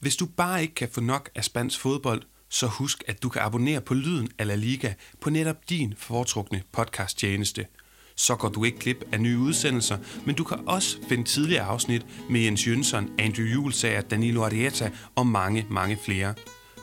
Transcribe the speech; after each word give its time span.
Hvis 0.00 0.16
du 0.16 0.26
bare 0.26 0.62
ikke 0.62 0.74
kan 0.74 0.88
få 0.92 1.00
nok 1.00 1.30
af 1.34 1.44
spansk 1.44 1.80
fodbold, 1.80 2.22
så 2.48 2.66
husk, 2.66 3.04
at 3.06 3.22
du 3.22 3.28
kan 3.28 3.42
abonnere 3.42 3.80
på 3.80 3.94
Lyden 3.94 4.28
af 4.38 4.46
La 4.46 4.54
Liga 4.54 4.92
på 5.20 5.30
netop 5.30 5.56
din 5.68 5.94
foretrukne 5.96 6.62
podcasttjeneste. 6.72 7.66
Så 8.16 8.36
går 8.36 8.48
du 8.48 8.64
ikke 8.64 8.78
glip 8.78 9.04
af 9.12 9.20
nye 9.20 9.38
udsendelser, 9.38 9.98
men 10.26 10.34
du 10.34 10.44
kan 10.44 10.58
også 10.68 10.96
finde 11.08 11.24
tidligere 11.24 11.64
afsnit 11.64 12.06
med 12.30 12.40
Jens 12.40 12.66
Jønsson, 12.66 13.10
Andrew 13.18 13.46
Julesager, 13.46 14.00
Danilo 14.00 14.44
Arieta 14.44 14.90
og 15.16 15.26
mange, 15.26 15.66
mange 15.70 15.98
flere. 16.04 16.34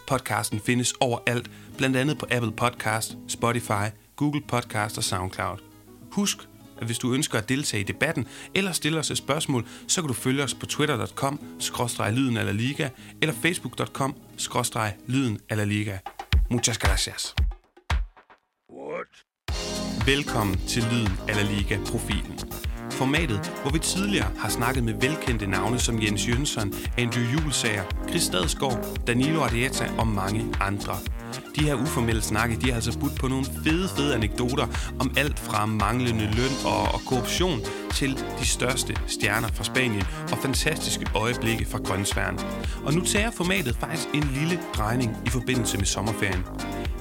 Podcasten 0.08 0.60
findes 0.60 0.94
overalt, 1.00 1.52
blandt 1.78 1.98
andet 1.98 2.18
på 2.18 2.26
Apple 2.32 2.52
Podcast, 2.52 3.18
Spotify, 3.28 3.88
Google 4.16 4.42
Podcast 4.48 4.98
og 4.98 5.04
SoundCloud. 5.04 5.58
Husk, 6.12 6.38
at 6.82 6.86
hvis 6.86 7.00
du 7.00 7.14
ønsker 7.14 7.38
at 7.38 7.50
deltage 7.50 7.82
i 7.82 7.84
debatten 7.84 8.28
eller 8.56 8.72
stille 8.72 9.00
os 9.00 9.12
et 9.12 9.18
spørgsmål, 9.18 9.66
så 9.88 10.02
kan 10.02 10.08
du 10.08 10.14
følge 10.14 10.44
os 10.44 10.54
på 10.54 10.66
twitter.com 10.66 11.40
lyden 12.12 12.38
eller 12.38 12.54
liga 12.54 12.90
eller 13.22 13.36
facebook.com 13.36 14.16
lyden 15.08 15.40
eller 15.50 15.66
liga. 15.66 15.98
Muchas 16.50 16.78
gracias. 16.78 17.36
What? 18.70 19.24
Velkommen 20.06 20.58
til 20.68 20.84
Lyden 20.84 21.20
eller 21.30 21.44
Liga 21.44 21.78
profilen. 21.86 22.40
Formatet, 22.92 23.54
hvor 23.62 23.72
vi 23.72 23.80
tidligere 23.80 24.32
har 24.38 24.50
snakket 24.50 24.84
med 24.84 24.94
velkendte 24.94 25.48
navne 25.48 25.80
som 25.80 26.02
Jens 26.04 26.28
Jønsson, 26.28 26.74
Andrew 26.98 27.24
Julesager, 27.24 27.84
Chris 28.10 28.24
Stadsgaard, 28.24 29.06
Danilo 29.08 29.42
Arieta 29.42 29.92
og 29.98 30.08
mange 30.08 30.56
andre– 30.62 31.00
de 31.56 31.64
her 31.64 31.76
uformelle 31.76 32.22
snakke, 32.22 32.56
de 32.56 32.68
har 32.68 32.76
altså 32.76 33.00
budt 33.00 33.16
på 33.16 33.28
nogle 33.28 33.46
fede, 33.64 33.90
fede 33.98 34.16
anekdoter 34.16 34.68
om 35.00 35.12
alt 35.18 35.40
fra 35.40 35.66
manglende 35.66 36.26
løn 36.26 36.52
og, 36.66 36.82
og 36.82 37.02
korruption 37.06 37.60
til 37.94 38.24
de 38.40 38.48
største 38.48 38.96
stjerner 39.08 39.48
fra 39.48 39.64
Spanien 39.64 40.04
og 40.32 40.38
fantastiske 40.38 41.06
øjeblikke 41.16 41.66
fra 41.66 41.78
grøntsværen. 41.78 42.40
Og 42.86 42.94
nu 42.94 43.02
tager 43.02 43.32
formatet 43.32 43.76
faktisk 43.76 44.08
en 44.14 44.24
lille 44.34 44.60
drejning 44.76 45.18
i 45.26 45.30
forbindelse 45.30 45.78
med 45.78 45.86
sommerferien. 45.86 46.46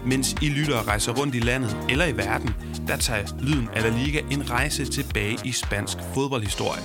Mens 0.07 0.37
I 0.43 0.49
lytter 0.49 0.79
og 0.79 0.87
rejser 0.87 1.13
rundt 1.13 1.35
i 1.35 1.41
landet 1.41 1.77
eller 1.89 2.07
i 2.07 2.17
verden, 2.17 2.55
der 2.87 2.97
tager 2.97 3.27
Lyden 3.41 3.69
af 3.75 3.83
La 3.83 3.89
Liga 3.89 4.21
en 4.31 4.51
rejse 4.51 4.85
tilbage 4.85 5.39
i 5.45 5.53
spansk 5.53 5.97
fodboldhistorie. 6.15 6.83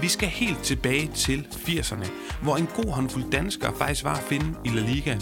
Vi 0.00 0.08
skal 0.08 0.28
helt 0.28 0.62
tilbage 0.62 1.10
til 1.14 1.46
80'erne, 1.52 2.08
hvor 2.42 2.56
en 2.56 2.68
god 2.76 2.92
håndfuld 2.92 3.30
danskere 3.30 3.72
faktisk 3.78 4.04
var 4.04 4.14
at 4.14 4.22
finde 4.22 4.46
i 4.64 4.68
La 4.68 4.80
Liga, 4.80 5.18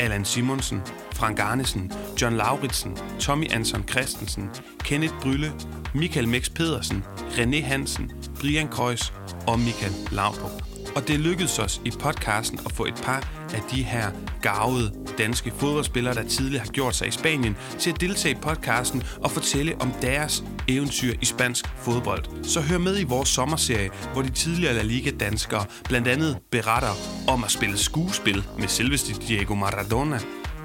Allan 0.00 0.24
Simonsen, 0.24 0.82
Frank 1.12 1.40
Arnesen, 1.40 1.92
John 2.20 2.36
Lauritsen, 2.36 2.96
Tommy 3.18 3.46
Anson 3.50 3.84
Christensen, 3.88 4.50
Kenneth 4.84 5.14
Brylle, 5.22 5.52
Michael 5.94 6.28
Mex 6.28 6.50
Pedersen, 6.50 7.04
René 7.36 7.62
Hansen, 7.62 8.12
Brian 8.40 8.68
Kreuz 8.68 9.12
og 9.46 9.58
Michael 9.58 9.92
Laudrup. 10.10 10.62
Og 10.96 11.08
det 11.08 11.20
lykkedes 11.20 11.58
os 11.58 11.80
i 11.84 11.90
podcasten 11.90 12.60
at 12.66 12.72
få 12.72 12.84
et 12.84 13.00
par 13.02 13.46
af 13.54 13.62
de 13.70 13.82
her 13.82 14.10
gavede 14.42 14.92
danske 15.18 15.50
fodboldspillere, 15.50 16.14
der 16.14 16.28
tidligere 16.28 16.64
har 16.64 16.72
gjort 16.72 16.94
sig 16.94 17.08
i 17.08 17.10
Spanien, 17.10 17.56
til 17.78 17.90
at 17.90 18.00
deltage 18.00 18.34
i 18.34 18.38
podcasten 18.42 19.02
og 19.22 19.30
fortælle 19.30 19.74
om 19.80 19.92
deres 20.02 20.44
eventyr 20.76 21.14
i 21.22 21.24
spansk 21.24 21.68
fodbold. 21.76 22.44
Så 22.44 22.60
hør 22.60 22.78
med 22.78 23.00
i 23.00 23.04
vores 23.04 23.28
sommerserie, 23.28 23.90
hvor 24.12 24.22
de 24.22 24.30
tidligere 24.30 24.74
La 24.74 24.82
Liga-danskere 24.82 25.66
blandt 25.84 26.08
andet 26.08 26.38
beretter 26.50 26.92
om 27.28 27.44
at 27.44 27.50
spille 27.50 27.78
skuespil 27.78 28.44
med 28.58 28.68
selveste 28.68 29.12
Diego 29.12 29.54
Maradona, 29.54 30.18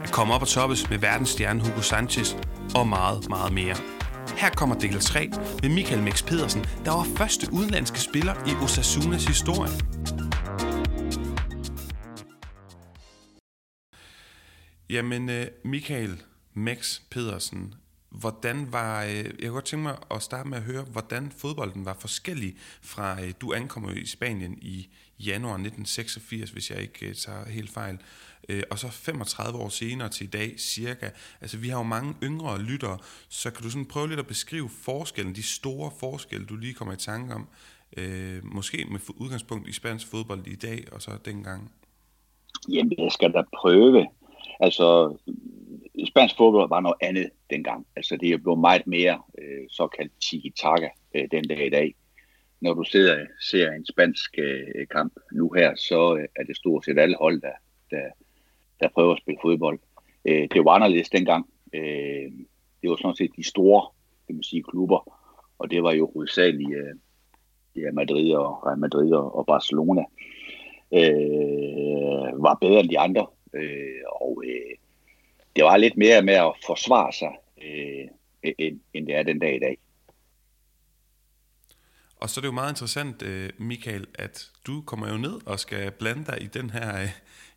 at 0.04 0.12
komme 0.12 0.34
op 0.34 0.42
og 0.42 0.48
toppes 0.48 0.90
med 0.90 0.98
verdensstjerne 0.98 1.62
Hugo 1.62 1.82
Sanchez 1.82 2.36
og 2.76 2.88
meget, 2.88 3.30
meget 3.30 3.54
mere. 3.54 3.76
Her 4.38 4.50
kommer 4.50 4.76
del 4.76 5.00
3 5.00 5.30
med 5.62 5.70
Michael 5.70 6.04
Mix 6.04 6.26
Pedersen, 6.26 6.66
der 6.86 6.92
var 6.92 7.08
første 7.18 7.48
udenlandske 7.54 8.00
spiller 8.00 8.34
i 8.48 8.64
Osasunas 8.64 9.26
historie. 9.26 9.72
Jamen, 14.90 15.30
øh, 15.30 15.48
Michael 15.64 16.22
Max 16.54 17.00
Pedersen, 17.12 17.74
hvordan 18.20 18.68
var, 18.72 19.04
øh, 19.04 19.10
jeg 19.10 19.26
kunne 19.26 19.52
godt 19.52 19.66
tænke 19.66 19.84
mig 19.84 19.98
at 20.12 20.22
starte 20.22 20.50
med 20.50 20.58
at 20.58 20.64
høre, 20.64 20.84
hvordan 20.84 21.32
fodbolden 21.38 21.86
var 21.86 21.98
forskellig 22.00 22.56
fra, 22.82 23.22
øh, 23.22 23.34
du 23.42 23.54
ankommer 23.54 23.92
i 23.92 24.06
Spanien 24.06 24.58
i 24.62 24.88
januar 25.20 25.54
1986, 25.54 26.50
hvis 26.50 26.72
jeg 26.72 26.82
ikke 26.82 27.08
øh, 27.10 27.16
tager 27.16 27.50
helt 27.50 27.70
fejl, 27.70 27.98
øh, 28.50 28.64
og 28.72 28.80
så 28.80 28.88
35 28.88 29.60
år 29.60 29.70
senere 29.70 30.10
til 30.10 30.24
i 30.24 30.30
dag 30.30 30.54
cirka. 30.58 31.10
Altså 31.42 31.58
vi 31.58 31.70
har 31.70 31.78
jo 31.78 31.84
mange 31.84 32.14
yngre 32.24 32.62
lyttere, 32.62 32.98
så 33.30 33.52
kan 33.52 33.64
du 33.64 33.70
sådan 33.70 33.86
prøve 33.86 34.08
lidt 34.08 34.20
at 34.20 34.28
beskrive 34.28 34.70
forskellen, 34.70 35.36
de 35.36 35.44
store 35.44 35.92
forskelle, 36.00 36.46
du 36.46 36.56
lige 36.56 36.74
kommer 36.74 36.94
i 36.94 36.98
tanke 36.98 37.34
om, 37.34 37.48
øh, 37.98 38.40
måske 38.44 38.86
med 38.92 39.00
udgangspunkt 39.16 39.68
i 39.68 39.74
spansk 39.74 40.08
fodbold 40.08 40.48
i 40.48 40.56
dag 40.56 40.84
og 40.92 41.02
så 41.02 41.12
dengang? 41.26 41.72
Jamen, 42.70 42.94
jeg 42.98 43.12
skal 43.12 43.32
da 43.34 43.44
prøve. 43.58 44.08
Altså, 44.60 45.18
spansk 46.06 46.38
fodbold 46.38 46.70
var 46.70 46.80
noget 46.80 46.98
andet 47.02 47.30
dengang. 47.50 47.88
Altså, 47.96 48.18
det 48.18 48.30
er 48.30 48.38
blevet 48.38 48.60
meget 48.60 48.88
mere 48.88 49.22
øh, 49.38 49.66
såkaldt 49.70 50.12
tiki-taka 50.22 50.90
øh, 51.16 51.28
den 51.32 51.44
dag 51.44 51.66
i 51.66 51.70
dag. 51.70 51.96
Når 52.62 52.74
du 52.74 52.84
sidder, 52.84 53.26
ser 53.42 53.72
en 53.72 53.86
spansk 53.86 54.36
øh, 54.38 54.88
kamp 54.92 55.14
nu 55.32 55.52
her, 55.52 55.76
så 55.76 56.16
øh, 56.16 56.28
er 56.36 56.44
det 56.44 56.58
stort 56.58 56.86
set 56.86 57.00
alle 57.00 57.18
hold, 57.20 57.42
der, 57.42 57.56
der, 57.92 58.10
der 58.80 58.88
prøver 58.90 59.14
at 59.14 59.22
spille 59.22 59.40
fodbold. 59.42 59.80
Øh, 60.26 60.48
det 60.54 60.66
var 60.66 60.72
anderledes 60.72 61.10
dengang. 61.10 61.50
Øh, 61.74 62.32
det 62.82 62.90
var 62.90 62.96
sådan 62.96 63.16
set 63.16 63.32
de 63.38 63.44
store 63.44 63.88
kan 64.28 64.36
man 64.36 64.44
sige, 64.44 64.64
klubber, 64.64 65.20
og 65.60 65.72
det 65.72 65.84
var 65.84 65.94
jo 65.94 66.12
hovedsageligt 66.14 66.78
øh, 66.78 66.96
ja, 67.76 67.92
Madrid 67.92 68.34
og 68.34 68.68
Real 68.68 68.80
Madrid 68.80 69.14
og, 69.14 69.36
og 69.36 69.46
Barcelona, 69.46 70.04
øh, 70.94 72.44
var 72.44 72.58
bedre 72.62 72.80
end 72.80 72.90
de 72.90 73.00
andre. 73.00 73.28
Øh, 73.54 74.02
og 74.22 74.44
øh, 74.46 74.76
det 75.56 75.64
var 75.64 75.78
lidt 75.78 75.98
mere 75.98 76.22
med 76.22 76.34
at 76.34 76.54
forsvare 76.66 77.14
sig, 77.14 77.32
øh, 77.64 78.08
end, 78.58 78.80
end 78.94 79.08
det 79.08 79.16
er 79.16 79.24
den 79.24 79.40
dag 79.40 79.56
i 79.56 79.60
dag. 79.60 79.78
Og 82.16 82.30
så 82.30 82.40
er 82.40 82.42
det 82.42 82.48
jo 82.48 82.52
meget 82.52 82.72
interessant, 82.72 83.22
øh, 83.22 83.50
Michael, 83.58 84.08
at 84.16 84.52
du 84.68 84.82
kommer 84.82 85.10
jo 85.10 85.18
ned 85.18 85.48
og 85.48 85.60
skal 85.60 85.92
blande 85.92 86.26
dig 86.26 86.42
i 86.42 86.48
den 86.48 86.70
her, 86.70 87.02
øh, 87.02 87.10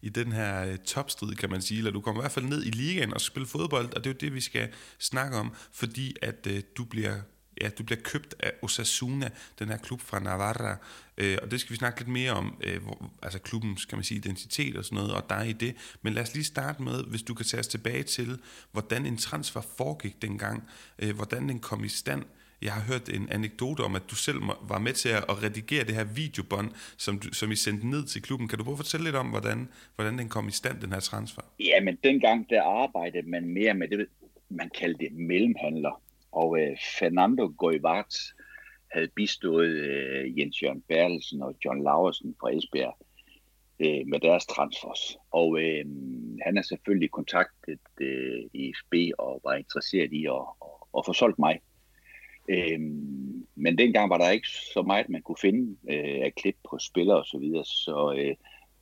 i 0.03 0.08
den 0.08 0.32
her 0.32 0.64
øh, 0.64 0.78
topstrid, 0.78 1.34
kan 1.34 1.50
man 1.50 1.62
sige. 1.62 1.78
Eller 1.78 1.91
du 1.91 2.00
kommer 2.00 2.22
i 2.22 2.25
hvert 2.25 2.32
fald 2.32 2.44
ned 2.44 2.66
i 2.66 2.70
ligaen 2.70 3.14
og 3.14 3.20
skal 3.20 3.32
spille 3.32 3.48
fodbold, 3.48 3.94
og 3.97 4.04
det 4.04 4.10
er 4.10 4.14
jo 4.14 4.19
det, 4.20 4.34
vi 4.34 4.41
skal 4.41 4.69
snakke 4.98 5.37
om, 5.37 5.54
fordi 5.72 6.16
at 6.22 6.48
du 6.76 6.84
bliver 6.84 7.14
ja, 7.60 7.69
du 7.69 7.82
bliver 7.82 8.00
købt 8.02 8.34
af 8.41 8.52
Osasuna, 8.62 9.30
den 9.58 9.69
her 9.69 9.76
klub 9.76 10.00
fra 10.00 10.19
Navarra, 10.19 10.76
øh, 11.19 11.38
og 11.42 11.50
det 11.50 11.60
skal 11.60 11.72
vi 11.72 11.76
snakke 11.76 12.00
lidt 12.00 12.08
mere 12.08 12.32
om, 12.32 12.56
øh, 12.64 12.82
hvor, 12.82 13.10
altså 13.22 13.38
klubbens, 13.38 13.84
kan 13.84 13.98
man 13.98 14.04
sige, 14.04 14.19
identitet 14.19 14.76
og 14.76 14.84
sådan 14.84 14.96
noget, 14.96 15.14
og 15.14 15.24
dig 15.30 15.48
i 15.48 15.52
det. 15.52 15.74
Men 16.02 16.12
lad 16.12 16.22
os 16.22 16.34
lige 16.34 16.44
starte 16.44 16.82
med, 16.82 17.04
hvis 17.04 17.22
du 17.22 17.34
kan 17.34 17.46
tage 17.46 17.60
os 17.60 17.69
tilbage 17.69 18.02
til, 18.02 18.38
hvordan 18.72 19.06
en 19.06 19.16
transfer 19.16 19.60
foregik 19.76 20.22
dengang, 20.22 20.69
øh, 20.98 21.16
hvordan 21.16 21.48
den 21.48 21.58
kom 21.60 21.84
i 21.84 21.88
stand. 21.88 22.24
Jeg 22.62 22.72
har 22.72 22.80
hørt 22.80 23.08
en 23.08 23.28
anekdote 23.28 23.80
om, 23.80 23.94
at 23.94 24.02
du 24.10 24.14
selv 24.14 24.38
var 24.62 24.78
med 24.78 24.92
til 24.92 25.08
at 25.08 25.42
redigere 25.42 25.84
det 25.84 25.94
her 25.94 26.04
videobånd, 26.04 26.70
som, 26.96 27.19
du, 27.19 27.34
som 27.34 27.52
I 27.52 27.56
sendte 27.56 27.88
ned 27.88 28.06
til 28.06 28.22
klubben. 28.22 28.48
Kan 28.48 28.58
du 28.58 28.64
prøve 28.64 28.75
at 28.75 28.78
fortælle 28.78 29.04
lidt 29.04 29.16
om, 29.16 29.26
hvordan, 29.26 29.69
hvordan 29.94 30.19
den 30.19 30.28
kom 30.28 30.48
i 30.48 30.50
stand, 30.50 30.80
den 30.80 30.92
her 30.92 31.00
transfer? 31.00 31.42
Ja, 31.60 31.80
men 31.80 31.98
dengang 32.04 32.50
der 32.50 32.62
arbejdede 32.62 33.30
man 33.30 33.48
mere 33.48 33.75
med 33.75 33.88
det, 33.88 34.06
man 34.50 34.70
kaldte 34.78 35.04
det 35.04 35.12
mellemhandler. 35.12 36.02
Og 36.32 36.60
øh, 36.60 36.76
Fernando 36.98 37.52
Goivart 37.58 38.14
havde 38.90 39.08
bistået 39.16 39.68
øh, 39.68 40.38
Jens 40.38 40.62
Jørgen 40.62 40.82
Bertelsen 40.88 41.42
og 41.42 41.54
John 41.64 41.82
Laversen 41.82 42.36
fra 42.40 42.56
Esbjerg 42.56 42.96
øh, 43.80 44.06
med 44.06 44.20
deres 44.20 44.46
transfers. 44.46 45.16
Og 45.30 45.60
øh, 45.62 45.84
han 46.42 46.58
er 46.58 46.62
selvfølgelig 46.62 47.10
kontaktet 47.10 47.80
øh, 48.00 48.42
IFB 48.52 48.94
og 49.18 49.40
var 49.44 49.54
interesseret 49.54 50.12
i 50.12 50.26
at, 50.26 50.32
at, 50.62 50.98
at 50.98 51.06
få 51.06 51.12
solgt 51.12 51.38
mig. 51.38 51.60
Øh, 52.48 52.80
men 53.54 53.78
dengang 53.78 54.10
var 54.10 54.18
der 54.18 54.30
ikke 54.30 54.48
så 54.48 54.82
meget, 54.82 55.08
man 55.08 55.22
kunne 55.22 55.40
finde 55.40 55.76
øh, 55.90 56.20
af 56.26 56.32
klip 56.36 56.56
på 56.70 56.78
spillere 56.78 57.18
osv., 57.18 57.26
så, 57.26 57.38
videre, 57.38 57.64
så, 57.64 58.14
øh, 58.18 58.36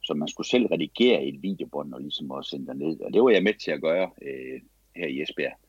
så 0.05 0.15
man 0.15 0.29
skulle 0.29 0.49
selv 0.49 0.67
redigere 0.67 1.25
et 1.25 1.43
videobånd 1.43 1.95
og 1.95 2.01
ligesom 2.01 2.31
også 2.31 2.51
sende 2.51 2.79
ned. 2.79 3.01
Og 3.01 3.13
det 3.13 3.23
var 3.23 3.31
jeg 3.31 3.43
med 3.43 3.55
til 3.55 3.71
at 3.71 3.81
gøre 3.81 4.11
øh, 4.23 4.61
her 4.97 5.07
i 5.07 5.23
Esbjerg 5.23 5.66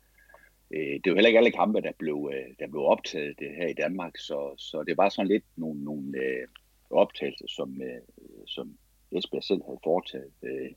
øh, 0.75 1.00
det 1.04 1.10
var 1.10 1.16
heller 1.16 1.28
ikke 1.28 1.40
alle 1.40 1.52
kampe, 1.52 1.81
der 1.81 1.92
blev, 2.00 2.31
øh, 2.34 2.56
der 2.60 2.68
blev 2.68 2.84
optaget 2.84 3.40
det 3.40 3.50
her 3.58 3.68
i 3.68 3.74
Danmark, 3.74 4.18
så, 4.18 4.56
så 4.58 4.84
det 4.88 4.98
var 4.98 5.10
sådan 5.10 5.28
lidt 5.28 5.44
nogle, 5.56 5.84
nogle 5.84 6.18
øh, 6.18 6.48
optagelser, 6.90 7.46
som, 7.48 7.81
øh, 7.81 8.02
som 8.48 8.78
Esbjerg 9.12 9.44
selv 9.44 9.62
havde 9.66 9.80
foretaget 9.84 10.34
øh, 10.44 10.72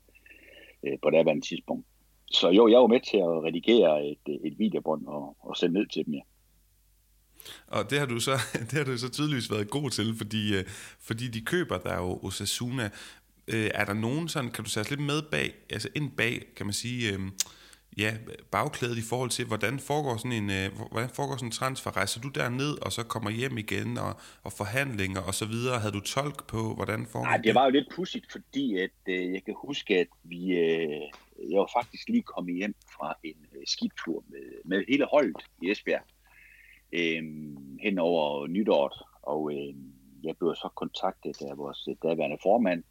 øh, 0.83 0.97
på 1.01 1.09
det 1.09 1.17
andet 1.17 1.43
tidspunkt. 1.43 1.87
Så 2.31 2.49
jo, 2.49 2.67
jeg 2.67 2.79
var 2.79 2.87
med 2.87 2.99
til 3.11 3.17
at 3.17 3.43
redigere 3.43 4.07
et, 4.07 4.25
øh, 4.29 4.35
et 4.35 4.59
videobånd 4.59 5.07
og, 5.07 5.35
og 5.39 5.57
sende 5.57 5.79
ned 5.79 5.87
til 5.87 6.05
dem, 6.05 6.13
ja. 6.13 6.21
Og 7.67 7.89
det 7.89 7.99
har 7.99 8.05
du 8.05 8.19
så, 8.19 8.31
det 8.69 8.71
har 8.71 8.83
du 8.83 8.97
så 8.97 9.11
tydeligvis 9.11 9.51
været 9.51 9.69
god 9.69 9.89
til, 9.89 10.15
fordi, 10.17 10.57
øh, 10.57 10.65
fordi 10.99 11.27
de 11.27 11.41
køber 11.41 11.77
der 11.77 11.95
jo 11.97 12.19
Osasuna. 12.23 12.89
Øh, 13.47 13.71
er 13.73 13.85
der 13.85 13.93
nogen 13.93 14.29
sådan, 14.29 14.51
kan 14.51 14.63
du 14.63 14.69
sætte 14.69 14.89
lidt 14.89 15.01
med 15.01 15.21
bag, 15.31 15.53
altså 15.69 15.89
ind 15.95 16.11
bag, 16.17 16.41
kan 16.55 16.65
man 16.65 16.73
sige, 16.73 17.13
øh, 17.13 17.19
ja, 17.97 18.11
bagklædet 18.51 18.97
i 18.97 19.01
forhold 19.09 19.29
til, 19.29 19.45
hvordan 19.45 19.79
foregår 19.79 20.17
sådan 20.17 20.31
en, 20.31 20.49
øh, 20.49 20.69
hvordan 20.91 21.09
foregår 21.09 21.35
sådan 21.35 21.47
en 21.47 21.51
transfer? 21.51 21.97
Rejser 21.97 22.21
du 22.21 22.29
derned, 22.29 22.85
og 22.85 22.91
så 22.91 23.03
kommer 23.03 23.29
hjem 23.29 23.57
igen, 23.57 23.97
og, 23.97 24.13
og 24.43 24.51
forhandlinger 24.51 25.21
og 25.21 25.33
så 25.33 25.45
videre? 25.45 25.79
Havde 25.79 25.93
du 25.93 25.99
tolk 25.99 26.47
på, 26.47 26.73
hvordan 26.75 27.05
foregår 27.05 27.27
Nej, 27.27 27.37
det 27.37 27.55
var 27.55 27.65
jo 27.65 27.71
lidt 27.71 27.87
pudsigt, 27.95 28.31
fordi 28.31 28.77
at, 28.77 28.97
øh, 29.07 29.33
jeg 29.33 29.43
kan 29.43 29.55
huske, 29.57 29.97
at 29.97 30.07
vi, 30.23 30.51
øh, 30.51 31.01
jeg 31.51 31.59
var 31.59 31.69
faktisk 31.79 32.09
lige 32.09 32.23
kommet 32.23 32.55
hjem 32.55 32.75
fra 32.95 33.17
en 33.23 33.45
øh, 33.55 33.61
skibtur 33.65 34.23
med, 34.27 34.45
med 34.65 34.83
hele 34.89 35.05
holdet 35.05 35.43
i 35.61 35.71
Esbjerg 35.71 36.05
øh, 36.93 37.23
hen 37.81 37.99
over 37.99 38.47
nytåret, 38.47 38.93
og 39.21 39.51
øh, 39.53 39.75
jeg 40.23 40.37
blev 40.37 40.55
så 40.55 40.69
kontaktet 40.75 41.41
af 41.41 41.57
vores 41.57 41.87
daværende 42.03 42.37
formand, 42.43 42.83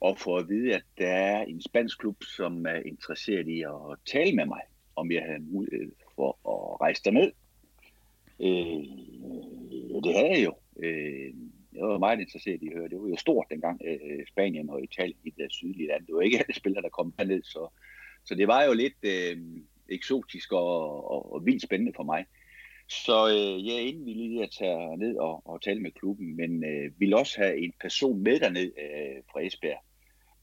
og 0.00 0.18
for 0.18 0.38
at 0.38 0.48
vide, 0.48 0.74
at 0.74 0.82
der 0.98 1.08
er 1.08 1.42
en 1.42 1.62
spansk 1.62 1.98
klub, 1.98 2.24
som 2.24 2.66
er 2.66 2.82
interesseret 2.86 3.48
i 3.48 3.62
at 3.62 3.98
tale 4.06 4.36
med 4.36 4.46
mig, 4.46 4.60
om 4.96 5.12
jeg 5.12 5.22
havde 5.22 5.42
mulighed 5.42 5.92
for 6.14 6.28
at 6.28 6.80
rejse 6.80 7.02
derned. 7.04 7.32
Øh, 8.40 8.84
det 10.04 10.14
havde 10.14 10.30
jeg 10.30 10.44
jo. 10.44 10.54
Øh, 10.82 11.34
jeg 11.74 11.86
var 11.86 11.98
meget 11.98 12.20
interesseret 12.20 12.62
i 12.62 12.68
at 12.68 12.78
høre. 12.78 12.88
Det 12.88 13.00
var 13.00 13.08
jo 13.08 13.16
stort 13.16 13.46
dengang, 13.50 13.80
øh, 13.84 14.26
Spanien 14.28 14.70
og 14.70 14.84
Italien 14.84 15.18
i 15.24 15.30
det 15.30 15.52
sydlige 15.52 15.88
land. 15.88 16.06
Det 16.06 16.14
var 16.14 16.20
ikke 16.20 16.38
alle 16.38 16.54
spillere, 16.54 16.82
der 16.82 16.88
kom 16.88 17.12
derned, 17.18 17.42
så, 17.42 17.68
så 18.24 18.34
det 18.34 18.48
var 18.48 18.64
jo 18.64 18.72
lidt 18.72 19.00
øh, 19.02 19.36
eksotisk 19.88 20.52
og, 20.52 21.10
og, 21.10 21.32
og 21.32 21.46
vildt 21.46 21.62
spændende 21.62 21.92
for 21.96 22.02
mig. 22.02 22.24
Så 22.88 23.28
øh, 23.28 23.66
jeg 23.66 23.74
er 23.74 23.88
indvillig 23.90 24.26
i 24.30 24.42
at 24.42 24.50
tage 24.58 24.96
ned 24.96 25.16
og, 25.16 25.46
og 25.46 25.62
tale 25.62 25.80
med 25.80 25.90
klubben, 25.90 26.36
men 26.36 26.64
øh, 26.64 27.00
vil 27.00 27.14
også 27.14 27.40
have 27.40 27.58
en 27.58 27.72
person 27.80 28.22
med 28.22 28.40
derned 28.40 28.72
øh, 28.78 29.22
fra 29.32 29.46
Esbjerg, 29.46 29.84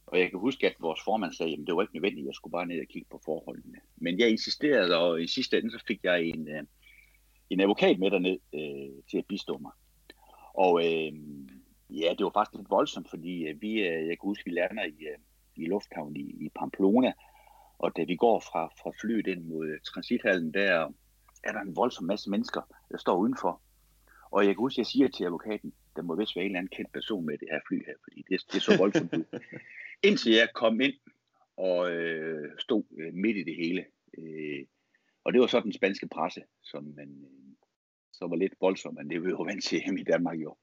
og 0.07 0.19
jeg 0.19 0.29
kan 0.29 0.39
huske, 0.39 0.67
at 0.67 0.75
vores 0.79 1.01
formand 1.05 1.33
sagde, 1.33 1.53
at 1.53 1.67
det 1.67 1.75
var 1.75 1.81
ikke 1.81 1.95
nødvendigt, 1.95 2.25
jeg 2.25 2.33
skulle 2.33 2.51
bare 2.51 2.65
ned 2.65 2.81
og 2.81 2.87
kigge 2.87 3.07
på 3.11 3.21
forholdene. 3.25 3.79
Men 3.95 4.19
jeg 4.19 4.29
insisterede, 4.29 4.97
og 4.97 5.21
i 5.21 5.27
sidste 5.27 5.57
ende 5.57 5.71
så 5.71 5.83
fik 5.87 5.99
jeg 6.03 6.23
en, 6.23 6.47
øh, 6.47 6.63
en 7.49 7.59
advokat 7.59 7.99
med 7.99 8.11
derned 8.11 8.39
øh, 8.53 9.03
til 9.09 9.17
at 9.17 9.25
bistå 9.25 9.57
mig. 9.57 9.71
Og 10.53 10.85
øh, 10.85 11.11
ja, 11.89 12.13
det 12.17 12.23
var 12.23 12.31
faktisk 12.33 12.57
lidt 12.57 12.69
voldsomt, 12.69 13.09
fordi 13.09 13.47
øh, 13.47 13.61
vi, 13.61 13.71
øh, 13.71 14.07
jeg 14.07 14.17
kan 14.19 14.29
huske, 14.29 14.45
vi 14.45 14.51
lander 14.51 14.83
i, 14.83 14.97
øh, 15.11 15.17
i 15.55 15.65
lufthavnen 15.65 16.15
i, 16.15 16.45
i 16.45 16.49
Pamplona, 16.59 17.13
og 17.79 17.97
da 17.97 18.03
vi 18.03 18.15
går 18.15 18.39
fra, 18.39 18.65
fra 18.65 18.91
flyet 19.01 19.27
ind 19.27 19.43
mod 19.43 19.67
øh, 19.67 19.79
transithallen, 19.79 20.53
der 20.53 20.91
er 21.43 21.51
der 21.51 21.59
en 21.59 21.75
voldsom 21.75 22.05
masse 22.05 22.29
mennesker, 22.29 22.61
der 22.91 22.97
står 22.97 23.17
udenfor. 23.17 23.61
Og 24.31 24.45
jeg 24.45 24.55
kan 24.55 24.59
huske, 24.59 24.75
at 24.75 24.77
jeg 24.77 24.85
siger 24.85 25.07
til 25.07 25.23
advokaten, 25.23 25.73
der 25.95 26.01
må 26.01 26.15
vist 26.15 26.35
være 26.35 26.45
en 26.45 26.51
eller 26.51 26.59
anden 26.59 26.75
kendt 26.75 26.93
person 26.93 27.25
med 27.25 27.37
det 27.37 27.47
her 27.51 27.59
fly 27.67 27.85
her, 27.85 27.93
fordi 28.03 28.25
det, 28.29 28.41
det 28.51 28.57
er 28.57 28.61
så 28.61 28.77
voldsomt 28.77 29.13
ud. 29.13 29.23
Indtil 30.03 30.31
jeg 30.31 30.49
kom 30.55 30.81
ind 30.81 30.93
og 31.57 31.91
øh, 31.91 32.49
stod 32.59 32.83
øh, 32.99 33.13
midt 33.13 33.37
i 33.37 33.43
det 33.43 33.55
hele. 33.55 33.85
Øh, 34.17 34.65
og 35.23 35.33
det 35.33 35.41
var 35.41 35.47
så 35.47 35.59
den 35.59 35.73
spanske 35.73 36.07
presse, 36.07 36.41
som 36.63 36.83
man, 36.83 37.09
øh, 37.09 37.55
så 38.13 38.27
var 38.27 38.35
lidt 38.35 38.53
voldsom, 38.61 38.93
men 38.93 39.09
det 39.09 39.23
var 39.23 39.29
jo 39.29 39.41
vant 39.41 39.63
til 39.63 39.81
hjemme 39.83 39.99
i 39.99 40.03
Danmark 40.03 40.37
jo. 40.37 40.57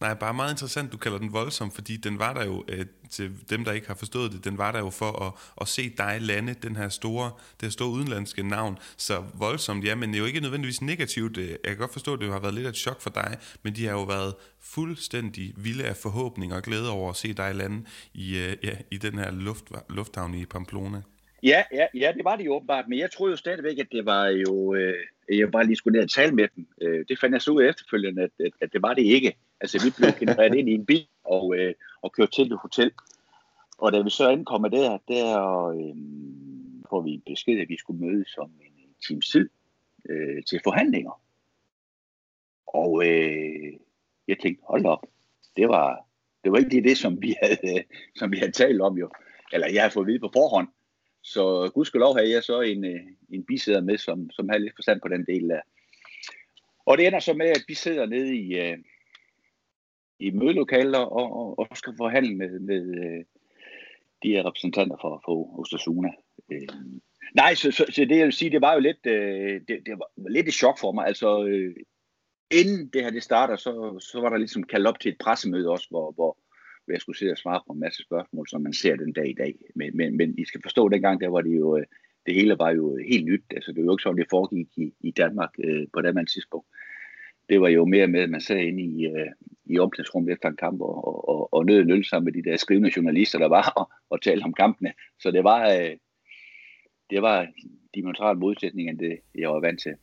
Nej, 0.00 0.14
bare 0.14 0.34
meget 0.34 0.52
interessant, 0.52 0.92
du 0.92 0.96
kalder 0.96 1.18
den 1.18 1.32
voldsom, 1.32 1.70
fordi 1.70 1.96
den 1.96 2.18
var 2.18 2.34
der 2.34 2.44
jo, 2.44 2.64
øh, 2.68 2.86
til 3.10 3.30
dem, 3.50 3.64
der 3.64 3.72
ikke 3.72 3.86
har 3.86 3.94
forstået 3.94 4.32
det, 4.32 4.44
den 4.44 4.58
var 4.58 4.72
der 4.72 4.78
jo 4.78 4.90
for 4.90 5.26
at, 5.26 5.32
at 5.60 5.68
se 5.68 5.90
dig 5.98 6.18
lande, 6.20 6.54
den 6.54 6.76
her 6.76 6.88
store, 6.88 7.30
det 7.60 7.62
her 7.62 7.70
store 7.70 7.90
udenlandske 7.90 8.48
navn. 8.48 8.78
Så 8.96 9.22
voldsomt, 9.38 9.84
ja, 9.84 9.94
men 9.94 10.08
det 10.08 10.16
er 10.16 10.20
jo 10.20 10.26
ikke 10.26 10.40
nødvendigvis 10.40 10.82
negativt. 10.82 11.38
Øh, 11.38 11.48
jeg 11.48 11.58
kan 11.64 11.76
godt 11.76 11.92
forstå, 11.92 12.12
at 12.12 12.20
det 12.20 12.32
har 12.32 12.40
været 12.40 12.54
lidt 12.54 12.66
af 12.66 12.70
et 12.70 12.76
chok 12.76 13.00
for 13.00 13.10
dig, 13.10 13.36
men 13.62 13.74
de 13.74 13.86
har 13.86 13.92
jo 13.92 14.02
været 14.02 14.34
fuldstændig 14.60 15.52
vilde 15.56 15.84
af 15.84 15.96
forhåbning 15.96 16.54
og 16.54 16.62
glæde 16.62 16.90
over 16.90 17.10
at 17.10 17.16
se 17.16 17.32
dig 17.32 17.54
lande 17.54 17.84
i, 18.14 18.38
øh, 18.38 18.56
ja, 18.62 18.76
i 18.90 18.98
den 18.98 19.18
her 19.18 19.30
luft, 19.30 19.64
lufthavn 19.90 20.34
i 20.34 20.46
Pamplona. 20.46 21.02
Ja, 21.42 21.62
ja, 21.72 21.86
ja, 21.94 22.12
det 22.16 22.24
var 22.24 22.36
det 22.36 22.44
jo 22.44 22.54
åbenbart, 22.54 22.84
men 22.88 22.98
jeg 22.98 23.10
troede 23.10 23.30
jo 23.30 23.36
stadigvæk, 23.36 23.78
at 23.78 23.86
det 23.92 24.06
var 24.06 24.26
jo, 24.26 24.74
øh, 24.74 24.94
jeg 25.38 25.50
bare 25.50 25.66
lige 25.66 25.76
skulle 25.76 25.96
ned 25.96 26.04
og 26.04 26.10
tale 26.10 26.32
med 26.34 26.48
dem. 26.56 26.66
Øh, 26.82 27.04
det 27.08 27.18
fandt 27.20 27.32
jeg 27.32 27.42
så 27.42 27.50
ud 27.50 27.62
efterfølgende, 27.62 28.22
at, 28.22 28.30
at, 28.40 28.52
at 28.60 28.72
det 28.72 28.82
var 28.82 28.94
det 28.94 29.02
ikke. 29.02 29.34
Altså, 29.60 29.84
vi 29.84 29.90
blev 29.96 30.10
genereret 30.20 30.54
ind 30.54 30.68
i 30.68 30.74
en 30.74 30.86
bil 30.86 31.08
og, 31.24 31.56
øh, 31.56 31.74
og 32.02 32.12
kørt 32.12 32.32
til 32.32 32.52
et 32.52 32.58
hotel. 32.58 32.92
Og 33.78 33.92
da 33.92 34.02
vi 34.02 34.10
så 34.10 34.28
ankommer 34.28 34.68
der, 34.68 34.98
der 35.08 35.66
øh, 35.66 35.96
får 36.90 37.00
vi 37.00 37.22
besked, 37.26 37.60
at 37.60 37.68
vi 37.68 37.76
skulle 37.76 38.06
mødes 38.06 38.38
om 38.38 38.50
en 38.60 38.94
times 39.06 39.28
tid 39.28 39.48
øh, 40.08 40.42
til 40.44 40.60
forhandlinger. 40.64 41.22
Og 42.66 43.06
øh, 43.06 43.72
jeg 44.28 44.38
tænkte, 44.38 44.64
hold 44.68 44.84
op, 44.84 45.06
det 45.56 45.68
var, 45.68 46.06
det 46.44 46.52
var 46.52 46.58
ikke 46.58 46.70
det, 46.70 46.84
det 46.84 46.98
som, 46.98 47.22
vi 47.22 47.34
havde, 47.42 47.78
øh, 47.78 47.84
som 48.16 48.32
vi 48.32 48.38
havde 48.38 48.52
talt 48.52 48.80
om 48.80 48.98
jo. 48.98 49.10
Eller 49.52 49.68
jeg 49.72 49.82
havde 49.82 49.92
fået 49.92 50.04
at 50.04 50.08
vide 50.08 50.20
på 50.20 50.30
forhånd. 50.32 50.68
Så 51.22 51.70
gudskelov 51.74 52.16
havde 52.16 52.30
jeg 52.30 52.42
så 52.42 52.60
en, 52.60 52.84
øh, 52.84 53.00
en 53.30 53.44
bisæder 53.44 53.80
med, 53.80 53.98
som, 53.98 54.30
som 54.30 54.48
havde 54.48 54.62
lidt 54.62 54.76
forstand 54.76 55.00
på 55.00 55.08
den 55.08 55.26
del 55.26 55.48
der. 55.48 55.60
Og 56.84 56.98
det 56.98 57.06
ender 57.06 57.20
så 57.20 57.34
med, 57.34 57.46
at 57.46 57.64
vi 57.68 57.74
sidder 57.74 58.06
nede 58.06 58.36
i, 58.36 58.58
øh, 58.58 58.78
i 60.20 60.30
mødelokaler 60.30 60.98
og, 60.98 61.32
og, 61.32 61.58
og 61.58 61.76
skal 61.76 61.94
forhandle 61.96 62.34
med, 62.36 62.58
med 62.58 62.82
øh, 63.04 63.24
de 64.22 64.28
her 64.28 64.46
repræsentanter 64.46 64.96
for, 65.00 65.22
for 65.24 65.60
Osasuna. 65.60 66.08
Øh, 66.52 66.68
nej, 67.34 67.54
så, 67.54 67.70
så, 67.70 67.84
så 67.90 68.04
det 68.04 68.16
jeg 68.16 68.24
vil 68.24 68.32
sige, 68.32 68.50
det 68.50 68.60
var 68.60 68.74
jo 68.74 68.80
lidt, 68.80 69.06
øh, 69.06 69.60
det, 69.68 69.86
det 69.86 69.94
var 69.98 70.30
lidt 70.30 70.48
et 70.48 70.54
chok 70.54 70.78
for 70.78 70.92
mig. 70.92 71.06
Altså, 71.06 71.44
øh, 71.44 71.76
inden 72.50 72.90
det 72.92 73.02
her 73.02 73.10
det 73.10 73.22
starter, 73.22 73.56
så, 73.56 73.98
så 74.12 74.20
var 74.20 74.28
der 74.28 74.36
ligesom 74.36 74.62
kaldt 74.62 74.86
op 74.86 75.00
til 75.00 75.12
et 75.12 75.18
pressemøde 75.18 75.70
også, 75.70 75.86
hvor, 75.90 76.12
hvor, 76.12 76.38
hvor 76.84 76.92
jeg 76.92 77.00
skulle 77.00 77.18
sidde 77.18 77.32
og 77.32 77.38
svare 77.38 77.60
på 77.66 77.72
en 77.72 77.80
masse 77.80 78.02
spørgsmål, 78.02 78.48
som 78.48 78.62
man 78.62 78.72
ser 78.72 78.96
den 78.96 79.12
dag 79.12 79.28
i 79.30 79.34
dag. 79.34 79.54
Men, 79.74 79.96
men, 79.96 80.16
men 80.16 80.38
I 80.38 80.44
skal 80.44 80.62
forstå, 80.62 80.86
at 80.86 80.92
dengang 80.92 81.20
der 81.20 81.28
var 81.28 81.40
det 81.40 81.56
jo, 81.58 81.76
øh, 81.76 81.84
det 82.26 82.34
hele 82.34 82.58
var 82.58 82.70
jo 82.70 82.96
helt 83.08 83.24
nyt. 83.24 83.44
Altså, 83.50 83.72
det 83.72 83.78
var 83.78 83.84
jo 83.84 83.94
ikke 83.94 84.02
sådan, 84.02 84.18
det 84.18 84.26
foregik 84.30 84.68
i, 84.76 84.92
i 85.00 85.10
Danmark 85.10 85.50
øh, 85.58 85.86
på 85.92 86.00
det 86.00 86.28
tidspunkt. 86.28 86.68
Det 87.50 87.60
var 87.60 87.68
jo 87.68 87.84
mere 87.84 88.06
med, 88.06 88.20
at 88.20 88.30
man 88.30 88.40
sad 88.40 88.56
inde 88.56 88.82
i, 88.82 89.06
øh, 89.06 89.26
i 89.64 89.78
omklædningsrummet 89.78 90.32
efter 90.32 90.48
en 90.48 90.56
kamp 90.56 90.80
og, 90.80 91.28
og, 91.28 91.54
og 91.54 91.66
nød 91.66 91.80
en 91.80 91.90
øl 91.90 92.04
sammen 92.04 92.24
med 92.24 92.42
de 92.42 92.50
der 92.50 92.56
skrivende 92.56 92.90
journalister, 92.96 93.38
der 93.38 93.48
var 93.48 93.68
og, 93.76 93.90
og 94.10 94.22
talte 94.22 94.44
om 94.44 94.54
kampene. 94.54 94.92
Så 95.18 95.30
det 95.30 95.44
var, 95.44 95.70
øh, 95.70 95.96
det 97.10 97.22
var 97.22 97.46
diametral 97.94 98.36
modsætning 98.36 98.88
end 98.88 98.98
det, 98.98 99.18
jeg 99.34 99.50
var 99.50 99.60
vant 99.60 99.80
til. 99.80 99.94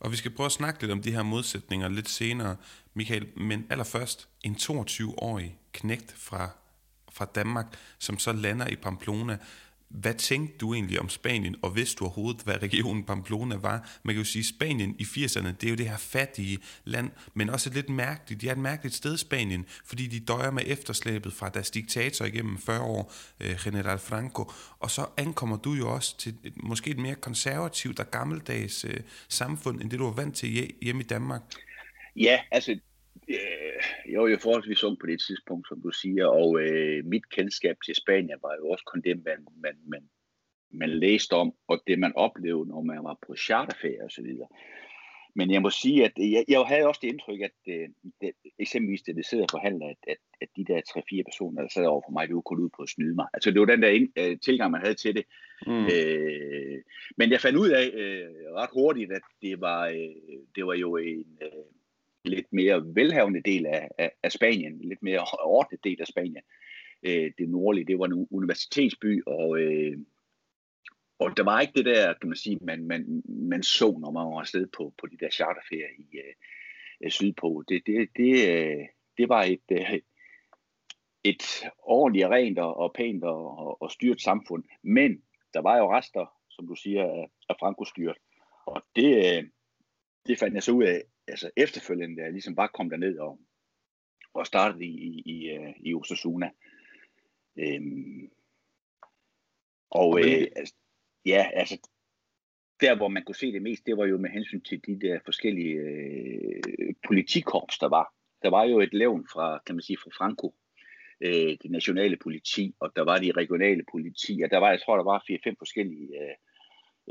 Og 0.00 0.10
vi 0.10 0.16
skal 0.16 0.30
prøve 0.30 0.46
at 0.46 0.52
snakke 0.52 0.80
lidt 0.80 0.92
om 0.92 1.02
de 1.02 1.12
her 1.12 1.22
modsætninger 1.22 1.88
lidt 1.88 2.08
senere, 2.08 2.56
Michael. 2.94 3.26
Men 3.36 3.66
allerførst, 3.70 4.28
en 4.44 4.52
22-årig 4.52 5.58
knægt 5.72 6.12
fra, 6.12 6.50
fra 7.12 7.24
Danmark, 7.34 7.66
som 7.98 8.18
så 8.18 8.32
lander 8.32 8.66
i 8.66 8.76
Pamplona. 8.76 9.38
Hvad 9.90 10.14
tænkte 10.14 10.58
du 10.58 10.74
egentlig 10.74 11.00
om 11.00 11.08
Spanien, 11.08 11.56
og 11.62 11.76
vidste 11.76 11.96
du 11.98 12.04
overhovedet, 12.04 12.42
hvad 12.42 12.62
regionen 12.62 13.04
Pamplona 13.04 13.56
var? 13.56 13.98
Man 14.02 14.14
kan 14.14 14.20
jo 14.20 14.24
sige, 14.24 14.44
Spanien 14.44 14.96
i 14.98 15.02
80'erne, 15.02 15.46
det 15.46 15.64
er 15.64 15.70
jo 15.70 15.76
det 15.76 15.88
her 15.88 15.96
fattige 15.96 16.58
land, 16.84 17.10
men 17.34 17.50
også 17.50 17.70
et 17.70 17.74
lidt 17.74 17.88
mærkeligt, 17.88 18.40
de 18.40 18.48
er 18.48 18.52
et 18.52 18.58
mærkeligt 18.58 18.94
sted, 18.94 19.16
Spanien, 19.16 19.66
fordi 19.84 20.06
de 20.06 20.20
døjer 20.20 20.50
med 20.50 20.62
efterslæbet 20.66 21.32
fra 21.32 21.48
deres 21.48 21.70
diktator 21.70 22.24
igennem 22.24 22.58
40 22.58 22.80
år, 22.80 23.12
øh, 23.40 23.56
General 23.64 23.98
Franco, 23.98 24.52
og 24.78 24.90
så 24.90 25.06
ankommer 25.16 25.56
du 25.56 25.72
jo 25.72 25.94
også 25.94 26.18
til 26.18 26.34
et, 26.44 26.62
måske 26.62 26.90
et 26.90 26.98
mere 26.98 27.14
konservativt 27.14 28.00
og 28.00 28.10
gammeldags 28.10 28.84
øh, 28.84 29.00
samfund, 29.28 29.80
end 29.80 29.90
det 29.90 29.98
du 29.98 30.04
var 30.04 30.12
vant 30.12 30.36
til 30.36 30.72
hjemme 30.82 31.02
i 31.02 31.06
Danmark. 31.06 31.42
Ja, 32.16 32.40
altså 32.50 32.78
jeg 34.08 34.20
var 34.20 34.28
jo 34.28 34.38
forholdsvis 34.38 34.84
ung 34.84 34.98
på 34.98 35.06
det 35.06 35.20
tidspunkt, 35.26 35.68
som 35.68 35.82
du 35.82 35.90
siger, 35.90 36.26
og 36.26 36.60
øh, 36.60 37.04
mit 37.04 37.30
kendskab 37.30 37.76
til 37.86 37.94
Spanien 37.94 38.38
var 38.42 38.54
jo 38.58 38.68
også 38.68 38.84
kun 38.84 39.00
det, 39.00 39.24
man, 39.24 39.46
man, 39.56 39.76
man, 39.86 40.02
man 40.70 40.90
læste 40.90 41.32
om, 41.32 41.54
og 41.68 41.82
det 41.86 41.98
man 41.98 42.12
oplevede, 42.16 42.68
når 42.68 42.82
man 42.82 43.04
var 43.04 43.18
på 43.26 43.36
charterferie 43.36 44.04
osv. 44.04 44.26
Men 45.34 45.50
jeg 45.50 45.62
må 45.62 45.70
sige, 45.70 46.04
at 46.04 46.12
jeg, 46.18 46.44
jeg 46.48 46.60
havde 46.60 46.86
også 46.86 47.00
det 47.02 47.08
indtryk, 47.08 47.40
at 47.40 47.58
øh, 47.68 47.88
det, 48.20 48.30
eksempelvis 48.58 49.02
det, 49.02 49.16
det 49.16 49.26
sidder 49.26 49.44
og 49.44 49.50
forhandler, 49.50 49.86
at, 49.86 49.96
at, 50.08 50.16
at 50.40 50.48
de 50.56 50.64
der 50.64 50.80
3-4 50.80 51.22
personer, 51.22 51.62
der 51.62 51.68
sad 51.68 51.86
over 51.86 52.02
for 52.06 52.12
mig, 52.12 52.28
de 52.28 52.34
var 52.34 52.40
kun 52.40 52.60
ud 52.64 52.68
på 52.76 52.82
at 52.82 52.88
snyde 52.88 53.14
mig. 53.14 53.26
Altså 53.32 53.50
det 53.50 53.60
var 53.60 53.66
den 53.66 53.82
der 53.82 53.88
ind, 53.88 54.08
øh, 54.18 54.38
tilgang, 54.38 54.70
man 54.70 54.80
havde 54.80 54.94
til 54.94 55.16
det. 55.16 55.24
Mm. 55.66 55.86
Øh, 55.94 56.82
men 57.16 57.30
jeg 57.30 57.40
fandt 57.40 57.58
ud 57.58 57.68
af 57.68 57.90
øh, 57.94 58.54
ret 58.54 58.70
hurtigt, 58.72 59.12
at 59.12 59.22
det 59.42 59.60
var, 59.60 59.86
øh, 59.86 60.40
det 60.54 60.66
var 60.66 60.74
jo 60.74 60.96
en... 60.96 61.38
Øh, 61.42 61.79
lidt 62.24 62.52
mere 62.52 62.82
velhavende 62.94 63.40
del 63.40 63.66
af, 63.66 63.88
af, 63.98 64.12
af 64.22 64.32
Spanien, 64.32 64.78
lidt 64.78 65.02
mere 65.02 65.26
ordnet 65.44 65.84
del 65.84 66.00
af 66.00 66.06
Spanien. 66.06 66.42
Øh, 67.02 67.32
det 67.38 67.48
nordlige, 67.48 67.86
det 67.86 67.98
var 67.98 68.04
en 68.04 68.28
universitetsby, 68.30 69.22
og, 69.26 69.58
øh, 69.58 69.98
og 71.18 71.36
der 71.36 71.44
var 71.44 71.60
ikke 71.60 71.72
det 71.72 71.84
der, 71.84 72.12
kan 72.12 72.28
man 72.28 72.36
sige, 72.36 72.58
man, 72.62 72.84
man, 72.84 73.22
man 73.24 73.62
så, 73.62 73.98
når 74.00 74.10
man 74.10 74.26
var 74.26 74.40
afsted 74.40 74.66
på, 74.66 74.94
på 74.98 75.06
de 75.06 75.16
der 75.16 75.30
charterferier 75.30 75.88
i 75.98 76.18
øh, 76.18 76.34
øh 77.00 77.10
sydpå. 77.10 77.64
Det, 77.68 77.82
det, 77.86 78.08
det, 78.16 78.32
øh, 78.48 78.86
det 79.18 79.28
var 79.28 79.42
et, 79.42 79.62
øh, 79.72 80.00
et 81.24 81.42
ordentligt, 81.78 82.26
rent 82.26 82.58
og, 82.58 82.76
og 82.76 82.92
pænt 82.94 83.24
og, 83.24 83.82
og 83.82 83.90
styrt 83.90 84.20
samfund. 84.20 84.64
Men 84.82 85.22
der 85.54 85.60
var 85.60 85.78
jo 85.78 85.92
rester, 85.96 86.26
som 86.50 86.66
du 86.66 86.74
siger, 86.74 87.04
af, 87.04 87.30
af 87.48 87.54
Franco-styret. 87.60 88.16
Og 88.66 88.82
det, 88.96 89.16
øh, 89.16 89.44
det 90.26 90.38
fandt 90.38 90.54
jeg 90.54 90.62
så 90.62 90.72
ud 90.72 90.84
af, 90.84 91.02
altså 91.30 91.50
efterfølgende, 91.56 92.22
jeg 92.22 92.32
ligesom 92.32 92.54
bare 92.54 92.68
kom 92.74 92.90
derned 92.90 93.18
og, 93.18 93.40
og 94.34 94.46
startede 94.46 94.84
i, 94.84 94.94
i, 95.08 95.22
i, 95.26 95.50
øh, 95.50 95.74
i 95.80 95.94
Osasuna. 95.94 96.50
Øhm, 97.58 98.30
Og 99.90 100.20
øh, 100.20 100.46
altså, 100.56 100.74
ja, 101.26 101.50
altså 101.54 101.88
der, 102.80 102.96
hvor 102.96 103.08
man 103.08 103.24
kunne 103.24 103.34
se 103.34 103.52
det 103.52 103.62
mest, 103.62 103.86
det 103.86 103.96
var 103.96 104.06
jo 104.06 104.18
med 104.18 104.30
hensyn 104.30 104.60
til 104.60 104.86
de 104.86 105.00
der 105.00 105.18
forskellige 105.24 105.74
øh, 105.74 106.94
politikorps, 107.06 107.78
der 107.78 107.88
var. 107.88 108.14
Der 108.42 108.50
var 108.50 108.64
jo 108.64 108.80
et 108.80 108.92
levn 108.92 109.26
fra, 109.32 109.62
kan 109.66 109.74
man 109.74 109.82
sige, 109.82 109.98
fra 110.02 110.10
Franco, 110.18 110.54
øh, 111.20 111.56
det 111.62 111.70
nationale 111.70 112.16
politi, 112.16 112.74
og 112.80 112.92
der 112.96 113.02
var 113.02 113.18
de 113.18 113.32
regionale 113.32 113.84
politi, 113.92 114.40
og 114.44 114.50
der 114.50 114.58
var, 114.58 114.70
jeg 114.70 114.80
tror, 114.82 114.96
der 114.96 115.04
var 115.04 115.24
fire-fem 115.26 115.56
forskellige 115.58 116.08
øh, 116.22 116.36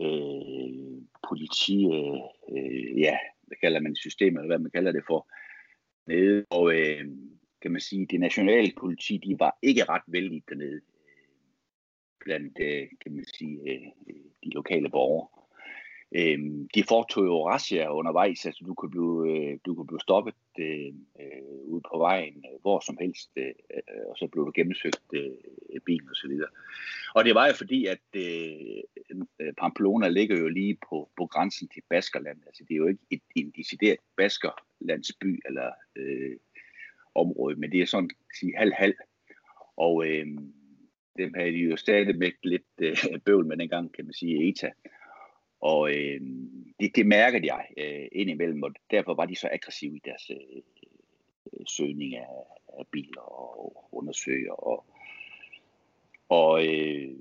øh, 0.04 1.02
politi, 1.30 1.86
øh, 1.86 2.22
øh, 2.52 3.00
ja, 3.00 3.18
hvad 3.50 3.58
kalder 3.62 3.80
man 3.80 3.96
systemet, 3.96 4.40
eller 4.40 4.56
hvad 4.56 4.60
man 4.60 4.72
kalder 4.72 4.92
det 4.92 5.04
for, 5.08 5.28
nede, 6.08 6.46
og 6.50 6.76
øh, 6.76 7.06
kan 7.62 7.72
man 7.72 7.82
sige, 7.82 8.06
det 8.06 8.20
nationale 8.20 8.74
politi, 8.80 9.18
de 9.18 9.40
var 9.40 9.58
ikke 9.62 9.84
ret 9.84 10.08
vældig 10.08 10.44
dernede, 10.50 10.76
øh, 10.76 10.82
blandt, 12.20 12.58
øh, 12.62 12.88
kan 13.02 13.12
man 13.16 13.26
sige, 13.26 13.60
øh, 13.72 13.88
øh 14.10 14.16
de 14.44 14.50
lokale 14.50 14.90
borgere. 14.90 15.28
Øhm, 16.16 16.70
de 16.76 16.84
foretog 16.84 17.26
jo 17.26 17.48
razzia 17.48 17.94
undervejs, 17.94 18.46
altså 18.46 18.64
du 18.66 18.74
kunne 18.74 18.92
blive, 18.92 19.16
øh, 19.32 19.60
du 19.66 19.76
kunne 19.76 19.88
blive 19.88 20.00
stoppet 20.00 20.36
øh, 20.60 20.94
øh, 21.20 21.42
ude 21.64 21.82
på 21.92 21.98
vejen, 21.98 22.46
øh, 22.54 22.62
hvor 22.62 22.80
som 22.80 22.98
helst, 23.02 23.32
øh, 23.36 23.46
øh, 23.74 24.06
og 24.10 24.18
så 24.18 24.28
blev 24.28 24.46
du 24.46 24.52
gennemsøgt 24.56 25.04
øh, 25.14 25.82
bilen 25.86 26.10
og 26.10 26.16
så 26.16 26.28
videre. 26.28 26.50
Og 27.16 27.26
det 27.26 27.36
var 27.36 27.48
jo 27.48 27.54
fordi, 27.54 27.86
at 27.86 28.08
øh, 28.16 28.82
øh, 29.40 29.54
Pamplona 29.58 30.08
ligger 30.08 30.38
jo 30.38 30.48
lige 30.48 30.78
på, 30.90 31.10
på 31.18 31.26
grænsen 31.26 31.68
til 31.68 31.84
Baskerland, 31.90 32.38
altså 32.46 32.64
det 32.64 32.74
er 32.74 32.78
jo 32.78 32.88
ikke 32.88 33.06
et, 33.10 33.22
en 33.36 33.54
decideret 33.58 34.00
Baskerlandsby 34.18 35.42
eller 35.46 35.72
øh, 35.96 36.38
område, 37.16 37.56
men 37.56 37.72
det 37.72 37.82
er 37.82 37.86
sådan, 37.86 38.10
sige, 38.40 38.58
halv-halv. 38.58 38.96
Og 39.78 40.08
øh, 40.08 40.28
dem 41.18 41.34
havde 41.36 41.52
de 41.52 41.58
jo 41.58 41.76
stadig 41.76 42.34
lidt 42.44 42.64
øh, 42.82 43.20
bøvl 43.26 43.46
med 43.46 43.58
dengang, 43.58 43.94
kan 43.94 44.06
man 44.06 44.14
sige, 44.14 44.50
ETA. 44.50 44.72
Og 45.60 45.92
øh, 45.92 46.22
det, 46.80 46.96
det 46.96 47.06
mærkede 47.06 47.54
jeg 47.54 47.68
øh, 47.78 48.08
indimellem, 48.12 48.64
og 48.64 48.72
derfor 48.92 49.14
var 49.14 49.26
de 49.26 49.36
så 49.36 49.50
aggressive 49.52 49.96
i 49.96 50.02
deres 50.06 50.30
øh, 50.30 50.62
øh, 51.54 51.66
søgning 51.68 52.16
af, 52.16 52.28
af 52.80 52.88
biler 52.88 53.22
og 53.22 53.90
undersøger. 53.92 54.54
Og, 54.54 54.86
og 56.30 56.68
øh, 56.68 57.16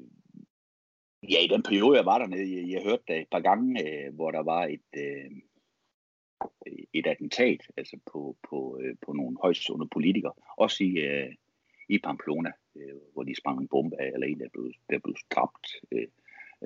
ja, 1.30 1.40
i 1.40 1.46
den 1.46 1.62
periode, 1.62 1.96
jeg 1.96 2.06
var 2.06 2.18
dernede, 2.18 2.56
jeg, 2.56 2.70
jeg 2.70 2.82
hørte 2.82 3.02
det 3.08 3.20
et 3.20 3.28
par 3.30 3.40
gange, 3.40 3.88
øh, 3.88 4.14
hvor 4.14 4.30
der 4.30 4.42
var 4.42 4.64
et, 4.64 4.90
øh, 4.96 5.30
et 6.92 7.06
attentat 7.06 7.60
altså 7.76 7.98
på, 8.12 8.36
på, 8.50 8.80
øh, 8.82 8.96
på 9.06 9.12
nogle 9.12 9.36
højstående 9.42 9.88
politikere, 9.88 10.32
også 10.56 10.84
i, 10.84 10.90
øh, 10.90 11.34
i 11.88 11.98
Pamplona, 11.98 12.52
øh, 12.76 12.94
hvor 13.12 13.22
de 13.22 13.34
sprang 13.34 13.60
en 13.60 13.68
bombe 13.68 14.00
af, 14.00 14.10
eller 14.14 14.26
en, 14.26 14.40
der 14.40 14.48
blev, 14.52 14.72
der 14.90 14.98
blev 14.98 15.16
dræbt. 15.30 15.66
Øh, 15.92 16.08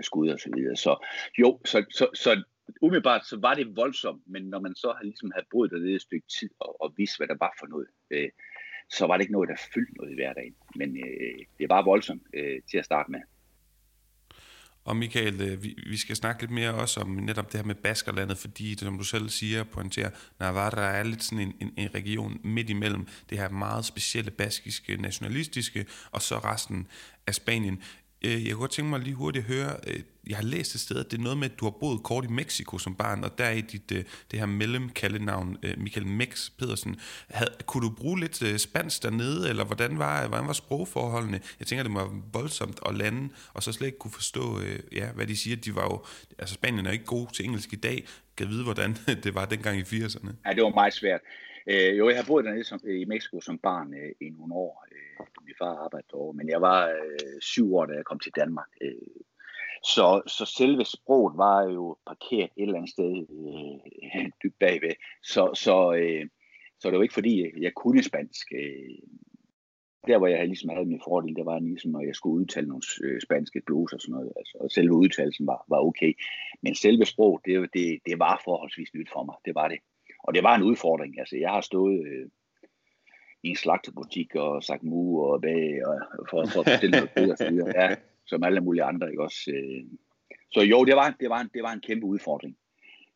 skud 0.00 0.28
og 0.28 0.40
så 0.40 0.50
videre. 0.56 0.76
Så 0.76 1.06
jo, 1.38 1.60
så, 1.64 1.84
så, 1.90 2.06
så 2.14 2.42
umiddelbart 2.82 3.26
så 3.26 3.36
var 3.40 3.54
det 3.54 3.76
voldsomt, 3.76 4.22
men 4.26 4.42
når 4.42 4.60
man 4.60 4.74
så 4.74 4.94
har 4.96 5.04
ligesom 5.04 5.30
havde 5.34 5.46
boet 5.50 5.70
der 5.70 5.94
et 5.94 6.02
stykke 6.02 6.26
tid 6.38 6.50
og, 6.60 6.82
og 6.82 6.94
vidst, 6.96 7.18
hvad 7.18 7.28
der 7.28 7.36
var 7.40 7.54
for 7.60 7.66
noget, 7.66 7.86
øh, 8.10 8.30
så 8.90 9.06
var 9.06 9.16
det 9.16 9.22
ikke 9.22 9.32
noget, 9.32 9.48
der 9.48 9.56
fyldte 9.74 9.94
noget 9.94 10.12
i 10.12 10.14
hverdagen. 10.14 10.54
Men 10.76 10.96
øh, 10.96 11.38
det 11.58 11.68
var 11.68 11.84
voldsomt 11.84 12.22
øh, 12.34 12.60
til 12.70 12.78
at 12.78 12.84
starte 12.84 13.10
med. 13.10 13.20
Og 14.84 14.96
Michael, 14.96 15.40
øh, 15.40 15.62
vi, 15.62 15.76
vi 15.86 15.96
skal 15.96 16.16
snakke 16.16 16.42
lidt 16.42 16.50
mere 16.50 16.74
også 16.74 17.00
om 17.00 17.08
netop 17.08 17.52
det 17.52 17.60
her 17.60 17.66
med 17.66 17.74
Baskerlandet, 17.74 18.38
fordi 18.38 18.78
som 18.78 18.98
du 18.98 19.04
selv 19.04 19.28
siger, 19.28 19.64
pointerer, 19.64 20.10
Navarra 20.40 20.96
er 20.96 21.02
lidt 21.02 21.22
sådan 21.22 21.38
en, 21.38 21.54
en, 21.60 21.74
en 21.76 21.94
region 21.94 22.40
midt 22.44 22.70
imellem 22.70 23.06
det 23.30 23.38
her 23.38 23.48
meget 23.48 23.84
specielle 23.84 24.30
baskiske, 24.30 24.96
nationalistiske, 24.96 25.86
og 26.10 26.22
så 26.22 26.38
resten 26.38 26.86
af 27.26 27.34
Spanien. 27.34 27.82
Øh, 28.24 28.46
jeg 28.46 28.52
kunne 28.52 28.60
godt 28.60 28.70
tænke 28.70 28.90
mig 28.90 29.00
lige 29.00 29.14
hurtigt 29.14 29.44
at 29.44 29.54
høre, 29.54 29.76
øh, 29.86 30.00
jeg 30.28 30.36
har 30.36 30.44
læst 30.44 30.74
et 30.74 30.80
sted, 30.80 30.96
at 30.96 31.10
det 31.10 31.18
er 31.18 31.22
noget 31.22 31.38
med, 31.38 31.50
at 31.50 31.60
du 31.60 31.64
har 31.64 31.70
boet 31.70 32.02
kort 32.02 32.24
i 32.24 32.28
Mexico 32.28 32.78
som 32.78 32.94
barn, 32.94 33.24
og 33.24 33.38
der 33.38 33.44
er 33.44 33.60
dit, 33.60 33.92
øh, 33.92 34.04
det 34.30 34.38
her 34.38 34.46
mellemkaldenavn, 34.46 35.56
øh, 35.62 35.74
Michael 35.78 36.06
Mex 36.06 36.50
Pedersen. 36.58 36.96
Havde, 37.30 37.50
kunne 37.66 37.88
du 37.88 37.94
bruge 37.94 38.20
lidt 38.20 38.60
spansk 38.60 39.02
dernede, 39.02 39.48
eller 39.48 39.64
hvordan 39.64 39.98
var, 39.98 40.28
hvordan 40.28 40.46
var 40.46 40.52
sprogforholdene? 40.52 41.40
Jeg 41.58 41.66
tænker, 41.66 41.82
det 41.82 41.94
var 41.94 42.20
voldsomt 42.32 42.80
at 42.88 42.94
lande, 42.94 43.28
og 43.54 43.62
så 43.62 43.72
slet 43.72 43.86
ikke 43.86 43.98
kunne 43.98 44.10
forstå, 44.10 44.60
ja, 44.92 45.12
hvad 45.12 45.26
de 45.26 45.36
siger. 45.36 45.56
De 45.56 45.74
var 45.74 45.82
jo, 45.82 46.04
altså 46.38 46.54
Spanien 46.54 46.86
er 46.86 46.90
ikke 46.90 47.04
god 47.04 47.26
til 47.34 47.44
engelsk 47.44 47.72
i 47.72 47.76
dag. 47.76 48.06
Kan 48.36 48.48
vide, 48.48 48.64
hvordan 48.64 48.96
det 49.24 49.34
var 49.34 49.44
dengang 49.44 49.78
i 49.78 49.82
80'erne? 49.82 50.30
Ja, 50.46 50.50
det 50.54 50.62
var 50.62 50.70
meget 50.70 50.94
svært. 50.94 51.20
Øh, 51.66 51.98
jo, 51.98 52.08
jeg 52.08 52.16
har 52.16 52.24
boet 52.26 52.44
dernede 52.44 52.64
som, 52.64 52.80
i 52.84 53.04
Mexico 53.04 53.40
som 53.40 53.58
barn 53.58 53.94
øh, 53.94 54.12
i 54.20 54.30
nogle 54.30 54.54
år. 54.54 54.86
Øh, 54.92 55.26
min 55.52 55.66
far 55.66 55.84
arbejdede 55.84 56.08
derovre, 56.10 56.36
men 56.36 56.48
jeg 56.48 56.60
var 56.60 56.88
øh, 56.88 57.40
syv 57.40 57.74
år, 57.76 57.86
da 57.86 57.94
jeg 57.94 58.04
kom 58.04 58.18
til 58.18 58.32
Danmark. 58.36 58.70
Øh, 58.80 59.22
så, 59.84 60.22
så 60.26 60.44
selve 60.44 60.84
sproget 60.84 61.36
var 61.36 61.62
jo 61.62 61.96
parkeret 62.06 62.50
et 62.56 62.62
eller 62.62 62.78
andet 62.78 62.90
sted 62.90 63.12
øh, 63.38 64.26
dybt 64.42 64.58
bagved. 64.58 64.94
Så, 65.22 65.42
så, 65.54 65.94
øh, 65.94 66.24
så 66.80 66.90
det 66.90 66.96
var 66.96 67.02
ikke 67.02 67.20
fordi, 67.20 67.62
jeg, 67.62 67.72
kunne 67.74 68.02
spansk. 68.02 68.46
Øh, 68.52 68.98
der, 70.06 70.18
hvor 70.18 70.26
jeg 70.26 70.46
ligesom 70.46 70.70
havde 70.70 70.86
min 70.86 71.02
fordel, 71.04 71.36
det 71.36 71.46
var 71.46 71.58
ligesom, 71.58 71.90
når 71.90 72.00
jeg 72.00 72.14
skulle 72.14 72.40
udtale 72.40 72.68
nogle 72.68 72.82
øh, 73.04 73.20
spanske 73.20 73.60
gloser 73.60 73.96
og 73.96 74.00
sådan 74.00 74.12
noget. 74.12 74.32
Altså, 74.36 74.58
og 74.60 74.70
selve 74.70 74.94
udtalelsen 74.94 75.46
var, 75.46 75.64
var 75.68 75.80
okay. 75.88 76.12
Men 76.62 76.74
selve 76.74 77.04
sproget, 77.04 77.40
det, 77.44 77.74
det, 77.74 78.00
det 78.06 78.18
var 78.18 78.42
forholdsvis 78.44 78.94
nyt 78.94 79.10
for 79.12 79.22
mig. 79.24 79.36
Det 79.44 79.54
var 79.54 79.68
det. 79.68 79.78
Og 80.24 80.34
det 80.34 80.42
var 80.42 80.54
en 80.54 80.62
udfordring. 80.62 81.18
Altså, 81.20 81.36
jeg 81.36 81.50
har 81.50 81.60
stået 81.60 82.06
øh, 82.06 82.26
i 83.42 83.48
en 83.48 83.56
slagterbutik 83.56 84.34
og 84.34 84.62
sagt 84.62 84.82
mu 84.82 85.24
og 85.24 85.40
bag 85.40 85.86
og 85.86 85.98
for, 86.30 86.46
for 86.46 86.60
at 86.60 86.66
bestille 86.66 86.96
noget 86.96 87.14
kød 87.14 87.30
og 87.30 87.38
styre. 87.38 87.72
Ja, 87.74 87.94
som 88.26 88.44
alle 88.44 88.60
mulige 88.60 88.84
andre, 88.84 89.10
ikke 89.10 89.22
også? 89.22 89.50
Øh, 89.54 89.84
så 90.52 90.60
jo, 90.60 90.84
det 90.84 90.96
var, 90.96 91.16
det 91.20 91.30
var, 91.30 91.40
en, 91.40 91.50
det 91.54 91.62
var 91.62 91.72
en 91.72 91.80
kæmpe 91.80 92.06
udfordring. 92.06 92.56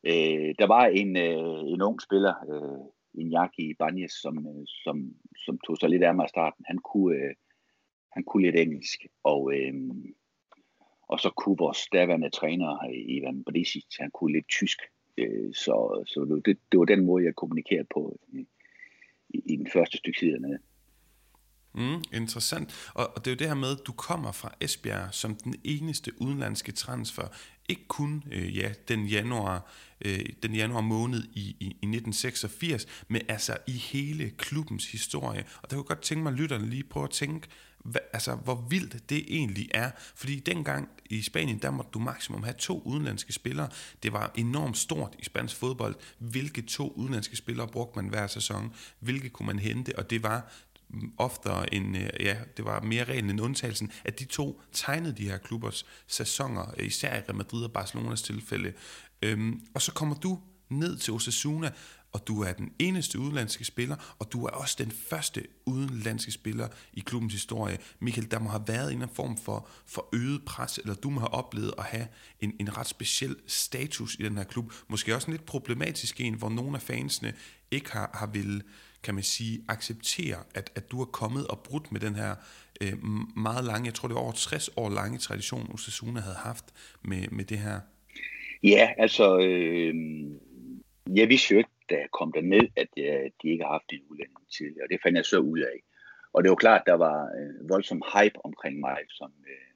Øh, 0.05 0.55
der 0.59 0.67
var 0.67 0.87
en, 0.87 1.17
øh, 1.17 1.73
en 1.73 1.83
ung 1.83 2.03
spiller, 2.03 2.35
øh, 2.51 2.87
Iñaki 3.23 3.75
Banjes, 3.79 4.13
som, 4.13 4.39
øh, 4.39 4.67
som, 4.67 5.15
som 5.45 5.59
tog 5.67 5.77
sig 5.77 5.91
lidt 5.91 6.03
af 6.03 6.15
mig 6.15 6.25
i 6.25 6.29
starten. 6.29 6.65
Han 6.69 6.79
kunne, 6.79 7.17
øh, 7.17 7.35
han 8.13 8.25
kunne 8.25 8.43
lidt 8.43 8.57
engelsk, 8.57 9.07
og, 9.25 9.53
øh, 9.55 9.75
og 11.09 11.21
så 11.21 11.31
kunne 11.31 11.57
vores 11.59 11.89
daværende 11.93 12.31
træner, 12.31 12.91
Ivan 13.09 13.45
Brisic, 13.45 13.87
han 13.99 14.11
kunne 14.11 14.33
lidt 14.33 14.49
tysk. 14.49 14.79
Øh, 15.19 15.55
så 15.55 16.05
så 16.07 16.41
det, 16.45 16.59
det 16.73 16.79
var 16.79 16.85
den 16.85 17.05
måde, 17.05 17.25
jeg 17.25 17.35
kommunikerede 17.35 17.89
på 17.95 18.19
øh, 18.35 18.45
i, 19.29 19.43
i 19.47 19.57
den 19.57 19.69
første 19.73 19.99
stykke 19.99 20.19
tid 20.21 20.33
dernede. 20.33 20.59
Mm, 21.77 22.03
interessant. 22.13 22.91
Og, 22.95 23.13
og 23.17 23.25
det 23.25 23.31
er 23.31 23.35
jo 23.35 23.39
det 23.39 23.47
her 23.47 23.55
med, 23.55 23.71
at 23.71 23.87
du 23.87 23.93
kommer 23.93 24.33
fra 24.33 24.55
Esbjerg 24.61 25.15
som 25.15 25.35
den 25.35 25.55
eneste 25.65 26.13
udenlandske 26.23 26.73
transfer. 26.73 27.29
Ikke 27.69 27.89
kun 27.89 28.25
øh, 28.33 28.57
ja, 28.57 28.73
den 28.89 29.07
januar, 29.07 29.71
øh, 30.05 30.21
den 30.43 30.55
januar 30.55 30.81
måned 30.81 31.23
i, 31.33 31.41
i, 31.61 31.65
i 31.65 31.67
1986, 31.67 32.87
men 33.09 33.23
altså 33.29 33.57
i 33.67 33.73
hele 33.73 34.31
klubbens 34.31 34.93
historie. 34.93 35.45
Og 35.63 35.71
der 35.71 35.77
kunne 35.77 35.85
godt 35.85 36.03
tænke 36.03 36.23
mig, 36.23 36.33
at 36.33 36.39
lytterne 36.39 36.71
lige 36.71 36.85
prøve 36.85 37.05
at 37.05 37.11
tænke, 37.11 37.49
hva, 37.91 37.99
altså, 38.13 38.35
hvor 38.35 38.67
vildt 38.69 39.11
det 39.11 39.25
egentlig 39.29 39.69
er. 39.75 39.91
Fordi 40.15 40.41
dengang 40.41 40.89
i 41.11 41.23
Spanien, 41.23 41.59
der 41.59 41.71
måtte 41.71 41.91
du 41.95 41.99
maksimum 41.99 42.43
have 42.43 42.55
to 42.59 42.83
udenlandske 42.85 43.33
spillere. 43.33 43.69
Det 44.03 44.13
var 44.13 44.33
enormt 44.35 44.79
stort 44.79 45.15
i 45.19 45.25
spansk 45.25 45.57
fodbold. 45.57 45.95
Hvilke 46.19 46.63
to 46.63 46.93
udenlandske 46.97 47.37
spillere 47.37 47.69
brugte 47.69 47.99
man 47.99 48.09
hver 48.09 48.27
sæson? 48.27 48.75
Hvilke 49.01 49.29
kunne 49.29 49.47
man 49.47 49.59
hente? 49.59 49.99
Og 49.99 50.11
det 50.11 50.23
var 50.23 50.53
oftere 51.19 51.75
end, 51.75 51.97
øh, 51.97 52.11
ja, 52.21 52.37
det 52.57 52.65
var 52.65 52.81
mere 52.81 53.05
reglen 53.05 53.31
end 53.31 53.41
undtagelsen, 53.41 53.91
at 54.05 54.19
de 54.19 54.25
to 54.25 54.63
tegnede 54.73 55.17
de 55.17 55.29
her 55.29 55.39
klubbers 55.39 55.87
sæsoner, 56.07 56.75
især 56.81 57.17
i 57.17 57.21
Real 57.21 57.35
Madrid 57.35 57.65
og 57.65 57.73
Barcelonas 57.73 58.23
tilfælde. 58.23 58.73
Øhm, 59.23 59.61
og 59.75 59.83
så 59.83 59.93
kommer 59.93 60.15
du 60.15 60.39
ned 60.69 60.97
til 60.97 61.13
Osasuna, 61.13 61.71
og 62.17 62.29
du 62.29 62.43
er 62.43 62.53
den 62.53 62.73
eneste 62.79 63.19
udenlandske 63.19 63.65
spiller, 63.65 64.17
og 64.19 64.33
du 64.33 64.45
er 64.45 64.51
også 64.51 64.77
den 64.79 64.91
første 64.91 65.43
udenlandske 65.67 66.33
spiller 66.33 66.69
i 66.93 67.01
klubbens 67.01 67.33
historie. 67.33 67.79
Michael, 68.01 68.31
der 68.31 68.39
må 68.39 68.49
have 68.49 68.63
været 68.67 68.93
en 68.93 69.09
form 69.09 69.37
for, 69.37 69.69
for 69.87 70.09
øget 70.13 70.45
pres, 70.47 70.79
eller 70.79 70.95
du 70.95 71.11
må 71.11 71.21
have 71.21 71.35
oplevet 71.35 71.75
at 71.79 71.85
have 71.85 72.07
en, 72.41 72.53
en 72.61 72.77
ret 72.77 72.87
speciel 72.87 73.37
status 73.47 74.17
i 74.21 74.23
den 74.23 74.37
her 74.37 74.45
klub. 74.45 74.73
Måske 74.89 75.15
også 75.15 75.27
en 75.27 75.33
lidt 75.33 75.47
problematisk 75.47 76.21
en, 76.21 76.35
hvor 76.35 76.49
nogle 76.49 76.75
af 76.75 76.83
fansene 76.83 77.33
ikke 77.71 77.93
har, 77.93 78.11
har 78.15 78.27
ville, 78.27 78.63
kan 79.03 79.15
man 79.15 79.25
sige, 79.25 79.65
acceptere, 79.69 80.39
at, 80.55 80.71
at 80.75 80.91
du 80.91 81.01
er 81.01 81.05
kommet 81.05 81.47
og 81.47 81.61
brudt 81.61 81.93
med 81.93 82.01
den 82.01 82.15
her 82.15 82.35
øh, 82.81 82.93
meget 83.37 83.65
lange, 83.65 83.87
jeg 83.87 83.95
tror 83.95 84.09
det 84.09 84.15
var 84.15 84.21
over 84.21 84.33
60 84.33 84.71
år 84.77 84.91
lange 84.91 85.19
tradition, 85.19 85.71
Osasuna 85.75 86.21
havde 86.21 86.37
haft 86.37 86.65
med, 87.03 87.29
med 87.29 87.45
det 87.45 87.59
her. 87.59 87.81
Ja, 88.63 88.89
altså, 88.99 89.39
øh, 89.39 89.95
jeg 91.15 91.29
vidste 91.29 91.55
jo 91.55 91.59
ikke, 91.59 91.71
da 91.91 91.95
jeg 91.95 92.11
kom 92.11 92.33
derned, 92.33 92.69
at 92.77 92.89
jeg, 92.97 93.31
de 93.43 93.49
ikke 93.49 93.65
har 93.65 93.73
haft 93.73 93.93
en 93.93 94.03
udlænding 94.11 94.49
tidligere, 94.57 94.85
og 94.85 94.91
det 94.91 95.03
fandt 95.03 95.17
jeg 95.17 95.25
så 95.25 95.39
ud 95.39 95.59
af. 95.59 95.79
Og 96.33 96.43
det 96.43 96.51
var 96.51 96.57
klart, 96.57 96.81
at 96.81 96.87
der 96.87 96.95
var 96.95 97.19
øh, 97.39 97.69
voldsom 97.69 98.03
hype 98.13 98.45
omkring 98.45 98.81
mig 98.81 98.99
som, 99.09 99.33
øh, 99.49 99.71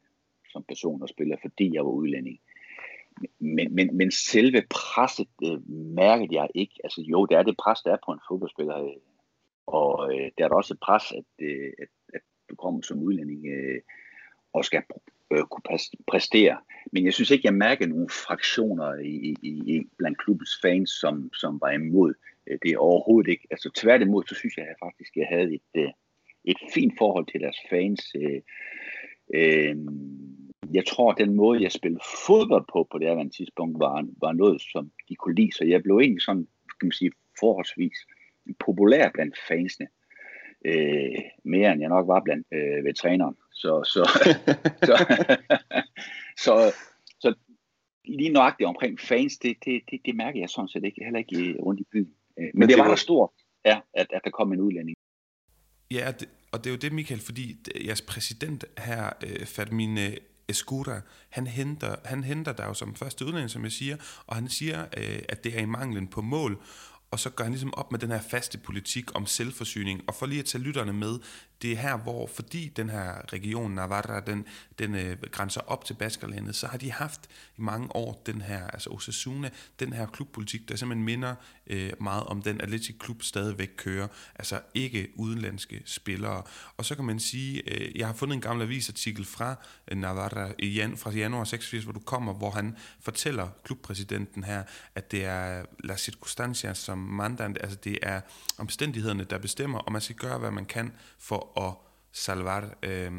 som 0.52 0.64
person 0.68 1.02
og 1.02 1.08
spiller, 1.08 1.36
fordi 1.42 1.74
jeg 1.74 1.84
var 1.84 1.90
udlænding. 1.90 2.40
Men, 3.38 3.74
men, 3.74 3.96
men 3.96 4.10
selve 4.10 4.62
presset 4.70 5.28
øh, 5.44 5.70
mærkede 5.70 6.34
jeg 6.34 6.48
ikke. 6.54 6.74
Altså 6.84 7.02
jo, 7.02 7.26
det 7.26 7.36
er 7.36 7.42
det 7.42 7.56
pres, 7.56 7.80
der 7.80 7.92
er 7.92 8.04
på 8.04 8.12
en 8.12 8.20
fodboldspiller. 8.28 8.84
Øh, 8.84 9.00
og 9.66 10.14
øh, 10.14 10.30
der 10.38 10.44
er 10.44 10.48
der 10.48 10.56
også 10.56 10.74
et 10.74 10.80
pres, 10.80 11.12
at, 11.12 11.46
øh, 11.46 11.72
at, 11.78 11.88
at 12.14 12.20
du 12.50 12.54
kommer 12.54 12.82
som 12.82 13.02
udlænding 13.02 13.46
øh, 13.46 13.80
og 14.52 14.64
skal 14.64 14.82
øh, 15.30 15.44
kunne 15.44 15.78
præstere. 16.06 16.58
Men 16.92 17.04
jeg 17.04 17.14
synes 17.14 17.30
ikke, 17.30 17.46
jeg 17.46 17.54
mærker 17.54 17.86
nogle 17.86 18.08
fraktioner 18.08 18.94
i, 18.94 19.36
i, 19.42 19.48
i 19.76 19.86
blandt 19.98 20.18
klubbens 20.18 20.58
fans, 20.62 20.90
som, 20.90 21.32
som 21.32 21.60
var 21.60 21.70
imod 21.70 22.14
øh, 22.46 22.58
det 22.62 22.76
overhovedet 22.76 23.30
ikke. 23.30 23.46
Altså 23.50 23.70
tværtimod, 23.76 24.24
så 24.28 24.34
synes 24.34 24.56
jeg 24.56 24.66
at 24.66 24.76
faktisk, 24.84 25.16
at 25.16 25.20
jeg 25.20 25.28
havde 25.30 25.54
et, 25.54 25.70
øh, 25.74 25.90
et 26.44 26.58
fint 26.74 26.94
forhold 26.98 27.26
til 27.26 27.40
deres 27.40 27.58
fans. 27.70 28.12
Øh, 28.14 28.40
øh, 29.34 29.76
jeg 30.74 30.86
tror, 30.86 31.12
at 31.12 31.18
den 31.18 31.34
måde, 31.34 31.62
jeg 31.62 31.72
spillede 31.72 32.02
fodbold 32.26 32.64
på 32.72 32.88
på 32.90 32.98
det 32.98 33.08
her 33.08 33.28
tidspunkt, 33.28 33.78
var, 33.78 34.06
var 34.20 34.32
noget, 34.32 34.62
som 34.62 34.90
de 35.08 35.14
kunne 35.14 35.34
lide. 35.34 35.52
Så 35.52 35.64
jeg 35.64 35.82
blev 35.82 35.98
egentlig 35.98 36.22
sådan, 36.22 36.46
kan 36.80 36.86
man 36.86 36.92
sige, 36.92 37.12
forholdsvis 37.40 37.98
populær 38.58 39.10
blandt 39.14 39.36
fansene 39.48 39.88
øh, 40.64 41.18
mere 41.44 41.72
end 41.72 41.80
jeg 41.80 41.88
nok 41.88 42.08
var 42.08 42.20
blandt 42.20 42.46
øh, 42.52 42.84
ved 42.84 42.94
træneren. 42.94 43.36
Så, 43.52 43.82
så, 43.84 44.02
så, 44.88 44.94
så, 46.36 46.72
så 47.20 47.34
lige 48.04 48.32
nøjagtigt 48.32 48.68
omkring 48.68 49.00
fans, 49.00 49.38
det, 49.38 49.56
det, 49.64 49.82
det, 49.90 50.00
det 50.06 50.16
mærker 50.16 50.40
jeg 50.40 50.48
sådan 50.48 50.68
set 50.68 50.84
ikke, 50.84 51.04
heller 51.04 51.18
ikke 51.18 51.56
rundt 51.62 51.80
i 51.80 51.86
byen. 51.92 52.14
Øh, 52.38 52.44
men, 52.44 52.50
Men 52.54 52.68
det 52.68 52.78
var 52.78 52.88
da 52.88 52.96
stort, 52.96 53.30
ja, 53.64 53.80
at, 53.94 54.06
at 54.12 54.20
der 54.24 54.30
kom 54.30 54.52
en 54.52 54.60
udlænding. 54.60 54.96
Ja, 55.90 56.12
det, 56.20 56.28
og 56.52 56.58
det 56.58 56.66
er 56.66 56.70
jo 56.70 56.78
det, 56.78 56.92
Michael, 56.92 57.20
fordi 57.20 57.56
jeres 57.86 58.02
præsident 58.02 58.64
her, 58.78 59.10
øh, 59.26 59.46
Fatmine 59.46 60.16
Escura, 60.48 61.00
han 61.30 61.46
henter, 61.46 61.96
han 62.04 62.24
henter 62.24 62.52
dig 62.52 62.64
jo 62.64 62.74
som 62.74 62.94
første 62.94 63.26
udlænding, 63.26 63.50
som 63.50 63.64
jeg 63.64 63.72
siger, 63.72 63.96
og 64.26 64.36
han 64.36 64.48
siger, 64.48 64.82
øh, 64.82 65.22
at 65.28 65.44
det 65.44 65.58
er 65.58 65.62
i 65.62 65.66
manglen 65.66 66.08
på 66.08 66.22
mål, 66.22 66.62
og 67.10 67.20
så 67.20 67.30
gør 67.30 67.44
han 67.44 67.52
ligesom 67.52 67.74
op 67.74 67.90
med 67.90 67.98
den 67.98 68.10
her 68.10 68.20
faste 68.20 68.58
politik 68.58 69.16
om 69.16 69.26
selvforsyning. 69.26 70.02
Og 70.06 70.14
for 70.14 70.26
lige 70.26 70.38
at 70.38 70.44
tage 70.44 70.64
lytterne 70.64 70.92
med, 70.92 71.18
det 71.62 71.72
er 71.72 71.76
her, 71.76 71.96
hvor 71.96 72.26
fordi 72.26 72.68
den 72.68 72.90
her 72.90 73.32
region 73.32 73.72
Navarra, 73.72 74.20
den, 74.20 74.46
den 74.78 74.94
øh, 74.94 75.16
grænser 75.30 75.60
op 75.60 75.84
til 75.84 75.94
Baskerlandet, 75.94 76.56
så 76.56 76.66
har 76.66 76.78
de 76.78 76.92
haft 76.92 77.20
i 77.58 77.60
mange 77.60 77.96
år 77.96 78.22
den 78.26 78.40
her, 78.40 78.66
altså 78.66 78.90
Osasuna, 78.90 79.50
den 79.80 79.92
her 79.92 80.06
klubpolitik, 80.06 80.68
der 80.68 80.76
simpelthen 80.76 81.04
minder 81.04 81.34
øh, 81.66 81.92
meget 82.00 82.24
om 82.24 82.42
den 82.42 82.60
Atletic 82.60 82.98
Klub 82.98 83.22
stadigvæk 83.22 83.70
kører, 83.76 84.08
altså 84.34 84.60
ikke 84.74 85.08
udenlandske 85.14 85.82
spillere. 85.84 86.42
Og 86.76 86.84
så 86.84 86.94
kan 86.94 87.04
man 87.04 87.20
sige, 87.20 87.74
øh, 87.74 87.98
jeg 87.98 88.06
har 88.06 88.14
fundet 88.14 88.34
en 88.34 88.40
gammel 88.40 88.66
avisartikel 88.66 89.24
fra 89.24 89.54
øh, 89.90 89.98
Navarra 89.98 90.52
i 90.58 90.68
jan, 90.68 90.96
fra 90.96 91.10
januar 91.10 91.44
86, 91.44 91.84
hvor 91.84 91.92
du 91.92 92.00
kommer, 92.00 92.32
hvor 92.32 92.50
han 92.50 92.76
fortæller 93.00 93.48
klubpræsidenten 93.64 94.44
her, 94.44 94.62
at 94.94 95.10
det 95.10 95.24
er 95.24 95.64
la 95.84 95.96
circunstancia 95.96 96.74
som 96.74 96.99
mandan, 97.00 97.56
altså 97.60 97.78
det 97.84 97.98
er 98.02 98.20
omstændighederne, 98.58 99.24
der 99.24 99.38
bestemmer, 99.38 99.78
og 99.78 99.92
man 99.92 100.00
skal 100.00 100.16
gøre, 100.16 100.38
hvad 100.38 100.50
man 100.50 100.64
kan 100.64 100.92
for 101.18 101.60
at 101.68 101.74
salvar 102.12 102.74
øh, 102.82 103.12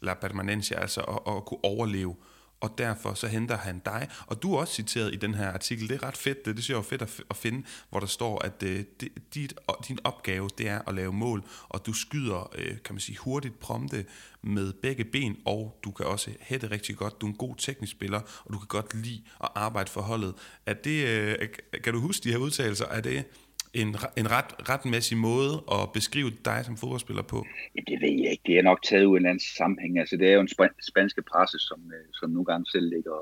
la 0.00 0.14
permanencia, 0.14 0.80
altså 0.80 1.00
at, 1.00 1.34
at 1.34 1.44
kunne 1.44 1.64
overleve. 1.64 2.16
Og 2.60 2.74
derfor 2.78 3.14
så 3.14 3.26
henter 3.26 3.56
han 3.56 3.78
dig. 3.78 4.08
Og 4.26 4.42
du 4.42 4.54
er 4.54 4.58
også 4.58 4.74
citeret 4.74 5.14
i 5.14 5.16
den 5.16 5.34
her 5.34 5.52
artikel. 5.52 5.88
Det 5.88 5.94
er 5.94 6.06
ret 6.06 6.16
fedt. 6.16 6.44
Det, 6.44 6.56
det 6.56 6.64
synes 6.64 6.74
jeg 6.74 6.78
er 6.78 6.82
fedt 6.82 7.02
at, 7.02 7.20
at 7.30 7.36
finde, 7.36 7.66
hvor 7.90 8.00
der 8.00 8.06
står, 8.06 8.44
at 8.44 8.62
øh, 8.62 8.84
dit, 9.34 9.54
din 9.88 9.98
opgave 10.04 10.48
det 10.58 10.68
er 10.68 10.88
at 10.88 10.94
lave 10.94 11.12
mål, 11.12 11.42
og 11.68 11.86
du 11.86 11.92
skyder, 11.92 12.50
øh, 12.58 12.76
kan 12.84 12.94
man 12.94 13.00
sige, 13.00 13.18
hurtigt 13.18 13.60
prompte 13.60 14.04
med 14.42 14.72
begge 14.72 15.04
ben, 15.04 15.36
og 15.44 15.80
du 15.84 15.90
kan 15.90 16.06
også 16.06 16.30
hætte 16.40 16.70
rigtig 16.70 16.96
godt. 16.96 17.20
Du 17.20 17.26
er 17.26 17.30
en 17.30 17.36
god 17.36 17.54
teknisk 17.56 17.92
spiller, 17.92 18.20
og 18.44 18.52
du 18.52 18.58
kan 18.58 18.68
godt 18.68 18.94
lide 18.94 19.22
at 19.42 19.48
arbejde 19.54 19.90
for 19.90 20.00
holdet. 20.00 20.34
Er 20.66 20.74
det, 20.74 21.06
øh, 21.06 21.48
kan 21.84 21.92
du 21.92 22.00
huske 22.00 22.24
de 22.24 22.30
her 22.30 22.38
udtalelser? 22.38 22.86
Er 22.86 23.00
det, 23.00 23.24
en, 23.74 23.88
en 24.16 24.30
ret, 24.30 24.68
retmæssig 24.68 25.16
måde 25.16 25.52
at 25.72 25.92
beskrive 25.92 26.30
dig 26.44 26.64
som 26.64 26.76
fodboldspiller 26.76 27.22
på? 27.22 27.46
Ja, 27.76 27.80
det 27.88 28.00
ved 28.00 28.22
jeg 28.22 28.30
ikke. 28.30 28.42
Det 28.46 28.58
er 28.58 28.62
nok 28.62 28.82
taget 28.82 29.04
ud 29.04 29.16
af 29.16 29.20
en 29.20 29.26
anden 29.26 29.44
sammenhæng. 29.58 29.98
Altså, 29.98 30.16
det 30.16 30.28
er 30.28 30.34
jo 30.34 30.40
en 30.40 30.48
sp- 30.56 30.86
spanske 30.88 31.22
presse, 31.22 31.58
som, 31.58 31.80
øh, 31.94 32.06
som 32.12 32.30
nogle 32.30 32.44
gange 32.44 32.66
selv 32.72 32.90
lægger 32.90 33.18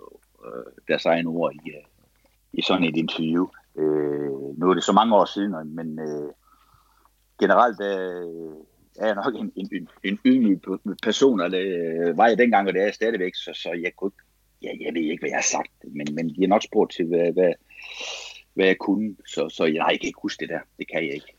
øh, 0.00 0.46
øh 0.46 0.64
deres 0.88 1.04
egen 1.04 1.26
ord 1.26 1.54
i, 1.54 1.70
øh, 1.70 1.84
i 2.52 2.62
sådan 2.62 2.84
et 2.84 2.96
interview. 2.96 3.46
Øh, 3.76 4.58
nu 4.58 4.70
er 4.70 4.74
det 4.74 4.84
så 4.84 4.92
mange 4.92 5.16
år 5.16 5.24
siden, 5.24 5.74
men 5.74 5.98
øh, 5.98 6.30
generelt 7.40 7.80
øh, 7.80 8.56
er 8.98 9.06
jeg 9.06 9.14
nok 9.14 9.34
en, 9.34 9.52
en, 9.56 9.68
en, 9.72 9.88
en 10.04 10.18
ydmyg 10.24 10.60
person, 11.02 11.40
og 11.40 11.50
det 11.50 11.66
øh, 11.66 12.18
var 12.18 12.26
jeg 12.26 12.38
dengang, 12.38 12.68
og 12.68 12.74
det 12.74 12.80
er 12.80 12.84
jeg 12.84 12.94
stadigvæk, 12.94 13.34
så, 13.34 13.50
så 13.54 13.72
jeg 13.82 13.92
kunne 13.96 14.12
ja, 14.62 14.70
jeg 14.80 14.94
ved 14.94 15.02
ikke, 15.02 15.22
hvad 15.22 15.30
jeg 15.30 15.36
har 15.36 15.52
sagt, 15.56 15.72
men, 15.96 16.06
men 16.14 16.28
de 16.28 16.40
har 16.40 16.48
nok 16.48 16.62
spurgt 16.62 16.92
til, 16.92 17.06
hvad, 17.06 17.32
hvad, 17.32 17.52
hvad 18.56 18.66
jeg 18.66 18.78
kunne, 18.80 19.16
så, 19.26 19.48
så 19.48 19.64
jeg 19.64 19.86
kan 20.00 20.06
ikke 20.08 20.20
huske 20.22 20.40
det 20.40 20.48
der. 20.48 20.60
Det 20.78 20.86
kan 20.92 21.06
jeg 21.06 21.14
ikke. 21.14 21.36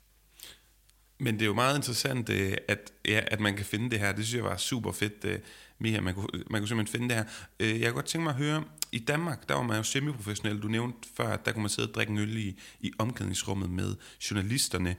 Men 1.20 1.34
det 1.34 1.42
er 1.42 1.46
jo 1.46 1.54
meget 1.54 1.76
interessant, 1.76 2.30
øh, 2.30 2.54
at, 2.68 2.94
ja, 3.08 3.22
at 3.28 3.40
man 3.40 3.56
kan 3.56 3.66
finde 3.66 3.90
det 3.90 4.00
her. 4.00 4.12
Det 4.12 4.26
synes 4.26 4.36
jeg 4.36 4.44
var 4.44 4.58
super 4.58 4.92
fedt, 4.92 5.26
øh, 5.26 5.40
Mia. 5.80 6.02
Man 6.02 6.14
kunne, 6.14 6.28
man 6.50 6.62
kunne 6.62 6.68
simpelthen 6.68 7.00
finde 7.00 7.16
det 7.16 7.18
her. 7.18 7.26
Øh, 7.60 7.82
jeg 7.82 7.90
kunne 7.90 7.94
godt 7.94 8.06
tænke 8.06 8.24
mig 8.24 8.32
at 8.32 8.38
høre, 8.38 8.64
i 8.92 9.00
Danmark, 9.00 9.50
der 9.50 9.56
var 9.56 9.64
man 9.64 9.78
jo 9.78 9.84
semiprofessionel. 9.84 10.62
Du 10.62 10.68
nævnte 10.68 11.10
før, 11.16 11.28
at 11.28 11.46
der 11.46 11.52
kunne 11.52 11.62
man 11.62 11.70
sidde 11.70 11.90
og 11.90 11.94
drikke 11.94 12.12
en 12.12 12.18
øl 12.18 12.38
i, 12.38 12.60
i 12.80 12.92
omklædningsrummet 13.00 13.70
med 13.70 13.96
journalisterne. 14.32 14.96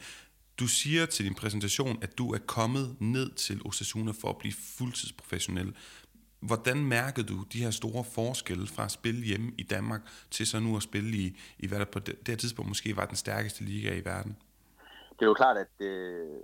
Du 0.59 0.67
siger 0.67 1.07
til 1.07 1.25
din 1.25 1.35
præsentation, 1.35 1.99
at 2.03 2.19
du 2.19 2.33
er 2.33 2.39
kommet 2.39 2.97
ned 3.01 3.31
til 3.31 3.61
Osasuna 3.65 4.13
for 4.21 4.29
at 4.29 4.39
blive 4.39 4.55
fuldtidsprofessionel. 4.79 5.75
Hvordan 6.41 6.85
mærkede 6.85 7.27
du 7.27 7.45
de 7.53 7.63
her 7.63 7.71
store 7.71 8.05
forskelle 8.05 8.67
fra 8.67 8.85
at 8.85 8.91
spille 8.91 9.25
hjemme 9.25 9.53
i 9.59 9.63
Danmark 9.63 10.01
til 10.31 10.47
så 10.47 10.61
nu 10.61 10.77
at 10.77 10.83
spille 10.83 11.17
i, 11.17 11.37
i 11.59 11.67
hvad 11.67 11.79
der 11.79 11.85
på 11.85 11.99
det, 11.99 12.19
det 12.19 12.29
her 12.29 12.37
tidspunkt 12.37 12.69
måske 12.69 12.97
var 12.97 13.07
den 13.07 13.17
stærkeste 13.17 13.65
liga 13.65 13.95
i 13.95 14.05
verden? 14.05 14.37
Det 15.11 15.23
er 15.23 15.27
jo 15.27 15.35
klart, 15.35 15.57
at 15.57 15.87
øh, 15.87 16.41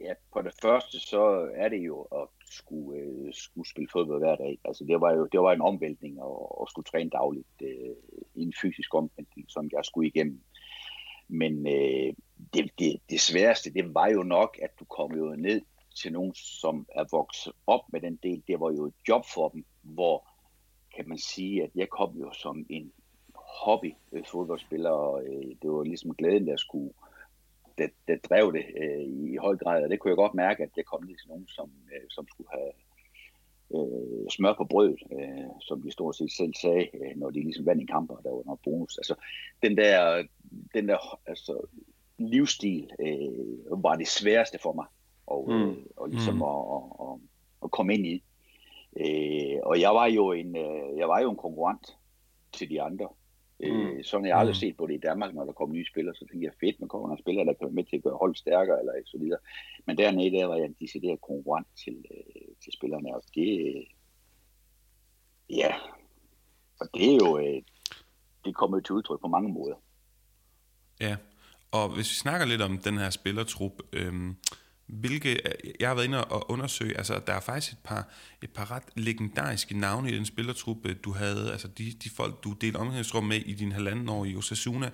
ja, 0.00 0.12
på 0.32 0.42
det 0.42 0.54
første 0.62 1.00
så 1.00 1.50
er 1.54 1.68
det 1.68 1.78
jo 1.86 2.02
at 2.02 2.28
skulle, 2.50 3.00
øh, 3.00 3.32
skulle 3.32 3.68
spille 3.68 3.88
fodbold 3.92 4.20
hver 4.20 4.36
dag. 4.36 4.58
Altså 4.64 4.84
det 4.84 5.00
var 5.00 5.12
jo 5.12 5.28
det 5.32 5.40
var 5.40 5.52
en 5.52 5.60
omvæltning 5.60 6.18
at, 6.18 6.36
at 6.62 6.68
skulle 6.70 6.84
træne 6.84 7.10
dagligt. 7.10 7.46
Øh, 7.62 7.94
en 8.36 8.52
fysisk 8.62 8.94
omvæltning, 8.94 9.50
som 9.50 9.68
jeg 9.72 9.84
skulle 9.84 10.08
igennem. 10.08 10.40
Men 11.28 11.66
øh, 11.66 12.14
det, 12.54 12.70
det, 12.78 13.00
det 13.10 13.20
sværeste, 13.20 13.72
det 13.72 13.94
var 13.94 14.08
jo 14.08 14.22
nok, 14.22 14.58
at 14.62 14.70
du 14.80 14.84
kom 14.84 15.16
jo 15.16 15.34
ned 15.36 15.60
til 15.92 16.12
nogen, 16.12 16.34
som 16.34 16.86
er 16.94 17.04
vokset 17.10 17.52
op 17.66 17.92
med 17.92 18.00
den 18.00 18.18
del. 18.22 18.42
Det 18.48 18.60
var 18.60 18.70
jo 18.70 18.86
et 18.86 18.94
job 19.08 19.24
for 19.34 19.48
dem, 19.48 19.64
hvor 19.82 20.28
kan 20.96 21.08
man 21.08 21.18
sige, 21.18 21.62
at 21.62 21.70
jeg 21.74 21.88
kom 21.88 22.16
jo 22.16 22.32
som 22.32 22.66
en 22.68 22.92
hobby 23.34 23.94
øh, 24.12 24.24
fodboldspiller, 24.26 24.90
og 24.90 25.24
øh, 25.24 25.56
det 25.62 25.70
var 25.70 25.82
ligesom 25.82 26.14
glæden, 26.14 26.46
der 26.46 26.56
skulle 26.56 26.92
det, 27.78 27.90
det 28.08 28.24
drev 28.24 28.52
det 28.52 28.64
øh, 28.82 29.02
i 29.02 29.36
høj 29.36 29.56
grad, 29.56 29.84
og 29.84 29.90
det 29.90 30.00
kunne 30.00 30.10
jeg 30.10 30.16
godt 30.16 30.34
mærke, 30.34 30.62
at 30.62 30.70
jeg 30.76 30.84
kom 30.84 31.02
lige 31.02 31.16
til 31.16 31.28
nogen, 31.28 31.48
som, 31.48 31.70
øh, 31.94 32.06
som 32.10 32.26
skulle 32.28 32.50
have 32.50 32.72
øh, 33.74 34.30
smør 34.30 34.54
på 34.56 34.64
brød, 34.64 34.96
øh, 35.12 35.50
som 35.60 35.82
de 35.82 35.90
stort 35.90 36.16
set 36.16 36.32
selv 36.32 36.54
sagde, 36.54 36.88
øh, 36.94 37.16
når 37.16 37.30
de 37.30 37.40
ligesom 37.42 37.66
vandt 37.66 37.80
en 37.80 37.86
kamp, 37.86 38.10
og 38.10 38.20
der 38.24 38.30
var 38.30 38.42
noget 38.44 38.60
bonus. 38.64 38.98
Altså, 38.98 39.14
den 39.62 39.76
der, 39.76 40.24
den 40.74 40.88
der 40.88 41.20
altså, 41.26 41.66
livsstil 42.18 42.90
øh, 43.00 43.82
var 43.84 43.96
det 43.96 44.08
sværeste 44.08 44.58
for 44.62 44.72
mig 44.72 44.86
og, 45.32 45.42
mm. 45.52 45.76
og 45.96 46.08
ligesom 46.08 46.34
mm. 46.34 46.42
at, 46.42 46.60
at, 46.76 46.84
at, 47.06 47.14
at 47.64 47.70
komme 47.70 47.94
ind 47.94 48.06
i. 48.06 48.16
Øh, 49.02 49.58
og 49.62 49.80
jeg 49.80 49.92
var 49.94 50.06
jo 50.06 50.32
en 50.32 50.56
øh, 50.56 50.98
jeg 50.98 51.08
var 51.08 51.20
jo 51.20 51.30
en 51.30 51.36
konkurrent 51.36 51.86
til 52.52 52.70
de 52.70 52.82
andre. 52.82 53.08
Øh, 53.60 53.96
mm. 53.96 54.02
Sådan 54.02 54.24
har 54.24 54.28
jeg 54.30 54.38
aldrig 54.38 54.56
mm. 54.56 54.64
set 54.64 54.76
på 54.76 54.86
det 54.86 54.94
i 54.94 55.06
Danmark, 55.08 55.34
når 55.34 55.44
der 55.44 55.52
kommer 55.52 55.74
nye 55.74 55.90
spillere, 55.92 56.14
så 56.14 56.26
tænker 56.30 56.48
jeg, 56.48 56.54
fedt, 56.60 56.80
man 56.80 56.88
kommer 56.88 57.08
nogle 57.08 57.22
spillere, 57.22 57.46
der 57.46 57.52
kan 57.52 57.66
være 57.66 57.78
med 57.80 57.84
til 57.84 57.96
at 57.96 58.02
gøre 58.02 58.16
holdet 58.16 58.38
stærkere, 58.38 58.78
eller 58.80 58.92
så 59.06 59.18
videre. 59.18 59.38
Men 59.86 59.98
dernede, 59.98 60.30
der 60.30 60.46
var 60.46 60.56
jeg 60.56 60.64
en 60.64 60.76
decideret 60.80 61.20
konkurrent 61.20 61.66
til, 61.84 61.96
øh, 62.10 62.48
til 62.62 62.72
spillerne, 62.72 63.14
og 63.16 63.22
det, 63.34 63.48
øh, 63.68 63.84
ja, 65.50 65.74
og 66.80 66.86
det 66.94 67.12
er 67.12 67.16
jo, 67.24 67.38
øh, 67.38 67.62
det 68.44 68.54
kommer 68.54 68.76
jo 68.76 68.82
til 68.82 68.94
udtryk 68.94 69.20
på 69.20 69.28
mange 69.28 69.52
måder. 69.52 69.76
Ja, 71.00 71.16
og 71.72 71.88
hvis 71.94 72.10
vi 72.10 72.14
snakker 72.24 72.46
lidt 72.46 72.62
om 72.62 72.78
den 72.78 72.98
her 72.98 73.10
spillertrup, 73.10 73.72
øh, 73.92 74.34
hvilke, 74.92 75.40
jeg 75.80 75.88
har 75.88 75.94
været 75.94 76.06
inde 76.06 76.24
og 76.24 76.50
undersøge, 76.50 76.96
altså 76.96 77.20
der 77.26 77.32
er 77.32 77.40
faktisk 77.40 77.72
et 77.72 77.78
par, 77.84 78.08
et 78.42 78.50
par 78.50 78.70
ret 78.70 78.82
legendariske 78.96 79.78
navne 79.78 80.10
i 80.10 80.16
den 80.16 80.26
spillertruppe, 80.26 80.94
du 80.94 81.12
havde, 81.12 81.52
altså 81.52 81.68
de, 81.68 81.92
de 82.04 82.10
folk, 82.10 82.44
du 82.44 82.52
delte 82.52 82.76
omgangsrum 82.76 83.24
med 83.24 83.36
i 83.36 83.54
din 83.54 83.72
halvanden 83.72 84.08
år 84.08 84.24
i 84.24 84.36
Osasuna, 84.36 84.90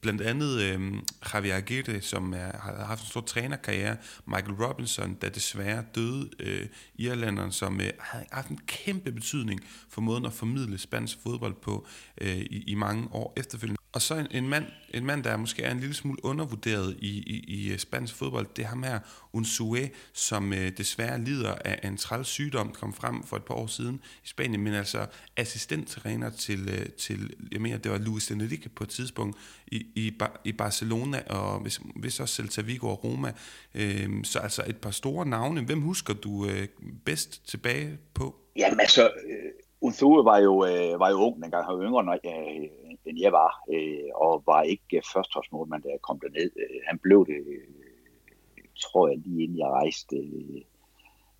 blandt 0.00 0.22
andet 0.22 0.60
øh, 0.60 0.92
Javier 1.34 1.56
Aguirre, 1.56 2.00
som 2.00 2.32
er, 2.32 2.58
har 2.58 2.84
haft 2.84 3.02
en 3.02 3.08
stor 3.08 3.20
trænerkarriere, 3.20 3.96
Michael 4.26 4.54
Robinson, 4.64 5.16
der 5.20 5.28
desværre 5.28 5.84
døde, 5.94 6.30
øh, 6.38 6.66
irlanderen, 6.94 7.52
som 7.52 7.80
øh, 7.80 7.90
har 7.98 8.24
haft 8.32 8.48
en 8.48 8.60
kæmpe 8.66 9.12
betydning 9.12 9.60
for 9.88 10.00
måden 10.00 10.26
at 10.26 10.32
formidle 10.32 10.78
spansk 10.78 11.18
fodbold 11.22 11.54
på 11.54 11.86
øh, 12.20 12.36
i, 12.36 12.64
i 12.66 12.74
mange 12.74 13.08
år 13.12 13.32
efterfølgende. 13.36 13.78
Og 13.92 14.02
så 14.02 14.14
en, 14.14 14.26
en, 14.30 14.48
mand, 14.48 14.64
en 14.94 15.06
mand, 15.06 15.24
der 15.24 15.36
måske 15.36 15.62
er 15.62 15.70
en 15.70 15.80
lille 15.80 15.94
smule 15.94 16.24
undervurderet 16.24 16.96
i, 16.98 17.08
i, 17.08 17.44
i 17.48 17.72
øh, 17.72 17.78
spansk 17.78 18.14
fodbold, 18.14 18.46
det 18.56 18.64
er 18.64 18.68
ham 18.68 18.82
her, 18.82 18.98
Unzue, 19.32 19.90
som 20.12 20.52
øh, 20.52 20.72
desværre 20.78 21.20
lider 21.20 21.54
af 21.64 21.88
en 21.88 21.96
træls 21.96 22.28
sygdom, 22.28 22.72
kom 22.72 22.92
frem 22.92 23.22
for 23.22 23.36
et 23.36 23.44
par 23.44 23.54
år 23.54 23.66
siden 23.66 24.00
i 24.24 24.28
Spanien, 24.28 24.60
men 24.60 24.74
altså 24.74 25.06
assistenttræner 25.36 26.30
til, 26.30 26.68
øh, 26.68 26.86
til 26.86 27.34
jeg 27.52 27.60
mener, 27.60 27.78
det 27.78 27.92
var 27.92 27.98
Luis 27.98 28.30
Enrique 28.30 28.68
på 28.68 28.84
et 28.84 28.90
tidspunkt 28.90 29.36
i, 29.66 29.76
i, 29.76 30.18
i 30.44 30.52
Barcelona, 30.52 31.22
og 31.30 31.60
hvis, 31.60 31.80
hvis 31.96 32.20
også 32.20 32.34
Celta 32.34 32.60
Vigo 32.62 32.88
og 32.88 33.04
Roma. 33.04 33.32
Øh, 33.74 34.24
så 34.24 34.38
altså 34.38 34.62
et 34.66 34.76
par 34.76 34.90
store 34.90 35.26
navne. 35.26 35.64
Hvem 35.64 35.80
husker 35.80 36.14
du 36.14 36.46
øh, 36.46 36.68
bedst 37.04 37.48
tilbage 37.48 37.98
på? 38.14 38.34
Jamen 38.56 38.80
altså, 38.80 39.04
øh, 39.04 39.52
Unzue 39.80 40.24
var 40.24 40.38
jo, 40.38 40.66
øh, 40.66 41.00
var 41.00 41.10
jo 41.10 41.16
ung 41.16 41.42
dengang, 41.42 41.64
han 41.66 41.74
var 41.74 41.84
yngre, 41.84 42.04
når, 42.04 42.12
øh, 42.12 42.68
end 43.08 43.20
jeg 43.20 43.32
var, 43.32 43.64
øh, 43.72 44.10
og 44.14 44.42
var 44.46 44.62
ikke 44.62 44.96
øh, 44.96 45.02
førsteholdsmålmand, 45.14 45.82
da 45.82 45.88
jeg 45.88 46.00
kom 46.00 46.20
derned. 46.20 46.50
Øh, 46.56 46.80
han 46.86 46.98
blev 46.98 47.26
det, 47.26 47.40
øh, 47.46 48.64
tror 48.80 49.08
jeg, 49.08 49.18
lige 49.18 49.42
inden 49.42 49.58
jeg 49.58 49.68
rejste 49.68 50.16
øh, 50.16 50.62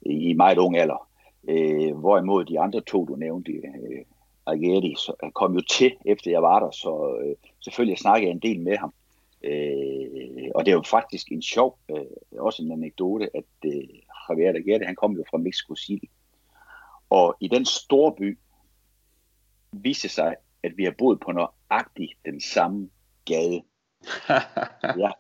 i 0.07 0.33
meget 0.33 0.59
ung 0.59 0.77
alder. 0.77 1.09
Øh, 1.49 1.97
hvorimod 1.97 2.45
de 2.45 2.61
andre 2.61 2.81
to, 2.81 3.05
du 3.05 3.17
nævnte, 3.17 3.53
øh, 3.53 4.05
Ageri, 4.47 4.95
så 4.99 5.31
kom 5.35 5.55
jo 5.55 5.61
til, 5.61 5.97
efter 6.05 6.31
jeg 6.31 6.43
var 6.43 6.61
der, 6.61 6.71
så 6.71 7.19
øh, 7.23 7.37
selvfølgelig 7.61 7.99
snakkede 7.99 8.29
jeg 8.29 8.35
en 8.35 8.43
del 8.43 8.61
med 8.61 8.77
ham. 8.77 8.93
Øh, 9.43 10.51
og 10.55 10.65
det 10.65 10.71
er 10.71 10.77
jo 10.77 10.83
faktisk 10.83 11.33
en 11.33 11.43
sjov, 11.43 11.79
øh, 11.91 12.41
også 12.41 12.63
en 12.63 12.73
anekdote, 12.73 13.31
at 13.37 13.45
øh, 13.65 13.89
Javier 14.29 14.49
Ageri, 14.49 14.85
han 14.85 14.95
kom 14.95 15.13
jo 15.13 15.25
fra 15.31 15.39
Mexico 15.39 15.75
City. 15.75 16.05
Og 17.11 17.37
i 17.41 17.49
den 17.49 17.65
store 17.65 18.15
by 18.19 18.39
viste 19.73 20.09
sig, 20.09 20.37
at 20.69 20.77
vi 20.77 20.85
har 20.85 20.95
boet 20.99 21.21
på 21.21 21.33
nøjagtigt 21.33 22.13
den 22.25 22.41
samme 22.41 22.91
gade. 23.25 23.63
ja, 25.03 25.11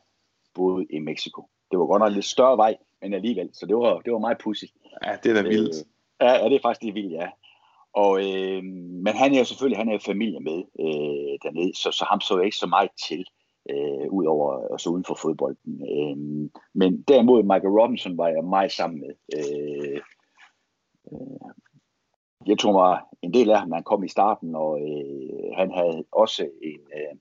boet 0.55 0.87
i 0.91 0.99
Mexico. 0.99 1.49
Det 1.71 1.79
var 1.79 1.87
godt 1.87 2.01
nok 2.01 2.13
lidt 2.13 2.25
større 2.25 2.57
vej, 2.57 2.77
men 3.03 3.15
alligevel, 3.15 3.51
så 3.53 3.67
det 3.67 3.77
var, 3.77 4.01
det 4.01 4.13
var 4.13 4.19
meget 4.19 4.39
pudsigt. 4.39 4.73
Ja, 5.05 5.17
det 5.23 5.31
er 5.31 5.43
da 5.43 5.49
vildt. 5.49 5.77
Øh, 5.77 6.27
ja, 6.27 6.33
ja, 6.33 6.45
det 6.45 6.57
er 6.57 6.63
faktisk 6.63 6.83
lidt 6.83 6.95
vildt, 6.95 7.13
ja. 7.13 7.29
Og, 7.93 8.13
øh, 8.21 8.63
men 9.05 9.15
han 9.17 9.35
er 9.35 9.39
jo 9.39 9.45
selvfølgelig 9.45 9.79
han 9.79 9.89
er 9.89 9.93
jo 9.93 9.99
familie 9.99 10.41
med 10.41 10.59
øh, 10.81 11.39
dernede, 11.43 11.77
så, 11.77 11.91
så 11.91 12.05
ham 12.11 12.21
så 12.21 12.37
jeg 12.37 12.45
ikke 12.45 12.57
så 12.57 12.67
meget 12.67 12.91
til, 13.09 13.25
øh, 13.71 14.07
ud 14.11 14.27
over 14.27 14.73
altså 14.73 14.91
uden 14.91 15.05
for 15.05 15.15
fodbolden. 15.23 15.75
Øh, 15.93 16.17
men 16.75 17.03
derimod 17.03 17.43
Michael 17.43 17.79
Robinson 17.81 18.19
var 18.19 18.29
jeg 18.29 18.45
meget 18.45 18.73
sammen 18.73 19.01
med. 19.01 19.15
Øh, 19.39 20.01
øh, 21.13 21.51
jeg 22.49 22.59
tog 22.59 22.73
mig 22.73 23.01
en 23.23 23.33
del 23.35 23.51
af 23.51 23.59
ham, 23.61 23.73
han 23.73 23.83
kom 23.83 24.05
i 24.05 24.09
starten, 24.09 24.55
og 24.55 24.71
øh, 24.81 25.49
han 25.61 25.69
havde 25.79 26.05
også 26.13 26.43
en, 26.63 26.83
øh, 26.99 27.15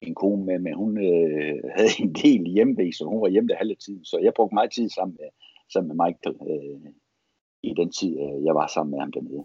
en 0.00 0.14
kone 0.14 0.44
med, 0.46 0.58
men 0.58 0.74
hun 0.74 0.90
øh, 0.98 1.58
havde 1.76 1.94
en 2.04 2.12
del 2.24 2.42
hjemme, 2.54 2.92
så 2.92 3.04
hun 3.04 3.22
var 3.22 3.28
hjemme 3.28 3.48
der 3.48 3.56
halve 3.56 3.74
tiden. 3.74 4.04
Så 4.04 4.18
jeg 4.22 4.32
brugte 4.36 4.54
meget 4.54 4.72
tid 4.72 4.88
sammen 4.88 5.16
med, 5.20 5.28
sammen 5.72 5.88
med 5.90 5.96
Michael 6.04 6.36
øh, 6.52 6.92
i 7.62 7.72
den 7.80 7.90
tid, 7.98 8.12
øh, 8.24 8.44
jeg 8.46 8.54
var 8.54 8.66
sammen 8.66 8.90
med 8.90 9.00
ham 9.00 9.12
dernede. 9.12 9.44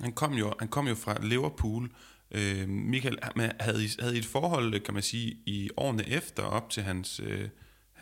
Han 0.00 0.12
kom 0.12 0.32
jo, 0.32 0.46
han 0.58 0.68
kom 0.68 0.86
jo 0.92 0.94
fra 0.94 1.14
Liverpool. 1.32 1.84
Øh, 2.36 2.68
Michael, 2.68 3.18
havde 3.60 3.80
I, 3.86 3.88
havde 4.02 4.16
I 4.16 4.18
et 4.18 4.32
forhold, 4.36 4.80
kan 4.80 4.94
man 4.94 5.02
sige, 5.02 5.28
i 5.46 5.70
årene 5.76 6.02
efter 6.18 6.42
op 6.56 6.70
til 6.70 6.82
hans... 6.82 7.20
Øh 7.20 7.48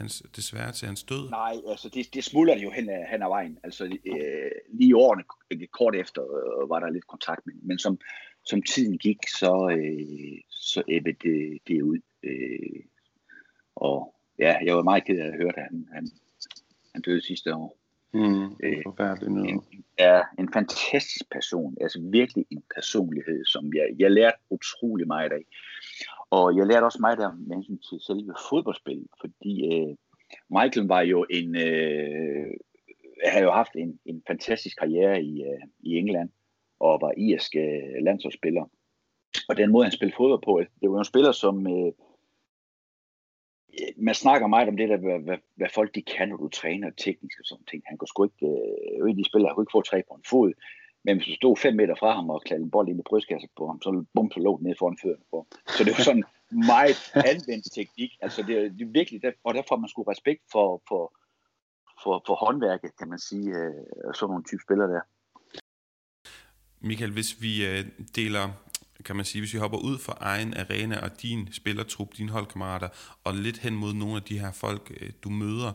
hans, 0.02 0.22
desværre 0.36 0.72
til 0.72 0.86
hans 0.86 1.02
død? 1.02 1.30
Nej, 1.30 1.54
altså 1.68 1.88
det, 1.88 2.14
det 2.14 2.24
smuldrer 2.24 2.58
jo 2.58 2.70
hen 2.70 2.88
ad, 2.90 3.04
hen 3.10 3.22
ad 3.22 3.28
vejen. 3.28 3.58
Altså 3.64 3.84
øh, 3.84 4.50
lige 4.78 4.96
årene, 4.96 5.24
kort 5.70 5.94
efter, 5.96 6.22
øh, 6.22 6.70
var 6.70 6.80
der 6.80 6.90
lidt 6.90 7.06
kontakt 7.06 7.46
med 7.46 7.54
Men 7.62 7.78
som, 7.78 7.98
som 8.44 8.62
tiden 8.62 8.98
gik, 8.98 9.18
så, 9.28 9.76
øh, 9.78 10.40
så 10.50 10.82
æbbede 10.88 11.16
det, 11.22 11.58
det 11.66 11.82
ud. 11.82 11.98
Øh, 12.22 12.82
og 13.76 14.14
ja, 14.38 14.56
jeg 14.64 14.76
var 14.76 14.82
meget 14.82 15.04
ked 15.04 15.18
af 15.18 15.26
at 15.26 15.36
høre, 15.36 15.52
at 15.58 15.62
han, 15.62 15.88
han, 15.92 16.10
han 16.92 17.02
døde 17.02 17.26
sidste 17.26 17.54
år. 17.54 17.78
Mm, 18.14 18.56
øh, 18.62 18.82
en, 19.48 19.64
ja, 19.98 20.20
en 20.38 20.52
fantastisk 20.52 21.30
person. 21.30 21.76
Altså 21.80 22.00
virkelig 22.00 22.46
en 22.50 22.62
personlighed, 22.74 23.44
som 23.44 23.72
jeg, 23.74 23.86
jeg 23.98 24.10
lærte 24.10 24.36
utrolig 24.50 25.06
meget 25.06 25.32
af. 25.32 25.44
Og 26.36 26.56
jeg 26.56 26.66
lærte 26.66 26.84
også 26.84 26.98
meget 27.00 27.18
der 27.18 27.32
med 27.46 27.56
hensyn 27.56 27.78
til 27.78 28.00
selve 28.00 28.34
fodboldspillet, 28.50 29.08
fordi 29.20 29.54
øh, 29.72 29.96
Michael 30.56 30.86
var 30.86 31.00
jo 31.00 31.26
en, 31.30 31.56
øh, 31.56 32.46
havde 33.24 33.44
jo 33.44 33.50
haft 33.50 33.74
en, 33.74 33.98
en 34.04 34.22
fantastisk 34.26 34.78
karriere 34.78 35.22
i, 35.22 35.42
øh, 35.42 35.62
i 35.80 35.90
England, 35.96 36.30
og 36.80 36.98
var 37.00 37.12
irsk 37.16 37.56
øh, 37.56 38.04
landsholdsspiller. 38.06 38.64
Og 39.48 39.56
den 39.56 39.72
måde, 39.72 39.84
han 39.84 39.92
spillede 39.92 40.16
fodbold 40.16 40.42
på, 40.42 40.60
øh, 40.60 40.66
det 40.80 40.90
var 40.90 40.96
jo 40.96 40.98
en 40.98 41.12
spiller, 41.12 41.32
som... 41.32 41.66
Øh, 41.66 41.92
øh, 43.78 43.92
man 43.96 44.14
snakker 44.14 44.46
meget 44.46 44.68
om 44.68 44.76
det 44.76 44.88
der, 44.88 44.96
hvad, 44.96 45.18
hvad, 45.18 45.38
hvad 45.54 45.68
folk 45.74 45.94
de 45.94 46.02
kan, 46.02 46.28
når 46.28 46.36
du 46.36 46.48
træner 46.48 46.90
teknisk 46.90 47.40
og 47.40 47.46
sådan 47.46 47.64
ting. 47.64 47.82
Han 47.86 47.98
kunne 47.98 48.08
sgu 48.08 48.24
ikke, 48.24 48.46
øh, 48.46 49.16
de 49.16 49.24
spiller, 49.24 49.54
kunne 49.54 49.62
ikke 49.62 49.78
få 49.78 49.82
tre 49.82 50.02
på 50.08 50.14
en 50.14 50.24
fod. 50.30 50.52
Men 51.04 51.16
hvis 51.16 51.26
du 51.26 51.34
stod 51.34 51.56
5 51.56 51.76
meter 51.76 51.94
fra 52.00 52.14
ham 52.14 52.30
og 52.30 52.42
klædte 52.46 52.64
en 52.64 52.70
bold 52.70 52.88
ind 52.88 53.00
i 53.00 53.02
brystkassen 53.06 53.50
på 53.56 53.66
ham, 53.66 53.82
så 53.82 54.04
bum, 54.14 54.30
så 54.32 54.40
lå 54.40 54.56
den 54.58 54.66
ned 54.66 54.74
foran 54.78 54.98
fødderne 55.02 55.24
på 55.30 55.46
Så 55.76 55.84
det 55.84 55.92
var 55.96 56.04
sådan 56.04 56.24
meget 56.50 56.98
anvendt 57.32 57.66
teknik. 57.74 58.10
Altså 58.20 58.42
det, 58.42 58.54
det 58.78 58.82
er 58.86 58.92
virkelig, 58.92 59.22
der, 59.22 59.32
og 59.44 59.54
derfor 59.54 59.76
man 59.76 59.88
skulle 59.88 60.10
respekt 60.10 60.42
for, 60.52 60.82
for, 60.88 61.02
for, 62.02 62.22
for 62.26 62.34
håndværket, 62.34 62.90
kan 62.98 63.08
man 63.08 63.18
sige, 63.18 63.48
øh, 63.60 64.14
sådan 64.14 64.30
nogle 64.30 64.44
type 64.44 64.62
spillere 64.66 64.88
der. 64.94 65.04
Michael, 66.80 67.12
hvis 67.12 67.42
vi 67.42 67.66
øh, 67.66 67.84
deler 68.16 68.44
kan 69.04 69.16
man 69.16 69.24
sige, 69.24 69.42
hvis 69.42 69.54
vi 69.54 69.58
hopper 69.58 69.78
ud 69.78 69.98
fra 69.98 70.16
egen 70.20 70.54
arena 70.56 71.00
og 71.04 71.22
din 71.22 71.52
spillertrup, 71.52 72.08
dine 72.18 72.30
holdkammerater, 72.30 72.88
og 73.24 73.34
lidt 73.34 73.58
hen 73.58 73.74
mod 73.74 73.92
nogle 73.94 74.16
af 74.16 74.22
de 74.22 74.38
her 74.38 74.52
folk, 74.52 74.92
øh, 75.00 75.10
du 75.24 75.30
møder, 75.30 75.72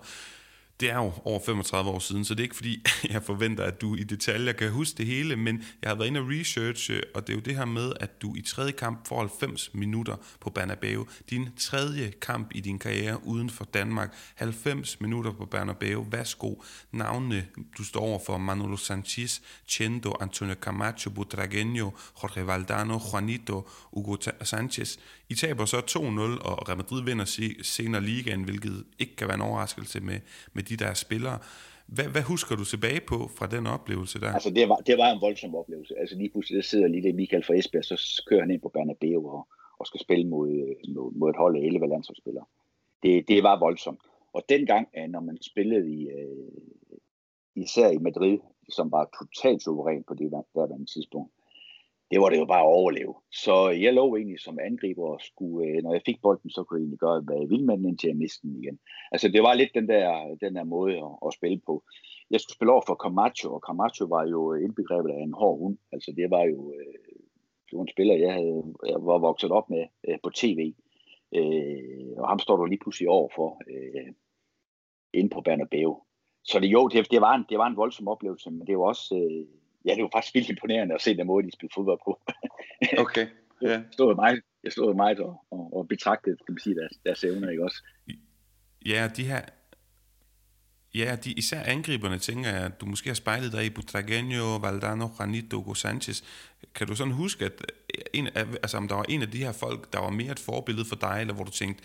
det 0.79 0.89
er 0.91 0.95
jo 0.95 1.13
over 1.25 1.39
35 1.45 1.89
år 1.89 1.99
siden, 1.99 2.25
så 2.25 2.33
det 2.33 2.39
er 2.39 2.43
ikke 2.43 2.55
fordi, 2.55 2.83
jeg 3.13 3.23
forventer, 3.23 3.63
at 3.63 3.81
du 3.81 3.95
i 3.95 4.03
detaljer 4.03 4.53
kan 4.53 4.71
huske 4.71 4.97
det 4.97 5.05
hele, 5.05 5.35
men 5.35 5.63
jeg 5.81 5.89
har 5.89 5.95
været 5.95 6.07
inde 6.07 6.19
og 6.19 6.29
researche, 6.29 7.01
og 7.13 7.27
det 7.27 7.33
er 7.33 7.37
jo 7.37 7.41
det 7.41 7.55
her 7.55 7.65
med, 7.65 7.93
at 7.99 8.21
du 8.21 8.35
i 8.35 8.41
tredje 8.41 8.71
kamp 8.71 9.07
får 9.07 9.19
90 9.19 9.73
minutter 9.73 10.15
på 10.39 10.49
Bernabeu. 10.49 11.07
Din 11.29 11.49
tredje 11.57 12.13
kamp 12.21 12.51
i 12.55 12.59
din 12.59 12.79
karriere 12.79 13.27
uden 13.27 13.49
for 13.49 13.65
Danmark. 13.65 14.13
90 14.35 15.01
minutter 15.01 15.31
på 15.31 15.45
Bernabeu. 15.45 16.07
Værsgo. 16.11 16.55
Navnene, 16.91 17.47
du 17.77 17.83
står 17.83 17.99
over 17.99 18.19
for 18.25 18.37
Manolo 18.37 18.77
Sanchez, 18.77 19.39
Chendo, 19.67 20.13
Antonio 20.21 20.55
Camacho, 20.61 21.09
Butragueño, 21.09 21.91
Jorge 22.21 22.47
Valdano, 22.47 22.99
Juanito, 23.11 23.69
Hugo 23.93 24.17
Sanchez. 24.43 24.99
I 25.29 25.35
taber 25.35 25.65
så 25.65 25.77
2-0, 25.77 25.99
og 26.49 26.69
Real 26.69 26.77
Madrid 26.77 27.03
vinder 27.03 27.25
senere 27.61 28.01
ligaen, 28.01 28.43
hvilket 28.43 28.85
ikke 28.99 29.15
kan 29.15 29.27
være 29.27 29.35
en 29.35 29.41
overraskelse 29.41 29.99
med, 29.99 30.19
med 30.53 30.63
de 30.63 30.77
der 30.77 30.93
spillere. 30.93 31.39
Hvad, 31.87 32.05
hvad 32.05 32.21
husker 32.21 32.55
du 32.55 32.65
tilbage 32.65 33.01
på 33.07 33.17
fra 33.37 33.47
den 33.47 33.67
oplevelse 33.67 34.19
der? 34.19 34.31
Altså, 34.33 34.49
det 34.49 34.69
var, 34.69 34.75
det 34.75 34.97
var 34.97 35.11
en 35.11 35.21
voldsom 35.21 35.55
oplevelse. 35.55 35.99
Altså, 35.99 36.15
lige 36.15 36.29
pludselig 36.29 36.55
der 36.55 36.63
sidder 36.63 36.87
lige 36.87 37.03
det 37.03 37.15
Michael 37.15 37.43
fra 37.43 37.53
Esbjerg, 37.53 37.85
så 37.85 38.23
kører 38.29 38.41
han 38.41 38.51
ind 38.51 38.61
på 38.61 38.69
Bernabeu 38.69 39.29
og, 39.29 39.47
og 39.79 39.87
skal 39.87 39.99
spille 39.99 40.27
mod, 40.27 40.49
øh, 40.49 40.93
mod, 40.95 41.11
mod 41.19 41.29
et 41.29 41.35
hold 41.37 41.55
af 41.55 41.61
11 41.61 41.87
landsholdsspillere. 41.87 42.45
Det, 43.03 43.27
det 43.27 43.43
var 43.43 43.59
voldsomt. 43.59 43.99
Og 44.33 44.43
dengang, 44.49 44.87
øh, 44.97 45.07
når 45.09 45.19
man 45.19 45.37
spillede 45.41 45.93
i, 45.93 46.09
øh, 46.09 46.51
især 47.55 47.89
i 47.89 47.97
Madrid, 47.97 48.37
som 48.69 48.91
var 48.91 49.09
totalt 49.19 49.63
suveræn 49.63 50.03
på 50.07 50.13
det 50.13 50.31
der 50.31 50.41
der 50.55 50.67
var 50.67 50.75
en 50.75 50.85
tidspunkt, 50.85 51.31
det 52.11 52.21
var 52.21 52.29
det 52.29 52.39
jo 52.39 52.45
bare 52.45 52.65
at 52.67 52.73
overleve. 52.79 53.15
Så 53.31 53.69
jeg 53.69 53.93
lå 53.93 54.15
egentlig 54.15 54.39
som 54.39 54.59
angriber 54.59 55.05
og 55.13 55.21
skulle, 55.21 55.67
øh, 55.67 55.83
når 55.83 55.93
jeg 55.93 56.01
fik 56.05 56.21
bolden, 56.21 56.49
så 56.49 56.63
kunne 56.63 56.77
jeg 56.77 56.83
egentlig 56.83 56.99
gøre, 56.99 57.21
hvad 57.21 57.39
jeg 57.39 57.49
ville 57.49 57.65
med 57.65 57.77
den, 57.77 57.85
indtil 57.85 58.07
jeg 58.07 58.17
mistede 58.17 58.53
den 58.53 58.63
igen. 58.63 58.79
Altså 59.11 59.27
det 59.27 59.41
var 59.43 59.53
lidt 59.53 59.71
den 59.73 59.87
der, 59.89 60.35
den 60.41 60.55
der 60.55 60.63
måde 60.63 60.97
at, 60.97 61.13
at 61.25 61.33
spille 61.33 61.61
på. 61.65 61.83
Jeg 62.31 62.39
skulle 62.39 62.55
spille 62.55 62.73
over 62.73 62.83
for 62.87 62.95
Camacho, 63.03 63.53
og 63.53 63.61
Camacho 63.67 64.05
var 64.05 64.23
jo 64.27 64.53
indbegrebet 64.53 65.11
af 65.11 65.23
en 65.23 65.33
hård 65.33 65.59
hund. 65.59 65.77
Altså 65.91 66.13
det 66.17 66.31
var 66.31 66.43
jo 66.43 66.73
øh, 66.77 67.17
det 67.67 67.77
var 67.77 67.81
en 67.81 67.95
spiller, 67.95 68.15
jeg, 68.15 68.33
havde, 68.33 68.63
jeg 68.87 68.99
var 69.09 69.17
vokset 69.17 69.51
op 69.51 69.69
med 69.69 69.85
øh, 70.07 70.17
på 70.23 70.29
tv. 70.29 70.73
Øh, 71.35 72.13
og 72.17 72.27
ham 72.27 72.39
står 72.39 72.55
du 72.57 72.65
lige 72.65 72.83
pludselig 72.83 73.09
over 73.09 73.29
for 73.35 73.61
øh, 73.69 74.13
inde 75.13 75.29
på 75.29 75.41
Bernabeu. 75.41 76.03
Så 76.43 76.59
det, 76.59 76.67
jo, 76.67 76.87
det, 76.87 77.11
det, 77.11 77.21
var 77.21 77.35
en, 77.35 77.45
det 77.49 77.57
var 77.57 77.67
en 77.67 77.77
voldsom 77.77 78.07
oplevelse, 78.07 78.51
men 78.51 78.67
det 78.67 78.77
var 78.77 78.85
også... 78.85 79.15
Øh, 79.15 79.47
ja, 79.87 79.95
det 79.95 80.03
var 80.03 80.09
faktisk 80.13 80.35
vildt 80.35 80.49
imponerende 80.49 80.95
at 80.95 81.01
se 81.01 81.17
den 81.17 81.27
måde, 81.27 81.45
de 81.47 81.51
spillede 81.51 81.73
fodbold 81.73 81.99
på. 82.05 82.19
okay, 83.03 83.27
ja. 83.61 83.69
Jeg 83.69 83.83
stod 83.91 84.15
meget, 84.15 84.41
jeg 84.63 84.71
stod 84.71 84.95
meget 84.95 85.19
og, 85.19 85.45
og, 85.51 85.77
og 85.77 85.87
betragtede, 85.87 86.37
kan 86.45 86.53
man 86.53 86.59
sige, 86.59 86.75
deres, 86.75 86.93
deres 87.05 87.23
evner, 87.23 87.49
ikke 87.49 87.63
også? 87.63 87.83
Ja, 88.85 89.09
de 89.17 89.23
her, 89.23 89.41
Ja, 90.95 91.15
de, 91.15 91.31
især 91.31 91.63
angriberne 91.63 92.17
tænker 92.17 92.49
jeg, 92.49 92.65
at 92.65 92.81
du 92.81 92.85
måske 92.85 93.09
har 93.09 93.13
spejlet 93.15 93.51
dig 93.51 93.65
i 93.65 93.69
Butragueño, 93.69 94.61
Valdano, 94.61 95.07
Juanito, 95.19 95.57
Hugo 95.57 95.73
Sanchez. 95.73 96.23
Kan 96.75 96.87
du 96.87 96.95
sådan 96.95 97.13
huske, 97.13 97.45
at 97.45 97.71
en, 98.13 98.27
altså, 98.35 98.77
om 98.77 98.87
der 98.87 98.95
var 98.95 99.05
en 99.09 99.21
af 99.21 99.31
de 99.31 99.37
her 99.37 99.51
folk, 99.51 99.93
der 99.93 99.99
var 99.99 100.09
mere 100.09 100.31
et 100.31 100.39
forbillede 100.39 100.85
for 100.85 100.95
dig, 100.95 101.17
eller 101.21 101.33
hvor 101.33 101.43
du 101.43 101.51
tænkte, 101.51 101.83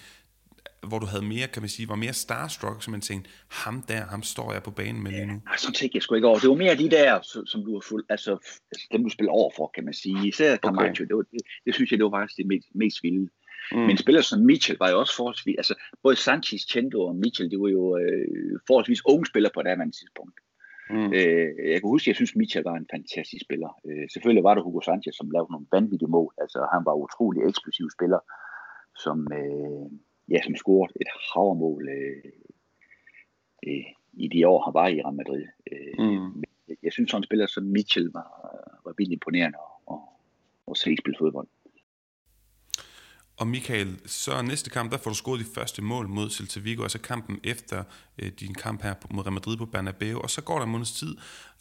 hvor 0.88 0.99
du 0.99 1.07
havde 1.07 1.25
mere, 1.25 1.47
kan 1.53 1.62
man 1.62 1.68
sige, 1.68 1.88
var 1.88 1.95
mere 1.95 2.12
starstruck, 2.12 2.83
så 2.83 2.90
man 2.90 3.01
tænkte, 3.01 3.31
ham 3.51 3.83
der, 3.83 4.03
ham 4.14 4.23
står 4.23 4.53
jeg 4.53 4.62
på 4.62 4.71
banen 4.71 5.03
med 5.03 5.11
lige 5.11 5.27
nu? 5.27 5.37
Ja, 5.51 5.57
sådan 5.57 5.75
tænkte 5.75 5.97
jeg 5.97 6.03
sgu 6.03 6.14
ikke 6.14 6.29
over. 6.29 6.38
Det 6.38 6.49
var 6.49 6.55
mere 6.64 6.77
de 6.77 6.90
der, 6.90 7.11
som 7.53 7.64
du 7.64 7.73
har 7.73 7.85
fuld, 7.90 8.05
altså, 8.09 8.33
dem 8.92 9.03
du 9.03 9.09
spiller 9.09 9.33
over 9.33 9.51
for, 9.57 9.71
kan 9.75 9.85
man 9.85 9.95
sige. 9.95 10.29
Især 10.29 10.57
Camacho, 10.57 10.90
okay. 10.90 11.05
det, 11.09 11.16
var, 11.16 11.23
det, 11.33 11.40
det, 11.66 11.75
synes 11.75 11.90
jeg, 11.90 11.99
det 11.99 12.05
var 12.05 12.18
faktisk 12.18 12.37
det 12.37 12.47
mest, 12.47 12.68
mest 12.75 13.03
vilde. 13.03 13.29
Mm. 13.73 13.79
Men 13.79 13.97
spillere 13.97 14.23
som 14.23 14.40
Mitchell 14.40 14.79
var 14.79 14.90
jo 14.90 14.99
også 14.99 15.16
forholdsvis, 15.16 15.57
altså 15.57 15.75
både 16.03 16.16
Sanchez, 16.16 16.61
Chendo 16.71 17.01
og 17.09 17.16
Mitchell, 17.16 17.51
det 17.51 17.61
var 17.61 17.68
jo 17.68 17.85
øh, 18.03 18.27
forholdsvis 18.66 19.07
unge 19.07 19.27
spillere 19.27 19.53
på 19.55 19.62
det 19.62 19.68
andet 19.68 19.95
tidspunkt. 20.01 20.37
Mm. 20.90 21.12
Øh, 21.18 21.49
jeg 21.73 21.79
kan 21.81 21.92
huske, 21.95 22.05
at 22.05 22.11
jeg 22.11 22.16
synes, 22.16 22.37
Mitchell 22.37 22.64
var 22.71 22.77
en 22.77 22.92
fantastisk 22.95 23.42
spiller. 23.47 23.71
Øh, 23.88 24.07
selvfølgelig 24.12 24.45
var 24.45 24.55
det 24.55 24.64
Hugo 24.64 24.81
Sanchez, 24.81 25.14
som 25.16 25.31
lavede 25.31 25.53
nogle 25.53 25.66
vanvittige 25.77 26.14
mål. 26.16 26.31
Altså, 26.42 26.59
han 26.75 26.83
var 26.88 26.95
utrolig 27.05 27.40
eksplosiv 27.49 27.87
spiller, 27.97 28.21
som, 29.05 29.18
øh, 29.40 29.87
ja, 30.33 30.42
som 30.42 30.57
scorede 30.57 30.92
et 31.01 31.11
havermål 31.35 31.88
øh, 31.88 32.33
øh, 33.66 33.85
i 34.12 34.29
de 34.29 34.49
år, 34.49 34.64
han 34.64 34.75
var 34.75 34.88
i 34.88 35.03
Real 35.03 35.14
Madrid. 35.14 35.45
Øh, 35.73 35.95
mm. 35.99 36.42
jeg, 36.68 36.77
jeg 36.83 36.92
synes, 36.92 37.11
sådan 37.11 37.21
en 37.21 37.25
spiller 37.25 37.47
som 37.47 37.64
Mitchell 37.64 38.11
var, 38.12 38.29
var 38.85 38.95
vildt 38.99 39.12
imponerende 39.12 39.59
at, 39.59 39.95
at, 39.95 40.01
at 40.71 40.77
se 40.77 40.97
spille 41.01 41.18
fodbold. 41.18 41.49
Og 43.37 43.47
Michael, 43.47 44.01
så 44.07 44.42
næste 44.42 44.71
kamp, 44.71 44.92
der 44.92 44.99
får 44.99 45.11
du 45.11 45.16
scoret 45.16 45.40
de 45.40 45.55
første 45.55 45.83
mål 45.83 46.09
mod 46.09 46.31
Celta 46.31 46.61
Vigo, 46.61 46.83
altså 46.83 47.01
kampen 47.01 47.40
efter 47.45 47.85
øh, 48.18 48.33
din 48.40 48.55
kamp 48.55 48.83
her 48.83 48.95
mod 49.11 49.25
Real 49.25 49.33
Madrid 49.33 49.57
på 49.57 49.66
Bernabeu, 49.66 50.18
og 50.18 50.31
så 50.31 50.42
går 50.42 50.57
der 50.57 50.64
en 50.64 50.73
måneds 50.73 50.92
tid, 50.92 51.16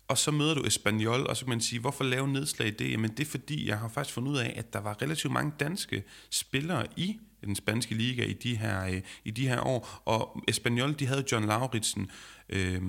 og 0.07 0.17
så 0.17 0.31
møder 0.31 0.55
du 0.55 0.63
Espanyol, 0.65 1.27
og 1.29 1.37
så 1.37 1.45
kan 1.45 1.49
man 1.49 1.61
sige, 1.61 1.79
hvorfor 1.79 2.03
lave 2.03 2.27
nedslag 2.27 2.67
i 2.67 2.71
det? 2.71 2.91
Jamen 2.91 3.11
det 3.11 3.19
er 3.19 3.31
fordi, 3.31 3.67
jeg 3.67 3.79
har 3.79 3.89
faktisk 3.89 4.13
fundet 4.13 4.31
ud 4.31 4.37
af, 4.37 4.53
at 4.55 4.73
der 4.73 4.79
var 4.79 5.01
relativt 5.01 5.33
mange 5.33 5.51
danske 5.59 6.03
spillere 6.29 6.87
i 6.97 7.19
den 7.45 7.55
spanske 7.55 7.95
liga 7.95 8.23
i 8.23 8.33
de 8.33 8.57
her, 8.57 8.85
øh, 8.85 9.01
i 9.25 9.31
de 9.31 9.47
her 9.47 9.61
år, 9.67 10.01
og 10.05 10.43
Espanyol, 10.47 10.93
de 10.99 11.05
havde 11.05 11.23
John 11.31 11.45
Lauritsen, 11.45 12.11
øh, 12.49 12.81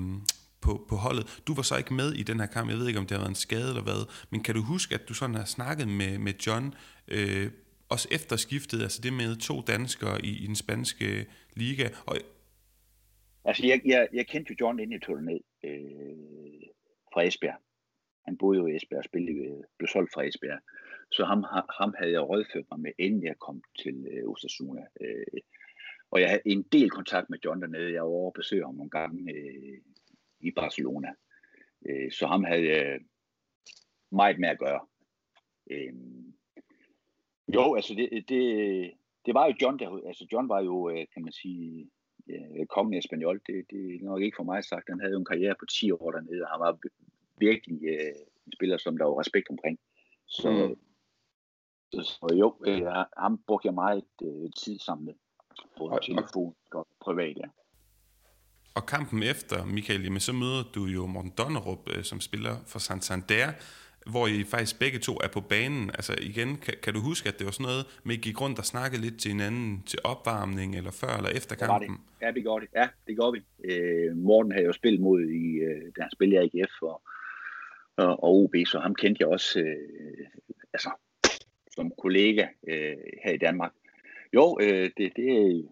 på, 0.63 0.85
på 0.89 0.95
holdet. 0.95 1.41
Du 1.47 1.53
var 1.53 1.61
så 1.61 1.77
ikke 1.77 1.93
med 1.93 2.13
i 2.13 2.23
den 2.23 2.39
her 2.39 2.45
kamp. 2.45 2.69
Jeg 2.69 2.77
ved 2.77 2.87
ikke, 2.87 2.99
om 2.99 3.05
det 3.05 3.17
har 3.17 3.23
været 3.23 3.29
en 3.29 3.45
skade 3.47 3.69
eller 3.69 3.83
hvad. 3.83 4.01
Men 4.29 4.43
kan 4.43 4.55
du 4.55 4.61
huske, 4.61 4.95
at 4.95 5.09
du 5.09 5.13
sådan 5.13 5.35
har 5.35 5.45
snakket 5.45 5.87
med, 5.87 6.17
med 6.17 6.33
John 6.47 6.73
øh, 7.07 7.51
også 7.89 8.07
efter 8.11 8.35
skiftet, 8.35 8.81
altså 8.81 9.01
det 9.01 9.13
med 9.13 9.35
to 9.35 9.61
danskere 9.61 10.25
i, 10.25 10.31
i 10.43 10.47
den 10.47 10.55
spanske 10.55 11.05
øh, 11.19 11.25
liga. 11.55 11.89
Og... 12.05 12.15
Altså, 13.45 13.67
jeg, 13.67 13.81
jeg, 13.85 14.07
jeg 14.13 14.27
kendte 14.27 14.49
jo 14.51 14.55
John, 14.65 14.79
inden 14.79 14.93
jeg 14.93 15.01
tog 15.01 15.23
ned 15.23 15.39
øh, 15.63 16.63
fra 17.13 17.23
Esbjerg. 17.27 17.59
Han 18.25 18.37
boede 18.37 18.59
jo 18.59 18.67
i 18.67 18.75
Esbjerg 18.75 18.99
og 18.99 19.05
spillede, 19.05 19.45
øh, 19.45 19.63
blev 19.77 19.87
solgt 19.87 20.13
fra 20.13 20.23
Esbjerg. 20.23 20.59
Så 21.13 21.25
ham, 21.25 21.43
ham 21.79 21.93
havde 21.97 22.11
jeg 22.11 22.29
rådført 22.29 22.65
mig 22.71 22.79
med, 22.79 22.91
inden 22.97 23.23
jeg 23.23 23.39
kom 23.39 23.61
til 23.79 24.07
øh, 24.11 24.29
Osasuna. 24.29 24.85
Øh, 25.01 25.41
og 26.11 26.21
jeg 26.21 26.29
havde 26.29 26.41
en 26.45 26.63
del 26.63 26.89
kontakt 26.89 27.29
med 27.29 27.39
John 27.45 27.61
dernede. 27.61 27.93
Jeg 27.93 28.01
var 28.01 28.09
over 28.09 28.29
og 28.29 28.33
besøgte 28.33 28.65
ham 28.65 28.75
nogle 28.75 28.89
gange 28.89 29.33
øh, 29.33 29.81
i 30.39 30.51
Barcelona. 30.51 31.09
Øh, 31.85 32.11
så 32.11 32.27
ham 32.27 32.43
havde 32.43 32.67
jeg 32.67 32.99
meget 34.11 34.39
med 34.39 34.49
at 34.49 34.59
gøre. 34.59 34.81
Øh, 35.71 35.93
jo, 37.55 37.75
altså 37.75 37.93
det, 37.95 38.29
det, 38.29 38.41
det 39.25 39.33
var 39.33 39.45
jo 39.47 39.53
John, 39.61 39.79
der, 39.79 40.07
altså 40.07 40.27
John 40.31 40.49
var 40.49 40.61
jo, 40.61 40.89
øh, 40.89 41.05
kan 41.13 41.23
man 41.23 41.31
sige, 41.31 41.89
øh, 42.29 42.65
kongen 42.65 42.93
af 42.93 42.97
Espanol. 42.97 43.41
Det, 43.47 43.65
det 43.69 43.95
er 43.95 44.03
nok 44.03 44.21
ikke 44.21 44.35
for 44.35 44.43
mig 44.43 44.63
sagt. 44.63 44.89
Han 44.89 44.99
havde 44.99 45.13
jo 45.13 45.19
en 45.19 45.31
karriere 45.31 45.55
på 45.59 45.65
10 45.65 45.91
år 45.91 46.11
dernede, 46.11 46.43
og 46.43 46.49
han 46.49 46.59
var 46.59 46.79
virkelig 47.37 47.83
øh, 47.83 48.15
en 48.45 48.53
spiller, 48.53 48.77
som 48.77 48.97
der 48.97 49.05
var 49.05 49.19
respekt 49.19 49.49
omkring. 49.49 49.79
Så, 50.27 50.51
mm 50.51 50.82
så, 52.01 52.35
jo, 52.39 52.55
uh, 52.67 52.87
ham 53.17 53.39
brugte 53.47 53.65
jeg 53.65 53.73
meget 53.73 54.03
uh, 54.21 54.49
tid 54.57 54.79
sammen 54.79 55.05
med. 55.05 55.13
Både 55.77 55.99
telefon 56.01 56.55
og 56.71 56.87
privat, 57.01 57.37
ja. 57.37 57.47
Og 58.75 58.85
kampen 58.85 59.23
efter, 59.23 59.65
Michael, 59.65 60.03
jamen, 60.03 60.19
så 60.19 60.33
møder 60.33 60.63
du 60.75 60.85
jo 60.85 61.05
Morten 61.05 61.33
Donnerup, 61.37 61.89
som 62.03 62.21
spiller 62.21 62.55
for 62.65 62.79
Santander 62.79 63.51
hvor 64.05 64.27
I 64.27 64.43
faktisk 64.43 64.79
begge 64.79 64.99
to 64.99 65.13
er 65.23 65.27
på 65.27 65.41
banen. 65.41 65.89
Altså 65.89 66.15
igen, 66.21 66.57
kan, 66.57 66.73
kan 66.83 66.93
du 66.93 66.99
huske, 66.99 67.29
at 67.29 67.39
det 67.39 67.45
var 67.45 67.51
sådan 67.51 67.63
noget, 67.63 67.85
med 68.03 68.15
I 68.15 68.17
gik 68.17 68.41
rundt 68.41 68.59
og 68.59 68.65
snakkede 68.65 69.01
lidt 69.01 69.19
til 69.19 69.31
hinanden 69.31 69.83
til 69.85 69.99
opvarmning, 70.03 70.77
eller 70.77 70.91
før 70.91 71.17
eller 71.17 71.29
efter 71.29 71.55
kampen? 71.55 71.89
Det. 71.89 71.99
Ja, 72.21 72.31
det 72.31 72.41
gjorde 72.43 72.65
det. 72.65 72.71
Ja, 72.75 72.87
det 73.07 73.15
gjorde 73.15 73.33
vi. 73.37 73.71
Øh, 73.73 74.17
Morten 74.17 74.51
havde 74.51 74.65
jo 74.65 74.73
spillet 74.73 75.01
mod, 75.01 75.21
i, 75.21 75.47
øh, 75.57 75.91
da 75.95 76.01
han 76.01 76.11
spillede 76.11 76.49
i 76.53 76.59
AGF 76.61 76.81
og, 76.81 77.01
og, 77.97 78.23
og 78.23 78.35
OB, 78.35 78.55
så 78.65 78.79
ham 78.79 78.95
kendte 78.95 79.21
jeg 79.21 79.27
også 79.27 79.59
øh, 79.59 80.27
altså, 80.73 80.89
som 81.75 81.91
kollega 82.01 82.47
øh, 82.67 82.97
her 83.23 83.33
i 83.33 83.37
Danmark. 83.37 83.71
Jo, 84.33 84.57
øh, 84.61 84.89
det, 84.97 85.11
det 85.15 85.69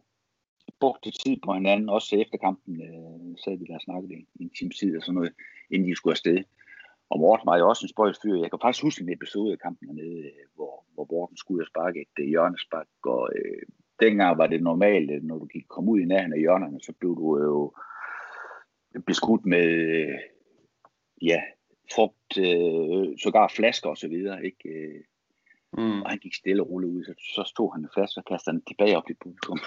brugte 0.79 1.11
tid 1.11 1.37
på 1.45 1.53
hinanden, 1.53 1.89
også 1.89 2.15
efter 2.15 2.37
kampen 2.37 2.81
øh, 2.81 3.37
sad 3.43 3.57
vi 3.57 3.65
der 3.65 3.75
og 3.75 3.81
snakkede 3.81 4.13
i 4.13 4.43
en 4.43 4.49
times 4.49 4.77
tid 4.77 4.97
og 4.97 5.03
sådan 5.03 5.15
noget, 5.15 5.33
inden 5.69 5.89
de 5.89 5.95
skulle 5.95 6.13
afsted. 6.13 6.43
Og 7.09 7.19
Morten 7.19 7.47
var 7.47 7.57
jo 7.57 7.69
også 7.69 7.85
en 7.85 7.93
spøjs 7.93 8.19
fyr. 8.23 8.41
Jeg 8.41 8.49
kan 8.49 8.59
faktisk 8.61 8.83
huske 8.83 9.03
en 9.03 9.13
episode 9.13 9.51
af 9.51 9.59
kampen 9.59 9.87
hernede, 9.87 10.19
øh, 10.25 10.45
hvor, 10.55 10.85
hvor 10.93 11.07
Morten 11.11 11.37
skulle 11.37 11.55
ud 11.55 11.61
og 11.61 11.67
sparke 11.67 12.01
et 12.01 12.23
uh, 12.23 12.25
hjørnespark. 12.25 12.87
Og 13.03 13.29
øh, 13.35 13.61
dengang 13.99 14.37
var 14.37 14.47
det 14.47 14.63
normalt, 14.63 15.11
at 15.11 15.23
når 15.23 15.37
du 15.37 15.45
gik 15.45 15.65
kom 15.69 15.89
ud 15.89 15.99
i 15.99 16.05
nærheden 16.05 16.33
af 16.33 16.39
hjørnerne, 16.39 16.81
så 16.81 16.93
blev 16.99 17.15
du 17.15 17.27
jo 17.43 17.73
beskudt 19.05 19.45
med 19.45 19.67
øh, 19.67 20.19
ja, 21.21 21.41
frugt, 21.95 22.37
øh, 22.37 23.17
sågar 23.23 23.53
flasker 23.55 23.89
og 23.89 23.97
så 23.97 24.07
videre, 24.07 24.45
ikke? 24.45 24.69
Mm. 25.77 26.01
Og 26.01 26.09
han 26.09 26.19
gik 26.19 26.35
stille 26.35 26.63
og 26.63 26.69
roligt 26.69 26.91
ud, 26.91 27.03
så, 27.03 27.13
så 27.35 27.43
stod 27.47 27.73
han 27.73 27.87
flaske 27.93 28.19
og 28.19 28.25
kastede 28.25 28.55
den 28.55 28.63
tilbage 28.65 28.97
op 28.97 29.09
i 29.09 29.13
publikum. 29.23 29.59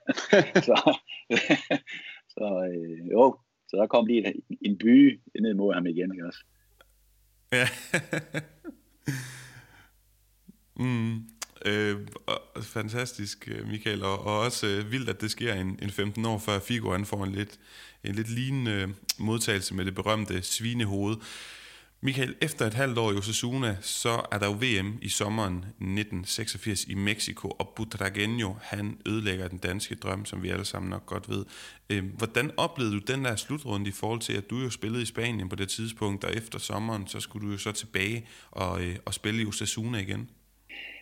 så 0.68 0.98
så 2.38 2.70
øh, 2.72 3.10
jo, 3.12 3.38
så 3.68 3.76
der 3.76 3.86
kom 3.86 4.06
lige 4.06 4.34
en, 4.34 4.42
en 4.60 4.78
by 4.78 5.20
ned 5.40 5.54
mod 5.54 5.74
ham 5.74 5.86
igen, 5.86 6.12
ikke 6.12 6.26
også? 6.26 6.44
Ja. 7.52 7.68
mm. 10.84 11.14
Øh, 11.66 11.96
fantastisk, 12.62 13.50
Michael, 13.66 14.04
og, 14.04 14.18
og 14.26 14.40
også 14.40 14.66
øh, 14.66 14.92
vildt, 14.92 15.08
at 15.08 15.20
det 15.20 15.30
sker 15.30 15.54
en, 15.54 15.78
en 15.82 15.90
15 15.90 16.24
år 16.24 16.38
før 16.38 16.58
Figo 16.58 16.92
han 16.92 17.04
får 17.04 17.24
en 17.24 17.32
lidt, 17.32 17.60
en 18.04 18.14
lidt 18.14 18.30
lignende 18.30 18.94
modtagelse 19.18 19.74
med 19.74 19.84
det 19.84 19.94
berømte 19.94 20.42
svinehoved. 20.42 21.16
Michael, 22.06 22.34
efter 22.42 22.66
et 22.66 22.74
halvt 22.74 22.98
år 22.98 23.12
i 23.12 23.14
Osasuna, 23.14 23.76
så 23.80 24.26
er 24.32 24.38
der 24.38 24.46
jo 24.46 24.52
VM 24.52 24.98
i 25.02 25.08
sommeren 25.08 25.56
1986 25.56 26.84
i 26.84 26.94
Mexico, 26.94 27.48
og 27.48 27.74
Butragueño, 27.80 28.48
han 28.60 29.00
ødelægger 29.06 29.48
den 29.48 29.58
danske 29.58 29.94
drøm, 29.94 30.24
som 30.24 30.42
vi 30.42 30.48
alle 30.48 30.64
sammen 30.64 30.90
nok 30.90 31.06
godt 31.06 31.28
ved. 31.28 31.44
Øhm, 31.90 32.06
hvordan 32.06 32.50
oplevede 32.56 32.94
du 32.94 33.12
den 33.12 33.24
der 33.24 33.36
slutrunde 33.36 33.88
i 33.88 33.92
forhold 33.92 34.20
til, 34.20 34.36
at 34.36 34.50
du 34.50 34.56
jo 34.58 34.70
spillede 34.70 35.02
i 35.02 35.06
Spanien 35.06 35.48
på 35.48 35.56
det 35.56 35.68
tidspunkt, 35.68 36.24
og 36.24 36.34
efter 36.34 36.58
sommeren, 36.58 37.06
så 37.06 37.20
skulle 37.20 37.46
du 37.46 37.52
jo 37.52 37.58
så 37.58 37.72
tilbage 37.72 38.26
og, 38.50 38.82
øh, 38.84 38.96
og 39.04 39.14
spille 39.14 39.42
i 39.42 39.46
Osasuna 39.46 39.98
igen? 39.98 40.30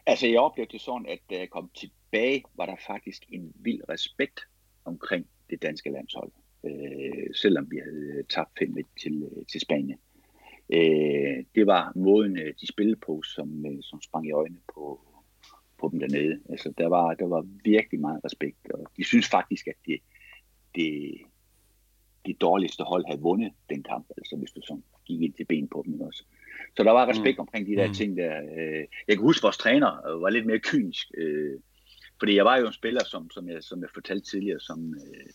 Altså, 0.07 0.27
jeg 0.27 0.41
oplevede 0.41 0.73
det 0.73 0.81
sådan, 0.81 1.07
at 1.09 1.19
da 1.31 1.38
jeg 1.38 1.51
kom 1.51 1.71
tilbage, 1.75 2.43
var 2.57 2.67
der 2.67 2.77
faktisk 2.87 3.23
en 3.29 3.53
vild 3.55 3.81
respekt 3.88 4.41
omkring 4.85 5.27
det 5.51 5.62
danske 5.62 5.91
landshold, 5.91 6.33
øh, 6.65 7.35
selvom 7.35 7.71
vi 7.71 7.77
havde 7.77 8.23
tabt 8.29 8.59
5 8.59 8.75
til, 9.03 9.23
øh, 9.23 9.47
til 9.47 9.61
Spanien 9.61 9.99
øh, 9.99 10.12
det 11.55 11.66
var 11.66 11.92
måden, 11.96 12.38
øh, 12.38 12.55
de 12.61 12.66
spillede 12.66 12.96
på, 12.96 13.22
som, 13.22 13.66
øh, 13.66 13.83
som 13.83 14.03
sprang 14.03 14.27
i 14.29 14.33
øjnene 14.33 14.61
på, 14.75 15.01
på 15.81 15.88
dem 15.92 16.01
dernede. 16.01 16.40
Altså, 16.48 16.72
der 16.79 16.87
var, 16.87 17.14
der 17.14 17.27
var 17.27 17.46
virkelig 17.64 18.01
meget 18.01 18.25
respekt, 18.25 18.70
og 18.75 18.87
de 18.96 19.05
synes 19.05 19.29
faktisk, 19.29 19.66
at 19.66 19.77
det, 19.87 20.01
det, 20.75 21.18
det 22.27 22.40
dårligste 22.40 22.83
hold 22.85 23.05
havde 23.07 23.20
vundet 23.20 23.53
den 23.70 23.83
kamp, 23.83 24.07
altså 24.16 24.37
hvis 24.37 24.51
du 24.51 24.61
sådan 24.66 24.85
gik 25.07 25.20
ind 25.22 25.35
til 25.35 25.44
ben 25.44 25.68
på 25.68 25.83
dem 25.87 26.01
også. 26.01 26.25
Så 26.77 26.83
der 26.83 26.90
var 26.90 27.09
respekt 27.09 27.38
mm. 27.38 27.40
omkring 27.40 27.66
de 27.66 27.77
der 27.77 27.87
mm. 27.87 27.94
ting 27.94 28.16
der. 28.16 28.42
Øh, 28.42 28.85
jeg 29.09 29.16
kan 29.16 29.27
huske, 29.27 29.40
at 29.40 29.42
vores 29.42 29.59
træner 29.59 30.18
var 30.20 30.31
lidt 30.31 30.46
mere 30.46 30.59
kynisk, 30.59 31.07
øh, 31.16 31.61
fordi 32.18 32.37
jeg 32.37 32.44
var 32.44 32.57
jo 32.57 32.66
en 32.66 32.72
spiller, 32.72 33.05
som, 33.05 33.31
som, 33.31 33.48
jeg, 33.48 33.62
som 33.62 33.81
jeg 33.81 33.88
fortalte 33.94 34.31
tidligere, 34.31 34.61
som, 34.61 34.94
øh, 34.94 35.31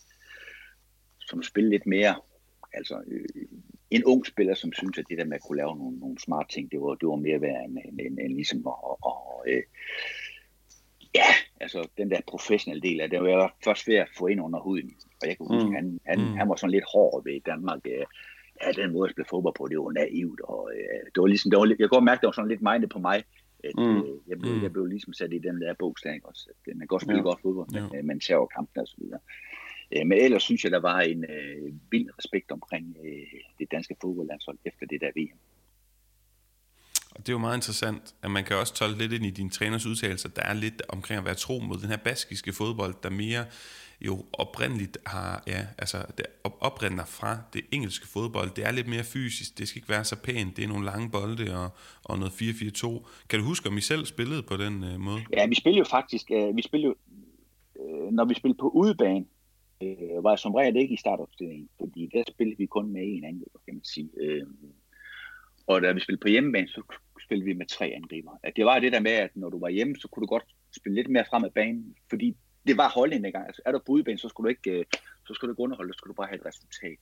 som 1.20 1.42
spillede 1.42 1.70
lidt 1.70 1.86
mere, 1.86 2.14
altså 2.72 3.02
øh, 3.06 3.46
en 3.90 4.04
ung 4.04 4.26
spiller, 4.26 4.54
som 4.54 4.72
synes, 4.72 4.98
at 4.98 5.04
det 5.08 5.18
der 5.18 5.24
med 5.24 5.34
at 5.34 5.42
kunne 5.42 5.56
lave 5.56 5.76
nogle, 5.76 5.98
nogle 5.98 6.18
smart 6.18 6.48
ting, 6.48 6.72
det 6.72 6.80
var, 6.80 6.94
det 6.94 7.08
var 7.08 7.16
mere 7.16 7.40
værd 7.40 7.64
end, 7.64 7.78
end, 7.84 8.00
end, 8.00 8.18
end 8.18 8.34
ligesom 8.34 8.58
at, 8.58 8.74
og, 9.02 9.44
øh, 9.48 9.62
ja, 11.14 11.30
altså 11.60 11.88
den 11.98 12.10
der 12.10 12.20
professionelle 12.26 12.82
del 12.82 13.00
af 13.00 13.10
det, 13.10 13.20
var 13.20 13.28
jeg 13.28 13.50
først 13.64 13.88
ved 13.88 13.96
at 13.96 14.08
få 14.18 14.26
ind 14.26 14.40
under 14.40 14.60
huden. 14.60 14.90
Og 15.22 15.28
jeg 15.28 15.36
kan 15.36 15.46
huske, 15.46 15.68
mm. 15.68 15.74
han, 15.74 16.00
han, 16.06 16.18
mm. 16.18 16.36
han 16.36 16.48
var 16.48 16.56
sådan 16.56 16.70
lidt 16.70 16.84
hård 16.92 17.24
ved 17.24 17.40
Danmark. 17.46 17.80
Øh, 17.84 18.06
ja, 18.62 18.82
den 18.82 18.92
måde, 18.92 19.06
jeg 19.06 19.12
spillede 19.12 19.30
fodbold 19.30 19.54
på, 19.58 19.68
det 19.68 19.78
var 19.78 19.92
naivt. 19.92 20.40
Og 20.40 20.70
øh, 20.74 21.00
det 21.12 21.20
var 21.20 21.26
ligesom, 21.26 21.50
det 21.50 21.58
var, 21.58 21.66
jeg 21.66 21.78
kan 21.78 21.88
godt 21.88 22.04
mærke, 22.04 22.20
det 22.20 22.26
var 22.26 22.38
sådan 22.38 22.52
lidt 22.52 22.62
mindet 22.62 22.90
på 22.90 22.98
mig. 22.98 23.24
At, 23.64 23.76
mm. 23.78 23.96
øh, 23.96 24.16
jeg, 24.30 24.38
blev, 24.38 24.52
mm. 24.54 24.62
jeg 24.62 24.72
blev 24.72 24.86
ligesom 24.86 25.12
sat 25.12 25.32
i 25.32 25.38
den 25.38 25.60
der 25.60 25.74
bogslag 25.78 26.20
også. 26.24 26.42
At, 26.50 26.60
øh, 26.68 26.76
man 26.76 26.84
kan 26.84 26.92
godt 26.94 27.02
spille 27.02 27.22
ja. 27.22 27.28
godt 27.30 27.40
fodbold, 27.42 27.68
men 27.72 27.84
ja. 27.94 28.02
man 28.02 28.20
ser 28.20 28.46
kampen 28.56 28.80
og 28.80 28.88
så 28.88 28.96
videre. 28.98 29.20
Øh, 29.92 30.06
men 30.06 30.18
ellers 30.18 30.42
synes 30.42 30.64
jeg, 30.64 30.72
der 30.72 30.80
var 30.80 31.00
en 31.00 31.24
øh, 31.24 31.72
vild 31.90 32.08
respekt 32.18 32.50
omkring 32.50 32.96
øh, 33.04 33.40
det 33.58 33.70
danske 33.70 33.96
fodboldlandshold 34.00 34.58
efter 34.64 34.86
det 34.86 35.00
der 35.00 35.10
VM. 35.16 35.38
Og 37.10 37.26
det 37.26 37.28
er 37.28 37.32
jo 37.32 37.38
meget 37.38 37.56
interessant, 37.56 38.14
at 38.22 38.30
man 38.30 38.44
kan 38.44 38.56
også 38.56 38.74
tolke 38.74 38.98
lidt 38.98 39.12
ind 39.12 39.26
i 39.26 39.30
din 39.30 39.50
træners 39.50 39.86
udtalelser, 39.86 40.28
der 40.28 40.42
er 40.42 40.54
lidt 40.54 40.82
omkring 40.88 41.18
at 41.18 41.24
være 41.24 41.34
tro 41.34 41.58
mod 41.58 41.78
den 41.78 41.88
her 41.88 41.96
baskiske 41.96 42.52
fodbold, 42.52 42.94
der 43.02 43.10
mere 43.10 43.44
jo 44.00 44.24
oprindeligt 44.32 44.98
har, 45.06 45.42
ja, 45.46 45.66
altså 45.78 45.98
det 46.18 46.26
oprinder 46.60 47.04
fra 47.04 47.38
det 47.52 47.60
engelske 47.72 48.06
fodbold. 48.08 48.50
Det 48.50 48.66
er 48.66 48.70
lidt 48.70 48.88
mere 48.88 49.04
fysisk, 49.04 49.58
det 49.58 49.68
skal 49.68 49.78
ikke 49.78 49.88
være 49.88 50.04
så 50.04 50.16
pænt, 50.22 50.56
det 50.56 50.64
er 50.64 50.68
nogle 50.68 50.84
lange 50.84 51.10
bolde 51.10 51.56
og, 51.56 51.70
og 52.04 52.18
noget 52.18 52.30
4-4-2. 52.30 53.08
Kan 53.28 53.38
du 53.38 53.44
huske, 53.44 53.68
om 53.68 53.76
I 53.76 53.80
selv 53.80 54.06
spillede 54.06 54.42
på 54.42 54.56
den 54.56 54.84
uh, 54.84 55.00
måde? 55.00 55.20
Ja, 55.32 55.46
vi 55.46 55.54
spillede 55.54 55.78
jo 55.78 55.84
faktisk, 55.84 56.30
uh, 56.30 56.56
vi 56.56 56.62
spillede 56.62 56.88
jo, 56.88 56.94
uh, 57.74 58.12
når 58.12 58.24
vi 58.24 58.34
spillede 58.34 58.58
på 58.58 58.68
udebane, 58.68 59.24
uh, 59.80 60.24
var 60.24 60.36
som 60.36 60.54
regel 60.54 60.76
ikke 60.76 60.94
i 60.94 60.96
startopstillingen, 60.96 61.68
fordi 61.78 62.10
der 62.12 62.22
spillede 62.28 62.58
vi 62.58 62.66
kun 62.66 62.92
med 62.92 63.02
en 63.02 63.24
angriber, 63.24 63.58
kan 63.64 63.74
man 63.74 63.84
sige. 63.84 64.10
Uh, 64.22 64.48
og 65.66 65.82
da 65.82 65.92
vi 65.92 66.00
spillede 66.00 66.20
på 66.20 66.28
hjemmebane, 66.28 66.68
så 66.68 66.82
spillede 67.24 67.44
vi 67.44 67.52
med 67.52 67.66
tre 67.66 67.86
angriber. 67.86 68.40
At 68.42 68.56
det 68.56 68.64
var 68.64 68.78
det 68.78 68.92
der 68.92 69.00
med, 69.00 69.12
at 69.12 69.30
når 69.34 69.48
du 69.48 69.58
var 69.60 69.68
hjemme, 69.68 69.96
så 69.96 70.08
kunne 70.08 70.22
du 70.22 70.26
godt 70.26 70.46
spille 70.76 70.96
lidt 70.96 71.10
mere 71.10 71.24
frem 71.30 71.44
af 71.44 71.52
banen, 71.52 71.96
fordi 72.10 72.36
det 72.66 72.76
var 72.76 72.88
holdningen 72.88 73.24
dengang. 73.24 73.46
Altså, 73.46 73.62
er 73.66 73.72
du 73.72 73.78
på 73.86 73.92
udebane, 73.92 74.18
så 74.18 74.28
skulle 74.28 74.44
du 74.46 74.48
ikke, 74.56 74.78
øh, 74.78 74.84
så 75.26 75.34
skulle 75.34 75.48
du 75.48 75.52
ikke 75.52 75.62
underholde, 75.62 75.92
så 75.92 75.98
skulle 75.98 76.12
du 76.12 76.20
bare 76.20 76.26
have 76.26 76.40
et 76.40 76.46
resultat. 76.46 76.98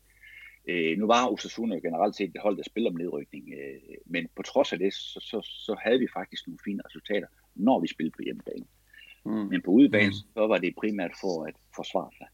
Øh, 0.69 0.99
nu 0.99 1.07
var 1.07 1.33
Osasuna 1.33 1.75
jo 1.75 1.81
generelt 1.81 2.17
set 2.17 2.33
det 2.33 2.41
hold, 2.41 2.57
der 2.57 2.63
spiller 2.63 2.91
om 2.91 2.97
nedrykning, 2.97 3.45
øh, 3.59 3.81
men 4.07 4.29
på 4.37 4.43
trods 4.43 4.73
af 4.73 4.79
det, 4.79 4.95
så, 4.95 5.19
så, 5.31 5.39
så 5.67 5.77
havde 5.85 5.99
vi 5.99 6.09
faktisk 6.19 6.47
nogle 6.47 6.59
fine 6.65 6.83
resultater, 6.87 7.27
når 7.55 7.81
vi 7.81 7.89
spillede 7.89 8.17
på 8.17 8.23
hjemmebane. 8.25 8.67
Mm. 9.25 9.33
Men 9.33 9.63
på 9.63 9.71
udebane, 9.71 10.07
mm. 10.07 10.33
så 10.35 10.47
var 10.47 10.59
det 10.59 10.75
primært 10.81 11.13
for 11.21 11.45
at 11.45 11.55
forsvare 11.77 12.11
sig. 12.19 12.27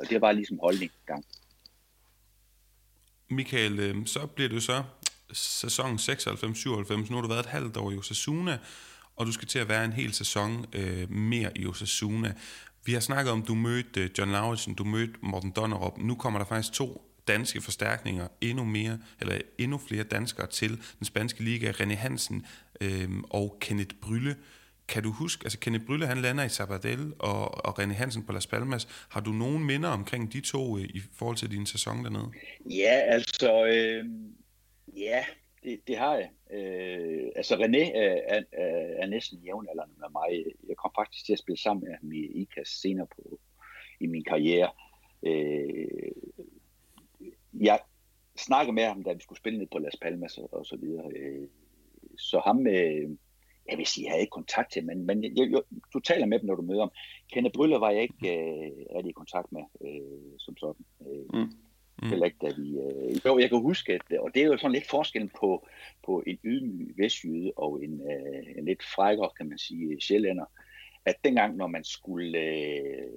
Og 0.00 0.10
det 0.10 0.20
var 0.20 0.32
ligesom 0.32 0.58
holdning 0.62 0.90
gang. 1.06 1.24
Michael, 3.30 3.80
øhm, 3.80 4.06
så 4.06 4.26
bliver 4.26 4.48
du 4.48 4.60
så 4.60 4.82
sæson 5.32 5.96
96-97, 5.96 7.10
nu 7.10 7.14
har 7.14 7.20
du 7.20 7.28
været 7.28 7.40
et 7.40 7.46
halvt 7.46 7.76
år 7.76 7.90
i 7.90 7.96
Osasuna, 7.96 8.58
og 9.16 9.26
du 9.26 9.32
skal 9.32 9.48
til 9.48 9.58
at 9.58 9.68
være 9.68 9.84
en 9.84 9.92
hel 9.92 10.12
sæson 10.12 10.66
øh, 10.72 11.10
mere 11.10 11.58
i 11.58 11.66
Osasuna. 11.66 12.34
Vi 12.84 12.92
har 12.92 13.00
snakket 13.00 13.32
om, 13.32 13.42
du 13.42 13.54
mødte 13.54 14.00
øh, 14.00 14.10
John 14.18 14.32
Lauritsen, 14.32 14.74
du 14.74 14.84
mødte 14.84 15.14
Morten 15.22 15.50
Donnerup. 15.50 15.98
Nu 15.98 16.14
kommer 16.14 16.38
der 16.38 16.46
faktisk 16.46 16.72
to 16.72 17.10
danske 17.28 17.60
forstærkninger, 17.60 18.28
endnu 18.40 18.64
mere, 18.64 18.98
eller 19.20 19.38
endnu 19.58 19.78
flere 19.78 20.02
danskere 20.02 20.46
til 20.46 20.70
den 20.98 21.04
spanske 21.04 21.44
liga, 21.44 21.70
René 21.70 21.94
Hansen 21.94 22.46
øh, 22.80 23.10
og 23.30 23.56
Kenneth 23.60 23.94
Brylle. 24.02 24.36
Kan 24.90 25.02
du 25.02 25.10
huske, 25.10 25.44
altså 25.44 25.58
Kenneth 25.58 25.86
Brylle, 25.86 26.06
han 26.06 26.18
lander 26.18 26.44
i 26.44 26.48
Sabadell, 26.48 27.14
og, 27.18 27.64
og 27.64 27.78
René 27.78 27.92
Hansen 27.92 28.26
på 28.26 28.32
Las 28.32 28.46
Palmas. 28.46 29.06
Har 29.10 29.20
du 29.20 29.30
nogen 29.30 29.64
minder 29.64 29.88
omkring 29.88 30.32
de 30.32 30.40
to 30.40 30.78
øh, 30.78 30.84
i 30.84 31.00
forhold 31.12 31.36
til 31.36 31.50
din 31.50 31.66
sæson 31.66 32.04
dernede? 32.04 32.30
Ja, 32.70 32.94
altså, 33.16 33.66
øh, 33.66 34.04
ja, 34.96 35.24
det, 35.62 35.80
det 35.86 35.96
har 35.96 36.14
jeg. 36.16 36.30
Øh, 36.58 37.28
altså 37.36 37.54
René 37.54 37.96
er, 37.98 38.16
er, 38.28 38.42
er 39.02 39.06
næsten 39.06 39.38
jævnaldrende 39.38 39.94
med 39.98 40.08
mig. 40.12 40.44
Jeg 40.68 40.76
kom 40.76 40.92
faktisk 40.98 41.26
til 41.26 41.32
at 41.32 41.38
spille 41.38 41.60
sammen 41.60 41.84
med 41.84 41.94
ham 42.00 42.12
i 42.12 42.40
IKAS 42.40 42.68
senere 42.68 43.06
på, 43.06 43.40
i 44.00 44.06
min 44.06 44.24
karriere. 44.24 44.70
Øh, 45.26 46.12
jeg 47.60 47.78
snakkede 48.36 48.74
med 48.74 48.84
ham, 48.84 49.02
da 49.02 49.12
vi 49.12 49.22
skulle 49.22 49.38
spille 49.38 49.58
ned 49.58 49.66
på 49.72 49.78
Las 49.78 49.96
Palmas 50.02 50.38
og, 50.38 50.48
og 50.52 50.66
så 50.66 50.76
videre. 50.76 51.10
Øh, 51.16 51.48
så 52.18 52.40
ham, 52.46 52.66
øh, 52.66 53.10
jeg 53.68 53.78
vil 53.78 53.86
sige, 53.86 54.04
jeg 54.04 54.10
havde 54.10 54.20
ikke 54.20 54.30
kontakt 54.30 54.72
til, 54.72 54.84
men, 54.84 55.06
men 55.06 55.24
jeg, 55.24 55.50
jeg, 55.50 55.62
du 55.94 56.00
taler 56.00 56.26
med 56.26 56.38
dem, 56.38 56.46
når 56.46 56.54
du 56.54 56.62
møder 56.62 56.80
ham. 56.80 56.90
Kenneth 57.32 57.52
Bryller 57.52 57.78
var 57.78 57.90
jeg 57.90 58.02
ikke 58.02 58.38
øh, 58.38 58.70
rigtig 58.96 59.10
i 59.10 59.12
kontakt 59.12 59.52
med, 59.52 59.62
øh, 59.80 60.38
som 60.38 60.56
sådan. 60.56 60.84
Øh, 61.06 61.40
mm. 61.40 61.52
Mm. 62.02 62.08
Heller 62.08 62.26
ikke, 62.26 62.38
da 62.42 62.52
vi... 62.56 62.78
Øh, 62.78 63.20
jo, 63.26 63.38
jeg 63.38 63.48
kan 63.48 63.60
huske, 63.60 63.92
at, 63.92 64.18
og 64.18 64.30
det 64.34 64.42
er 64.42 64.46
jo 64.46 64.56
sådan 64.56 64.72
lidt 64.72 64.90
forskellen 64.90 65.30
på, 65.40 65.68
på 66.06 66.22
en 66.26 66.38
ydmyg 66.44 66.94
vestjyde 66.98 67.52
og 67.56 67.84
en, 67.84 68.00
øh, 68.00 68.58
en 68.58 68.64
lidt 68.64 68.82
frækker, 68.94 69.28
kan 69.28 69.48
man 69.48 69.58
sige, 69.58 70.00
sjællænder, 70.00 70.44
at 71.04 71.14
dengang, 71.24 71.56
når 71.56 71.66
man 71.66 71.84
skulle... 71.84 72.38
Øh, 72.38 73.08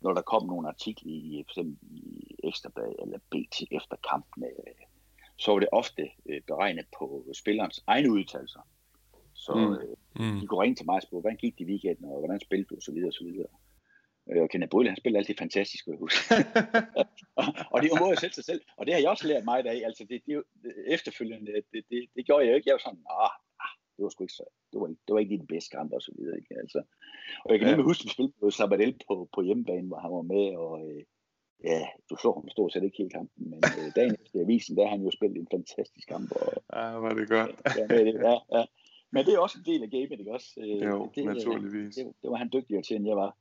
når 0.00 0.14
der 0.14 0.22
kom 0.22 0.46
nogle 0.46 0.68
artikler 0.68 1.12
i, 1.12 1.44
for 1.46 1.52
eksempel 1.52 1.76
i 1.90 2.34
Ekstrabladet 2.44 2.96
eller 3.02 3.18
BT 3.18 3.62
efter 3.70 3.96
kampen, 4.10 4.44
øh, 4.44 4.74
så 5.42 5.52
var 5.52 5.58
det 5.58 5.68
ofte 5.72 6.04
øh, 6.28 6.40
beregnet 6.46 6.86
på 6.98 7.06
spillerens 7.40 7.78
egne 7.86 8.12
udtalelser. 8.12 8.62
Så 9.34 9.52
mm. 9.54 9.72
Øh, 9.72 10.32
mm. 10.32 10.40
de 10.40 10.46
kunne 10.46 10.62
ringe 10.62 10.76
til 10.76 10.86
mig 10.86 10.96
og 10.96 11.02
spørge, 11.02 11.20
hvordan 11.20 11.36
gik 11.36 11.58
det 11.58 11.64
i 11.64 11.70
weekenden, 11.70 12.04
og 12.04 12.18
hvordan 12.18 12.40
spillede 12.40 12.68
du, 12.68 12.76
osv. 12.76 12.98
osv. 13.10 13.28
Øh, 14.30 14.42
og 14.42 14.48
Kenneth 14.50 14.70
Brylle, 14.70 14.90
han 14.90 15.02
spiller 15.02 15.18
altid 15.18 15.34
fantastisk, 15.38 15.86
jeg 15.86 15.98
og 17.72 17.76
det 17.78 17.86
er 17.86 17.92
jo 17.94 18.02
måde 18.04 18.16
at 18.16 18.22
sætte 18.24 18.34
sig 18.34 18.44
selv. 18.44 18.62
Og 18.76 18.86
det 18.86 18.94
har 18.94 19.00
jeg 19.00 19.10
også 19.10 19.26
lært 19.28 19.44
mig 19.44 19.66
af. 19.66 19.80
Altså, 19.88 20.02
det, 20.10 20.22
det, 20.26 20.42
efterfølgende, 20.96 21.52
det, 21.72 21.82
det, 21.90 22.00
det, 22.16 22.26
gjorde 22.26 22.44
jeg 22.44 22.50
jo 22.50 22.56
ikke. 22.56 22.68
Jeg 22.68 22.78
var 22.78 22.86
sådan, 22.86 23.04
ah, 23.22 23.34
det 23.94 24.02
var 24.02 24.10
sgu 24.10 24.24
ikke 24.24 24.40
så, 24.40 24.46
det 24.72 24.80
var, 24.80 24.86
det 24.86 25.12
var 25.14 25.18
ikke 25.18 25.38
den 25.44 25.52
bedste 25.54 25.70
kamp 25.76 25.92
og 25.92 26.02
så 26.02 26.12
videre. 26.18 26.36
Ikke? 26.40 26.54
Altså, 26.62 26.80
og 27.44 27.48
jeg 27.50 27.58
kan 27.58 27.68
nemlig 27.68 27.84
huske, 27.90 28.02
at 28.02 28.04
vi 28.04 28.10
spillede 28.10 28.34
på 28.40 28.50
Sabadell 28.50 28.94
på, 29.08 29.14
på 29.34 29.40
hjemmebane, 29.42 29.88
hvor 29.88 30.00
han 30.04 30.12
var 30.18 30.26
med, 30.34 30.46
og 30.64 30.72
øh, 30.86 31.02
ja, 31.64 31.86
du 32.10 32.16
så 32.16 32.32
ham 32.32 32.48
stort 32.48 32.72
set 32.72 32.82
ikke 32.82 32.98
hele 32.98 33.10
kampen, 33.10 33.50
men 33.50 33.60
øh, 33.78 33.88
dagen 33.96 34.16
efter 34.22 34.40
avisen, 34.40 34.76
der 34.76 34.82
har 34.82 34.90
han 34.90 35.04
jo 35.04 35.10
spillet 35.10 35.38
en 35.38 35.48
fantastisk 35.50 36.08
kamp. 36.08 36.32
Og, 36.32 36.52
ja, 36.72 36.84
var 37.04 37.14
det 37.14 37.28
godt. 37.28 37.50
ja, 37.78 37.84
det, 37.96 38.14
ja, 38.28 38.36
ja. 38.58 38.64
Men 39.12 39.26
det 39.26 39.34
er 39.34 39.38
også 39.38 39.58
en 39.58 39.72
del 39.72 39.82
af 39.82 39.90
gamet, 39.90 40.18
ikke 40.20 40.32
også? 40.32 40.50
Øh, 40.58 40.82
jo, 40.90 41.10
det, 41.14 41.24
naturligvis. 41.24 41.94
Det, 41.94 42.12
det, 42.22 42.30
var 42.30 42.36
han 42.36 42.50
dygtigere 42.52 42.82
til, 42.82 42.96
end 42.96 43.06
jeg 43.06 43.16
var. 43.16 43.36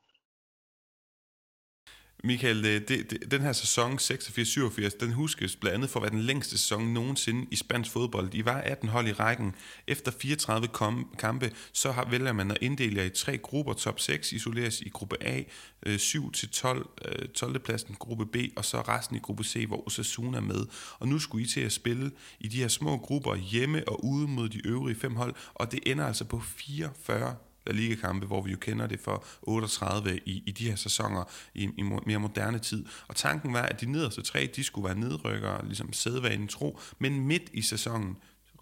Michael, 2.24 2.64
det, 2.64 2.90
det, 2.90 3.32
den 3.32 3.42
her 3.42 3.54
sæson 3.54 3.94
86-87, 3.94 4.98
den 5.00 5.14
huskes 5.14 5.56
blandt 5.56 5.76
andet 5.76 5.90
for 5.90 6.00
at 6.00 6.04
være 6.04 6.12
den 6.12 6.22
længste 6.22 6.58
sæson 6.58 6.94
nogensinde 6.94 7.48
i 7.52 7.56
spansk 7.56 7.92
fodbold. 7.92 8.34
I 8.34 8.46
var 8.46 8.58
18 8.58 8.90
hold 8.90 9.08
i 9.08 9.12
rækken. 9.12 9.56
Efter 9.88 10.12
34 10.12 10.68
kom, 10.68 11.16
kampe, 11.20 11.52
så 11.74 11.92
har, 11.92 12.10
vælger 12.10 12.34
man 12.34 12.52
at 12.52 12.58
inddele 12.62 12.98
jer 12.98 13.04
i 13.04 13.10
tre 13.10 13.38
grupper. 13.38 13.74
Top 13.74 14.00
6 14.00 14.32
isoleres 14.32 14.82
i 14.82 14.90
gruppe 14.90 15.24
A, 15.24 15.44
7-12, 15.88 15.88
øh, 15.88 17.28
12. 17.28 17.56
Øh, 17.56 17.62
Pladsen 17.62 17.96
gruppe 18.00 18.26
B, 18.26 18.36
og 18.56 18.66
så 18.66 18.82
resten 18.82 19.16
i 19.16 19.20
gruppe 19.20 19.44
C, 19.44 19.66
hvor 19.68 19.88
Osasuna 19.88 20.38
er 20.38 20.42
med. 20.42 20.66
Og 21.00 21.08
nu 21.08 21.20
skulle 21.20 21.46
I 21.46 21.48
til 21.48 21.62
at 21.62 21.72
spille 21.72 22.12
i 22.40 22.48
de 22.48 22.58
her 22.58 22.68
små 22.68 22.98
grupper 22.98 23.36
hjemme 23.36 23.88
og 23.88 24.06
ude 24.06 24.28
mod 24.28 24.50
de 24.50 24.68
øvrige 24.68 25.00
fem 25.00 25.16
hold, 25.16 25.36
og 25.54 25.72
det 25.72 25.80
ender 25.86 26.06
altså 26.06 26.26
på 26.26 26.40
44 26.40 27.36
La 27.66 27.74
Liga-kampe, 27.74 28.26
hvor 28.26 28.42
vi 28.42 28.52
jo 28.52 28.58
kender 28.58 28.88
det 28.88 29.00
for 29.00 29.26
38 29.42 30.20
i, 30.26 30.44
i 30.46 30.52
de 30.52 30.70
her 30.70 30.76
sæsoner 30.76 31.24
i, 31.54 31.64
i 31.78 31.82
mere 31.82 32.20
moderne 32.20 32.60
tid. 32.60 32.86
Og 33.08 33.16
tanken 33.16 33.54
var, 33.54 33.62
at 33.62 33.82
de 33.82 33.92
nederste 33.92 34.22
tre, 34.22 34.52
de 34.56 34.64
skulle 34.64 34.86
være 34.86 35.00
nedrykkere, 35.00 35.66
ligesom 35.66 35.94
sædvanen 35.94 36.48
tro, 36.48 36.80
men 37.00 37.20
midt 37.20 37.50
i 37.54 37.62
sæsonen, 37.62 38.18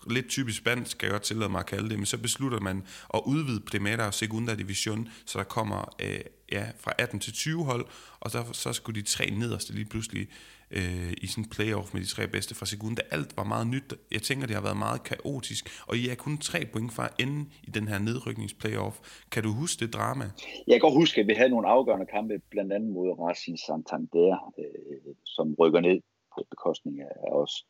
lidt 0.10 0.30
typisk 0.30 0.58
spansk, 0.58 0.92
skal 0.92 1.06
jeg 1.06 1.12
godt 1.12 1.24
tillade 1.24 1.50
mig 1.50 1.60
at 1.60 1.66
kalde 1.66 1.90
det, 1.90 1.98
men 1.98 2.06
så 2.06 2.18
beslutter 2.18 2.60
man 2.60 2.84
at 3.14 3.22
udvide 3.26 3.60
Primera 3.60 4.06
og 4.06 4.14
Segunda 4.14 4.56
Division, 4.56 5.10
så 5.26 5.38
der 5.38 5.44
kommer 5.44 5.96
øh, 6.02 6.20
ja, 6.52 6.72
fra 6.80 6.92
18 6.98 7.20
til 7.20 7.34
20 7.34 7.66
hold, 7.66 7.86
og 8.20 8.32
så, 8.32 8.46
så 8.54 8.74
skulle 8.74 9.02
de 9.02 9.08
tre 9.08 9.30
nederste 9.30 9.74
lige 9.74 9.86
pludselig 9.86 10.28
øh, 10.72 11.14
i 11.24 11.28
sådan 11.28 11.44
en 11.44 11.50
playoff 11.50 11.94
med 11.94 12.02
de 12.02 12.08
tre 12.08 12.28
bedste 12.28 12.56
fra 12.56 12.66
Segunda. 12.66 13.02
Alt 13.12 13.38
var 13.38 13.44
meget 13.44 13.68
nyt. 13.68 13.94
Jeg 14.12 14.22
tænker, 14.22 14.48
det 14.48 14.56
har 14.56 14.64
været 14.64 14.78
meget 14.78 15.04
kaotisk, 15.04 15.64
og 15.88 15.98
I 15.98 16.10
er 16.10 16.16
kun 16.16 16.38
tre 16.38 16.60
point 16.74 16.92
fra 16.94 17.10
enden 17.20 17.54
i 17.64 17.72
den 17.72 17.88
her 17.88 18.00
nedrykningsplayoff. 18.00 18.96
Kan 19.32 19.44
du 19.44 19.52
huske 19.62 19.86
det 19.86 19.94
drama? 19.94 20.26
Jeg 20.68 20.74
kan 20.74 20.80
godt 20.80 21.02
huske, 21.04 21.22
at 21.22 21.28
vi 21.28 21.34
havde 21.34 21.50
nogle 21.50 21.68
afgørende 21.68 22.06
kampe, 22.06 22.42
blandt 22.50 22.74
andet 22.74 22.90
mod 22.90 23.20
Racing 23.20 23.60
Santander, 23.60 24.54
øh, 24.60 25.14
som 25.26 25.56
rykker 25.60 25.80
ned 25.80 26.02
på 26.34 26.48
bekostning 26.50 27.02
af 27.02 27.32
os. 27.32 27.66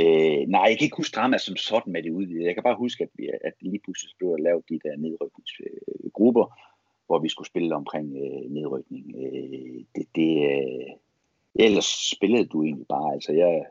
Øh, 0.00 0.40
nej, 0.54 0.66
jeg 0.68 0.76
kan 0.78 0.86
ikke 0.86 0.96
huske 0.96 1.14
drama 1.14 1.38
som 1.38 1.56
sådan 1.56 1.92
med 1.92 2.02
det 2.02 2.10
udvidede. 2.10 2.46
Jeg 2.46 2.54
kan 2.54 2.62
bare 2.62 2.82
huske, 2.84 3.04
at, 3.04 3.10
vi, 3.14 3.24
at 3.44 3.54
lige 3.60 3.80
pludselig 3.84 4.14
blev 4.18 4.36
lavet 4.38 4.68
de 4.68 4.78
der 4.84 4.96
nedrykningsgrupper, 4.96 6.46
hvor 7.06 7.18
vi 7.18 7.28
skulle 7.28 7.48
spille 7.48 7.74
omkring 7.74 8.06
øh, 8.24 8.50
nedrykning. 8.56 9.04
Øh, 9.22 9.78
det, 9.94 10.06
det, 10.16 10.32
øh, 10.52 10.90
ellers 11.58 12.10
spillede 12.16 12.46
du 12.46 12.62
egentlig 12.62 12.86
bare. 12.86 13.12
Altså, 13.14 13.32
jeg, 13.32 13.64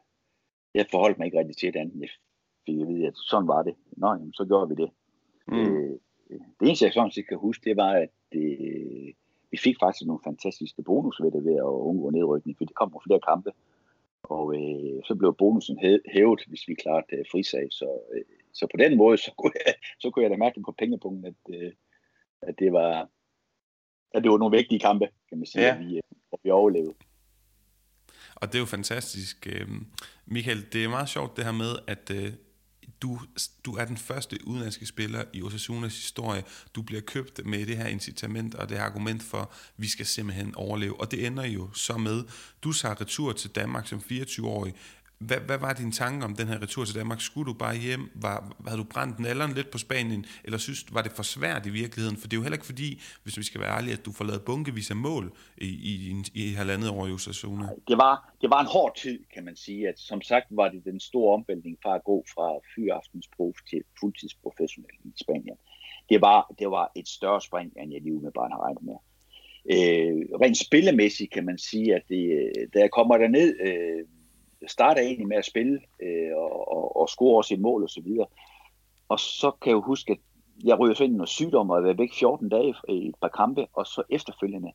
jeg 0.73 0.85
forholdt 0.91 1.17
mig 1.17 1.25
ikke 1.25 1.39
rigtig 1.39 1.57
til 1.57 1.73
det 1.73 1.79
andet. 1.79 2.01
Jeg 2.01 2.09
fik 2.65 2.81
at 2.81 2.87
vide, 2.87 3.07
at 3.07 3.13
sådan 3.15 3.47
var 3.47 3.63
det. 3.63 3.75
Nå, 3.97 4.07
jamen, 4.07 4.33
så 4.33 4.45
gjorde 4.45 4.69
vi 4.69 4.75
det. 4.83 4.89
Mm. 5.47 5.57
Øh, 5.57 5.99
det 6.29 6.67
eneste, 6.67 6.85
jeg 6.85 6.93
sådan 6.93 7.11
set 7.11 7.27
kan 7.27 7.37
huske, 7.37 7.69
det 7.69 7.77
var, 7.77 7.91
at 7.91 8.09
det, 8.31 8.57
vi 9.51 9.57
fik 9.57 9.75
faktisk 9.83 10.05
nogle 10.05 10.23
fantastiske 10.23 10.83
bonus 10.83 11.21
ved 11.21 11.31
det 11.31 11.45
ved 11.45 11.55
at 11.55 11.77
undgå 11.89 12.09
nedrykning, 12.09 12.57
for 12.57 12.65
det 12.65 12.75
kom 12.75 12.91
på 12.91 13.01
flere 13.05 13.19
kampe. 13.19 13.51
Og 14.23 14.55
øh, 14.55 15.03
så 15.07 15.15
blev 15.15 15.35
bonusen 15.37 15.79
hævet, 16.15 16.41
hvis 16.47 16.67
vi 16.67 16.73
klarede 16.73 17.15
øh, 17.15 17.25
frisag. 17.31 17.67
Så, 17.71 17.99
øh, 18.13 18.21
så 18.53 18.67
på 18.71 18.77
den 18.77 18.97
måde, 18.97 19.17
så 19.17 19.31
kunne 19.37 19.51
jeg, 19.65 19.73
så 19.99 20.09
kunne 20.09 20.23
jeg 20.23 20.31
da 20.31 20.37
mærke 20.37 20.61
på 20.61 20.71
pengepunkten, 20.71 21.25
at, 21.25 21.55
øh, 21.55 21.71
at, 22.41 22.59
det 22.59 22.73
var, 22.73 23.09
at 24.13 24.23
det 24.23 24.31
var 24.31 24.37
nogle 24.37 24.57
vigtige 24.57 24.79
kampe, 24.79 25.07
kan 25.29 25.37
man 25.37 25.45
sige, 25.45 25.65
ja. 25.65 25.75
at 25.75 25.79
vi, 25.79 25.97
at 26.33 26.39
vi 26.43 26.49
overlevede. 26.49 26.95
Og 28.35 28.47
det 28.47 28.55
er 28.55 28.59
jo 28.59 28.65
fantastisk. 28.65 29.47
Øhm, 29.49 29.85
Michael, 30.25 30.65
det 30.73 30.83
er 30.83 30.89
meget 30.89 31.09
sjovt 31.09 31.37
det 31.37 31.45
her 31.45 31.51
med, 31.51 31.75
at 31.87 32.11
øh, 32.13 32.33
du, 33.01 33.19
du 33.65 33.75
er 33.75 33.85
den 33.85 33.97
første 33.97 34.47
udenlandske 34.47 34.85
spiller 34.85 35.23
i 35.33 35.41
Osasunas 35.41 35.95
historie. 35.95 36.43
Du 36.75 36.81
bliver 36.81 37.01
købt 37.01 37.45
med 37.45 37.65
det 37.65 37.77
her 37.77 37.87
incitament 37.87 38.55
og 38.55 38.69
det 38.69 38.77
her 38.77 38.85
argument 38.85 39.23
for, 39.23 39.41
at 39.41 39.47
vi 39.77 39.87
skal 39.87 40.05
simpelthen 40.05 40.55
overleve. 40.55 40.99
Og 40.99 41.11
det 41.11 41.25
ender 41.25 41.45
jo 41.45 41.69
så 41.73 41.97
med, 41.97 42.23
du 42.63 42.73
tager 42.73 43.01
retur 43.01 43.33
til 43.33 43.49
Danmark 43.49 43.87
som 43.87 44.01
24-årig, 44.11 44.73
hvad, 45.19 45.37
hvad 45.37 45.57
var 45.57 45.73
din 45.73 45.91
tanke 45.91 46.25
om 46.25 46.35
den 46.35 46.47
her 46.47 46.61
retur 46.61 46.85
til 46.85 46.95
Danmark? 46.95 47.21
Skulle 47.21 47.53
du 47.53 47.57
bare 47.57 47.75
hjem? 47.75 48.11
Var, 48.15 48.55
havde 48.67 48.77
du 48.77 48.83
brændt 48.83 49.19
nalleren 49.19 49.53
lidt 49.53 49.71
på 49.71 49.77
Spanien? 49.77 50.25
Eller 50.43 50.57
synes 50.57 50.85
var 50.93 51.01
det 51.01 51.11
for 51.11 51.23
svært 51.23 51.65
i 51.65 51.69
virkeligheden? 51.69 52.17
For 52.17 52.27
det 52.27 52.33
er 52.33 52.37
jo 52.37 52.43
heller 52.43 52.55
ikke 52.55 52.65
fordi, 52.65 53.01
hvis 53.23 53.37
vi 53.37 53.43
skal 53.43 53.61
være 53.61 53.77
ærlige, 53.77 53.93
at 53.93 54.05
du 54.05 54.11
får 54.11 54.25
lavet 54.25 54.41
bunkevis 54.45 54.89
af 54.91 54.95
mål 54.95 55.31
i, 55.57 55.67
i, 55.67 55.93
i, 56.11 56.49
i 56.49 56.53
halvandet 56.53 56.89
år 56.89 57.07
i 57.07 57.11
Osasuna. 57.11 57.67
Det 57.87 57.97
var, 57.97 58.33
det 58.41 58.49
var 58.49 58.61
en 58.61 58.67
hård 58.67 58.95
tid, 58.97 59.19
kan 59.33 59.45
man 59.45 59.55
sige. 59.55 59.87
At, 59.87 59.99
som 59.99 60.21
sagt 60.21 60.45
var 60.49 60.69
det 60.69 60.85
den 60.85 60.99
store 60.99 61.33
omvæltning 61.33 61.77
fra 61.83 61.95
at 61.95 62.03
gå 62.03 62.25
fra 62.33 62.47
fyraftensprof 62.75 63.55
til 63.69 63.81
fuldtidsprofessionel 63.99 64.95
i 65.03 65.11
Spanien. 65.23 65.57
Det 66.09 66.21
var, 66.21 66.53
det 66.59 66.67
var 66.71 66.91
et 66.95 67.07
større 67.07 67.41
spring, 67.41 67.73
end 67.77 67.93
jeg 67.93 68.01
lige 68.01 68.13
umiddelbart 68.13 68.51
har 68.51 68.61
regnet 68.65 68.83
med. 68.83 68.97
Øh, 69.73 70.15
rent 70.41 70.57
spillemæssigt 70.57 71.31
kan 71.31 71.45
man 71.45 71.57
sige, 71.57 71.95
at 71.95 72.03
det, 72.09 72.51
da 72.73 72.79
jeg 72.79 72.91
kommer 72.91 73.17
derned, 73.17 73.55
øh, 73.67 74.03
starter 74.67 75.01
egentlig 75.01 75.27
med 75.27 75.37
at 75.37 75.45
spille 75.45 75.79
øh, 76.01 76.35
og, 76.35 76.71
og, 76.71 76.95
og 76.95 77.09
score 77.09 77.37
også 77.37 77.53
et 77.53 77.59
mål 77.59 77.83
og 77.83 77.89
så 77.89 78.01
videre. 78.01 78.27
Og 79.09 79.19
så 79.19 79.51
kan 79.61 79.69
jeg 79.69 79.75
jo 79.75 79.81
huske, 79.81 80.11
at 80.11 80.19
jeg 80.63 80.79
ryger 80.79 80.93
så 80.93 81.03
ind 81.03 81.13
i 81.13 81.17
noget 81.17 81.29
sygdom 81.29 81.69
og 81.69 81.89
er 81.89 81.93
væk 81.93 82.13
14 82.13 82.49
dage 82.49 82.75
i 82.89 83.07
et 83.07 83.15
par 83.21 83.27
kampe, 83.27 83.67
og 83.73 83.85
så 83.85 84.03
efterfølgende, 84.09 84.71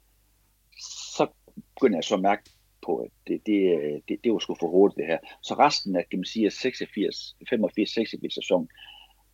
så 1.16 1.26
begynder 1.74 1.96
jeg 1.96 2.04
så 2.04 2.14
at 2.14 2.20
mærke 2.20 2.42
på, 2.86 2.96
at 2.96 3.10
det, 3.26 3.46
det, 3.46 3.60
øh, 3.76 4.00
det, 4.08 4.16
det 4.24 4.32
var 4.32 4.38
sgu 4.38 4.54
for 4.54 4.68
hurtigt 4.68 4.98
det 4.98 5.06
her. 5.06 5.18
Så 5.42 5.54
resten 5.54 5.96
af, 5.96 6.08
kan 6.10 6.18
man 6.18 6.24
sige, 6.24 6.50
86, 6.50 7.36
85-86 7.52 8.34
sæson 8.34 8.68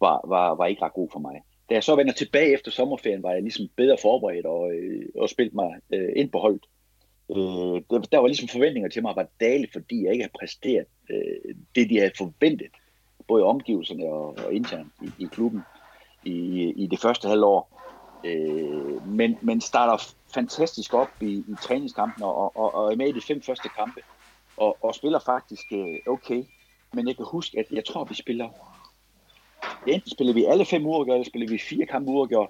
var, 0.00 0.28
var, 0.28 0.54
var 0.54 0.66
ikke 0.66 0.82
ret 0.82 0.92
god 0.92 1.08
for 1.12 1.18
mig. 1.18 1.42
Da 1.68 1.74
jeg 1.74 1.84
så 1.84 1.96
vender 1.96 2.12
tilbage 2.12 2.54
efter 2.54 2.70
sommerferien, 2.70 3.22
var 3.22 3.32
jeg 3.32 3.42
ligesom 3.42 3.66
bedre 3.76 3.96
forberedt 4.02 4.46
og, 4.46 4.72
øh, 4.72 5.06
og 5.18 5.28
spillet 5.28 5.54
mig 5.54 5.70
øh, 5.92 6.08
ind 6.16 6.30
på 6.30 6.38
holdet. 6.38 6.66
Øh, 7.30 7.82
der, 8.12 8.18
var 8.18 8.26
ligesom 8.26 8.48
forventninger 8.48 8.90
til 8.90 9.02
mig 9.02 9.16
var 9.16 9.26
dale, 9.40 9.68
fordi 9.72 10.04
jeg 10.04 10.12
ikke 10.12 10.24
havde 10.24 10.38
præsteret 10.40 10.86
øh, 11.10 11.54
det, 11.74 11.90
de 11.90 11.98
havde 11.98 12.12
forventet, 12.18 12.70
både 13.28 13.40
i 13.42 13.44
omgivelserne 13.44 14.04
og, 14.04 14.38
og 14.46 14.52
internt 14.52 14.92
i, 15.02 15.24
i 15.24 15.26
klubben 15.32 15.60
i, 16.24 16.68
i 16.76 16.86
det 16.86 17.00
første 17.00 17.28
halvår. 17.28 17.82
Øh, 18.24 19.06
men, 19.08 19.38
men 19.40 19.60
starter 19.60 20.14
fantastisk 20.34 20.94
op 20.94 21.08
i, 21.20 21.32
i 21.34 21.54
træningskampen 21.62 22.22
og, 22.22 22.56
og, 22.56 22.74
og 22.74 22.92
er 22.92 22.96
med 22.96 23.08
i 23.08 23.12
de 23.12 23.20
fem 23.20 23.42
første 23.42 23.68
kampe 23.68 24.00
og, 24.56 24.76
og 24.84 24.94
spiller 24.94 25.18
faktisk 25.18 25.72
øh, 25.72 25.96
okay. 26.06 26.44
Men 26.92 27.08
jeg 27.08 27.16
kan 27.16 27.26
huske, 27.28 27.58
at 27.58 27.66
jeg 27.70 27.84
tror, 27.84 28.00
at 28.00 28.10
vi 28.10 28.14
spiller 28.14 28.48
enten 29.86 30.10
spiller 30.10 30.32
vi 30.34 30.44
alle 30.44 30.64
fem 30.64 30.86
uger, 30.86 31.04
eller 31.04 31.24
spiller 31.24 31.48
vi 31.48 31.58
fire 31.58 31.86
kampe 31.86 32.10
uger 32.10 32.46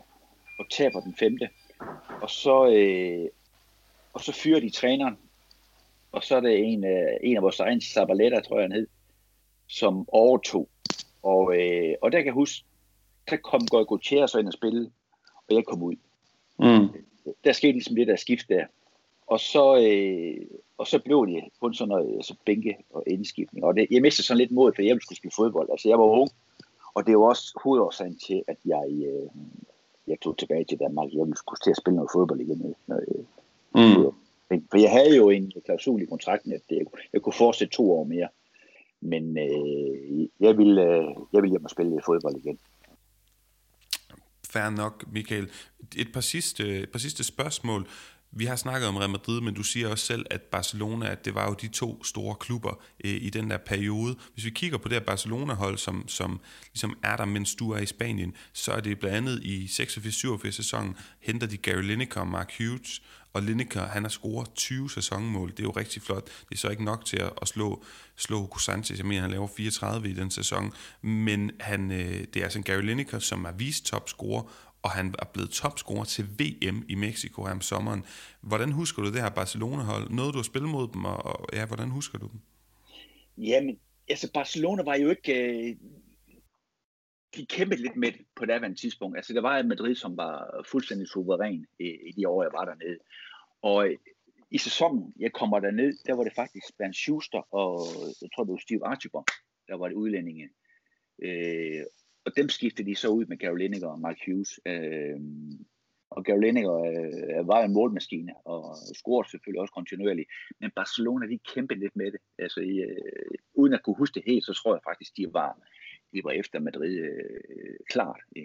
og 0.59 0.71
taber 0.71 1.01
den 1.01 1.15
femte. 1.19 1.49
Og 2.23 2.31
så, 2.31 2.67
øh, 2.67 3.29
og 4.17 4.23
så 4.23 4.33
fyrer 4.33 4.61
de 4.61 4.71
træneren, 4.71 5.19
og 6.13 6.25
så 6.25 6.37
er 6.37 6.41
det 6.41 6.59
en, 6.59 6.85
øh, 6.85 7.09
en 7.23 7.37
af 7.37 7.43
vores 7.43 7.61
egne 7.61 7.83
Sabaletter, 7.83 8.41
tror 8.41 8.57
jeg 8.57 8.65
han 8.65 8.73
hed, 8.73 8.87
som 9.69 10.09
overtog. 10.09 10.69
Og, 11.23 11.57
øh, 11.57 11.95
og 12.03 12.13
der 12.13 12.19
kan 12.19 12.27
jeg 12.27 12.35
huske, 12.35 12.65
der 13.31 13.37
kom 13.37 13.67
Goy 13.67 13.85
Gutierrez 13.85 14.35
ind 14.35 14.47
og 14.47 14.53
spille, 14.53 14.91
og 15.49 15.55
jeg 15.55 15.65
kom 15.65 15.83
ud. 15.83 15.95
Mm. 16.59 17.05
Der 17.45 17.53
skete 17.53 17.73
ligesom 17.73 17.97
det 17.97 18.07
der 18.07 18.17
skift 18.17 18.49
der. 18.49 18.65
Og 19.27 19.41
så, 19.41 19.77
øh, 19.77 20.47
og 20.79 20.87
så 20.87 20.99
blev 20.99 21.27
det 21.27 21.45
kun 21.61 21.75
sådan 21.75 21.89
noget 21.89 22.17
altså 22.17 22.35
bænke 22.47 22.77
og 22.91 23.03
indskiftning. 23.07 23.65
Og 23.65 23.77
det, 23.77 23.87
jeg 23.91 24.03
mistede 24.03 24.27
sådan 24.27 24.39
lidt 24.39 24.53
mod, 24.53 24.73
for 24.75 24.83
jeg 24.83 24.99
skulle 25.01 25.19
spille 25.19 25.37
fodbold. 25.37 25.71
Altså 25.71 25.89
jeg 25.89 25.99
var 25.99 26.05
ung, 26.05 26.31
og 26.95 27.07
det 27.07 27.19
var 27.19 27.25
også 27.25 27.61
hovedårsagen 27.65 28.19
til, 28.27 28.43
at 28.49 28.57
jeg, 28.65 28.89
øh, 28.91 29.29
jeg 30.07 30.21
tog 30.21 30.39
tilbage 30.39 30.65
til 30.65 30.79
Danmark. 30.79 31.13
Jeg 31.13 31.21
ville 31.21 31.37
skulle 31.37 31.61
til 31.65 31.71
at 31.71 31.77
spille 31.77 31.97
noget 31.97 32.11
fodbold 32.13 32.41
igen. 32.41 32.75
Når, 32.87 32.97
øh, 32.97 33.25
Mm. 33.77 34.13
For 34.71 34.79
jeg 34.79 34.91
havde 34.91 35.17
jo 35.17 35.31
en 35.31 35.53
klausul 35.65 36.03
i 36.03 36.07
kontrakten, 36.07 36.53
at 36.53 36.61
jeg, 36.71 36.81
jeg 37.13 37.23
kunne 37.23 37.33
fortsætte 37.33 37.77
to 37.77 37.93
år 37.93 38.05
mere. 38.05 38.29
Men 39.01 39.39
øh, 39.39 40.29
jeg, 40.41 40.59
ville, 40.59 40.83
øh, 40.83 41.05
jeg 41.33 41.43
ville 41.43 41.51
hjem 41.51 41.65
og 41.65 41.71
spille 41.71 42.01
fodbold 42.07 42.37
igen. 42.37 42.59
Færre 44.51 44.73
nok, 44.73 45.05
Michael. 45.13 45.51
Et 45.97 46.13
par 46.13 46.21
sidste, 46.21 46.81
et 46.81 46.91
par 46.91 46.99
sidste 46.99 47.25
spørgsmål. 47.25 47.87
Vi 48.31 48.45
har 48.45 48.57
snakket 48.57 48.89
om 48.89 48.97
Real 48.97 49.11
Madrid, 49.11 49.41
men 49.41 49.55
du 49.55 49.63
siger 49.63 49.89
også 49.89 50.07
selv, 50.07 50.27
at 50.31 50.43
Barcelona, 50.43 51.11
at 51.11 51.25
det 51.25 51.35
var 51.35 51.49
jo 51.49 51.55
de 51.55 51.69
to 51.69 52.05
store 52.05 52.35
klubber 52.35 52.83
øh, 53.05 53.11
i 53.11 53.31
den 53.31 53.51
der 53.51 53.57
periode. 53.57 54.17
Hvis 54.35 54.45
vi 54.45 54.51
kigger 54.51 54.79
på 54.79 54.89
det 54.89 54.97
her 54.97 55.05
Barcelona-hold, 55.05 55.79
som, 55.79 56.09
som 56.09 56.41
ligesom 56.73 56.99
er 57.03 57.17
der, 57.17 57.25
mens 57.25 57.55
du 57.55 57.71
er 57.71 57.79
i 57.79 57.87
Spanien, 57.87 58.35
så 58.53 58.73
er 58.73 58.81
det 58.81 58.99
blandt 58.99 59.17
andet 59.17 59.43
i 59.43 59.65
86-87 59.65 60.51
sæsonen, 60.51 60.97
henter 61.21 61.47
de 61.47 61.57
Gary 61.57 61.83
Lineker 61.83 62.21
og 62.21 62.29
Mark 62.29 62.53
Hughes, 62.59 63.03
og 63.37 63.43
Lineker, 63.43 63.81
han 63.81 64.03
har 64.03 64.09
scoret 64.09 64.55
20 64.55 64.91
sæsonmål. 64.91 65.51
Det 65.51 65.59
er 65.59 65.63
jo 65.63 65.71
rigtig 65.71 66.03
flot. 66.03 66.25
Det 66.25 66.55
er 66.55 66.57
så 66.57 66.69
ikke 66.69 66.85
nok 66.85 67.05
til 67.05 67.17
at, 67.17 67.33
at 67.43 67.49
slå, 67.49 67.85
slå 68.17 68.37
Hugo 68.39 68.59
Sanchez. 68.59 68.99
Jeg 68.99 69.07
mener, 69.07 69.23
han 69.23 69.31
laver 69.31 69.47
34 69.47 70.09
i 70.09 70.13
den 70.13 70.31
sæson. 70.31 70.73
Men 71.03 71.51
han, 71.61 71.93
øh, 71.93 72.25
det 72.35 72.37
er 72.37 72.43
altså 72.43 72.59
en 72.59 72.65
Gary 72.65 72.83
Lineker, 72.83 73.19
som 73.19 73.45
er 73.45 73.53
vist 73.53 73.87
topscorer, 73.87 74.43
og 74.83 74.91
han 74.91 75.15
er 75.19 75.27
blevet 75.33 75.51
topscorer 75.51 76.05
til 76.05 76.25
VM 76.25 76.85
i 76.89 76.95
Mexico 76.95 77.45
her 77.45 77.53
om 77.53 77.61
sommeren. 77.61 78.05
Hvordan 78.41 78.73
husker 78.73 79.03
du 79.03 79.13
det 79.13 79.23
her 79.23 79.31
Barcelona-hold? 79.31 80.11
Noget 80.11 80.35
du 80.35 80.39
har 80.39 80.43
spillet 80.43 80.71
mod 80.71 80.89
dem, 80.93 81.05
og, 81.05 81.27
og 81.27 81.49
ja, 81.53 81.67
hvordan 81.67 81.89
husker 81.89 82.19
du 82.19 82.27
dem? 82.33 82.41
Jamen, 83.39 83.79
altså 84.09 84.33
Barcelona 84.33 84.83
var 84.83 84.97
jo 84.97 85.11
ikke... 85.11 85.35
Øh, 85.35 85.77
de 87.37 87.47
kæmpede 87.47 87.83
lidt 87.83 87.97
med 87.97 88.13
på 88.37 88.45
det 88.45 88.53
andet 88.53 88.79
tidspunkt. 88.79 89.17
Altså, 89.17 89.33
der 89.33 89.41
var 89.41 89.59
et 89.59 89.67
Madrid, 89.67 89.95
som 89.95 90.17
var 90.17 90.65
fuldstændig 90.71 91.09
suveræn 91.09 91.67
i, 91.81 91.85
i 91.85 92.13
de 92.17 92.29
år, 92.29 92.43
jeg 92.43 92.53
var 92.53 92.65
dernede. 92.65 92.99
Og 93.63 93.89
i 94.51 94.59
sæsonen, 94.59 95.13
jeg 95.19 95.33
kommer 95.33 95.61
derned, 95.61 95.99
der 96.07 96.15
var 96.15 96.25
det 96.25 96.35
faktisk 96.35 96.79
Bernd 96.79 96.95
Schuster 96.95 97.55
og 97.55 97.81
jeg 98.23 98.29
tror, 98.35 98.45
det 98.45 98.53
var 98.53 98.59
Steve 98.59 98.87
Archibald, 98.87 99.25
der 99.69 99.77
var 99.77 99.89
det 99.89 99.95
udlændinge. 99.95 100.51
Øh, 101.23 101.85
og 102.27 102.37
dem 102.37 102.49
skiftede 102.49 102.91
de 102.91 102.95
så 102.95 103.09
ud 103.09 103.27
med 103.27 103.37
Gary 103.37 103.57
Lineker 103.57 103.89
og 103.89 104.01
Mark 104.01 104.19
Hughes. 104.27 104.61
Øh, 104.67 105.21
og 106.11 106.25
Gary 106.25 106.41
Lineker 106.41 106.75
øh, 106.75 107.49
var 107.49 107.65
en 107.65 107.73
målmaskine, 107.73 108.33
og 108.45 108.77
scorede 108.95 109.31
selvfølgelig 109.31 109.61
også 109.61 109.75
kontinuerligt. 109.75 110.29
Men 110.61 110.71
Barcelona, 110.71 111.27
de 111.27 111.39
kæmpede 111.39 111.81
lidt 111.81 111.97
med 111.97 112.13
det. 112.13 112.21
Altså, 112.39 112.61
øh, 112.61 113.37
uden 113.55 113.75
at 113.75 113.83
kunne 113.83 113.97
huske 113.97 114.15
det 114.15 114.23
helt, 114.27 114.45
så 114.45 114.53
tror 114.53 114.75
jeg 114.75 114.83
faktisk, 114.85 115.17
de 115.17 115.33
var, 115.33 115.59
de 116.13 116.25
var 116.25 116.31
efter 116.31 116.59
Madrid 116.61 116.97
øh, 116.99 117.77
klart 117.91 118.21
i, 118.37 118.45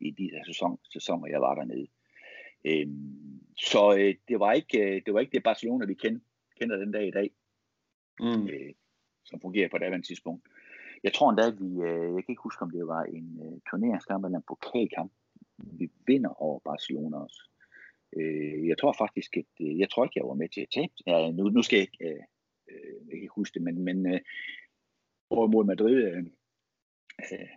i 0.00 0.10
de 0.10 0.30
her 0.32 0.44
sæson, 0.46 0.78
sæsoner, 0.92 1.26
jeg 1.28 1.40
var 1.40 1.54
dernede. 1.54 1.86
Øh, 2.64 2.86
så 3.56 3.96
øh, 3.98 4.14
det, 4.28 4.40
var 4.40 4.52
ikke, 4.52 4.78
øh, 4.78 5.02
det 5.06 5.14
var 5.14 5.20
ikke 5.20 5.32
det 5.32 5.42
Barcelona, 5.42 5.86
vi 5.86 5.94
kender, 5.94 6.20
kender 6.60 6.76
den 6.76 6.92
dag 6.92 7.08
i 7.08 7.10
dag, 7.10 7.30
mm. 8.20 8.48
øh, 8.48 8.74
som 9.24 9.40
fungerer 9.40 9.68
på 9.68 9.78
det 9.78 10.04
tidspunkt. 10.04 10.48
Jeg 11.02 11.12
tror 11.12 11.30
endda, 11.30 11.46
at 11.46 11.60
vi, 11.60 11.70
øh, 11.82 12.14
jeg 12.14 12.22
kan 12.24 12.32
ikke 12.32 12.42
huske, 12.42 12.62
om 12.62 12.70
det 12.70 12.86
var 12.86 13.02
en 13.02 13.40
øh, 13.44 13.60
turneringskamp 13.70 14.24
eller 14.24 14.38
en 14.38 14.44
pokalkamp, 14.48 15.12
vi 15.58 15.90
vinder 16.06 16.42
over 16.42 16.58
Barcelona 16.58 17.16
også. 17.16 17.42
Øh, 18.16 18.68
jeg 18.68 18.78
tror 18.78 18.94
faktisk, 18.98 19.36
at 19.36 19.52
øh, 19.60 19.78
jeg 19.78 19.90
tror 19.90 20.04
ikke, 20.04 20.18
jeg 20.18 20.28
var 20.28 20.34
med 20.34 20.48
til 20.48 20.60
at 20.60 20.72
tabe. 20.74 20.92
Ja, 21.06 21.30
nu, 21.30 21.48
nu 21.48 21.62
skal 21.62 21.76
jeg 21.76 21.88
ikke, 21.88 22.08
øh, 22.08 22.22
øh, 22.70 22.94
jeg 23.06 23.10
kan 23.10 23.22
ikke 23.22 23.40
huske 23.40 23.54
det, 23.54 23.62
men, 23.62 23.84
men 23.84 24.06
øh, 24.06 24.20
mod 25.30 25.64
Madrid 25.64 25.94
øh, 25.94 26.24
øh, 27.32 27.48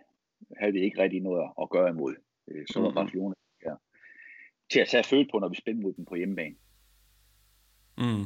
havde 0.56 0.72
vi 0.72 0.80
ikke 0.80 1.02
rigtig 1.02 1.20
noget 1.20 1.50
at 1.62 1.70
gøre 1.70 1.90
imod. 1.90 2.14
Øh, 2.48 2.64
så 2.72 2.80
var 2.80 2.88
mm. 2.88 2.94
Barcelona 2.94 3.34
til 4.70 4.80
at 4.80 4.88
tage 4.88 5.04
føle 5.04 5.28
på, 5.32 5.38
når 5.38 5.48
vi 5.48 5.56
spiller 5.56 5.82
mod 5.82 5.92
dem 5.92 6.04
på 6.04 6.14
hjemmebane. 6.14 6.54
Mm. 7.98 8.24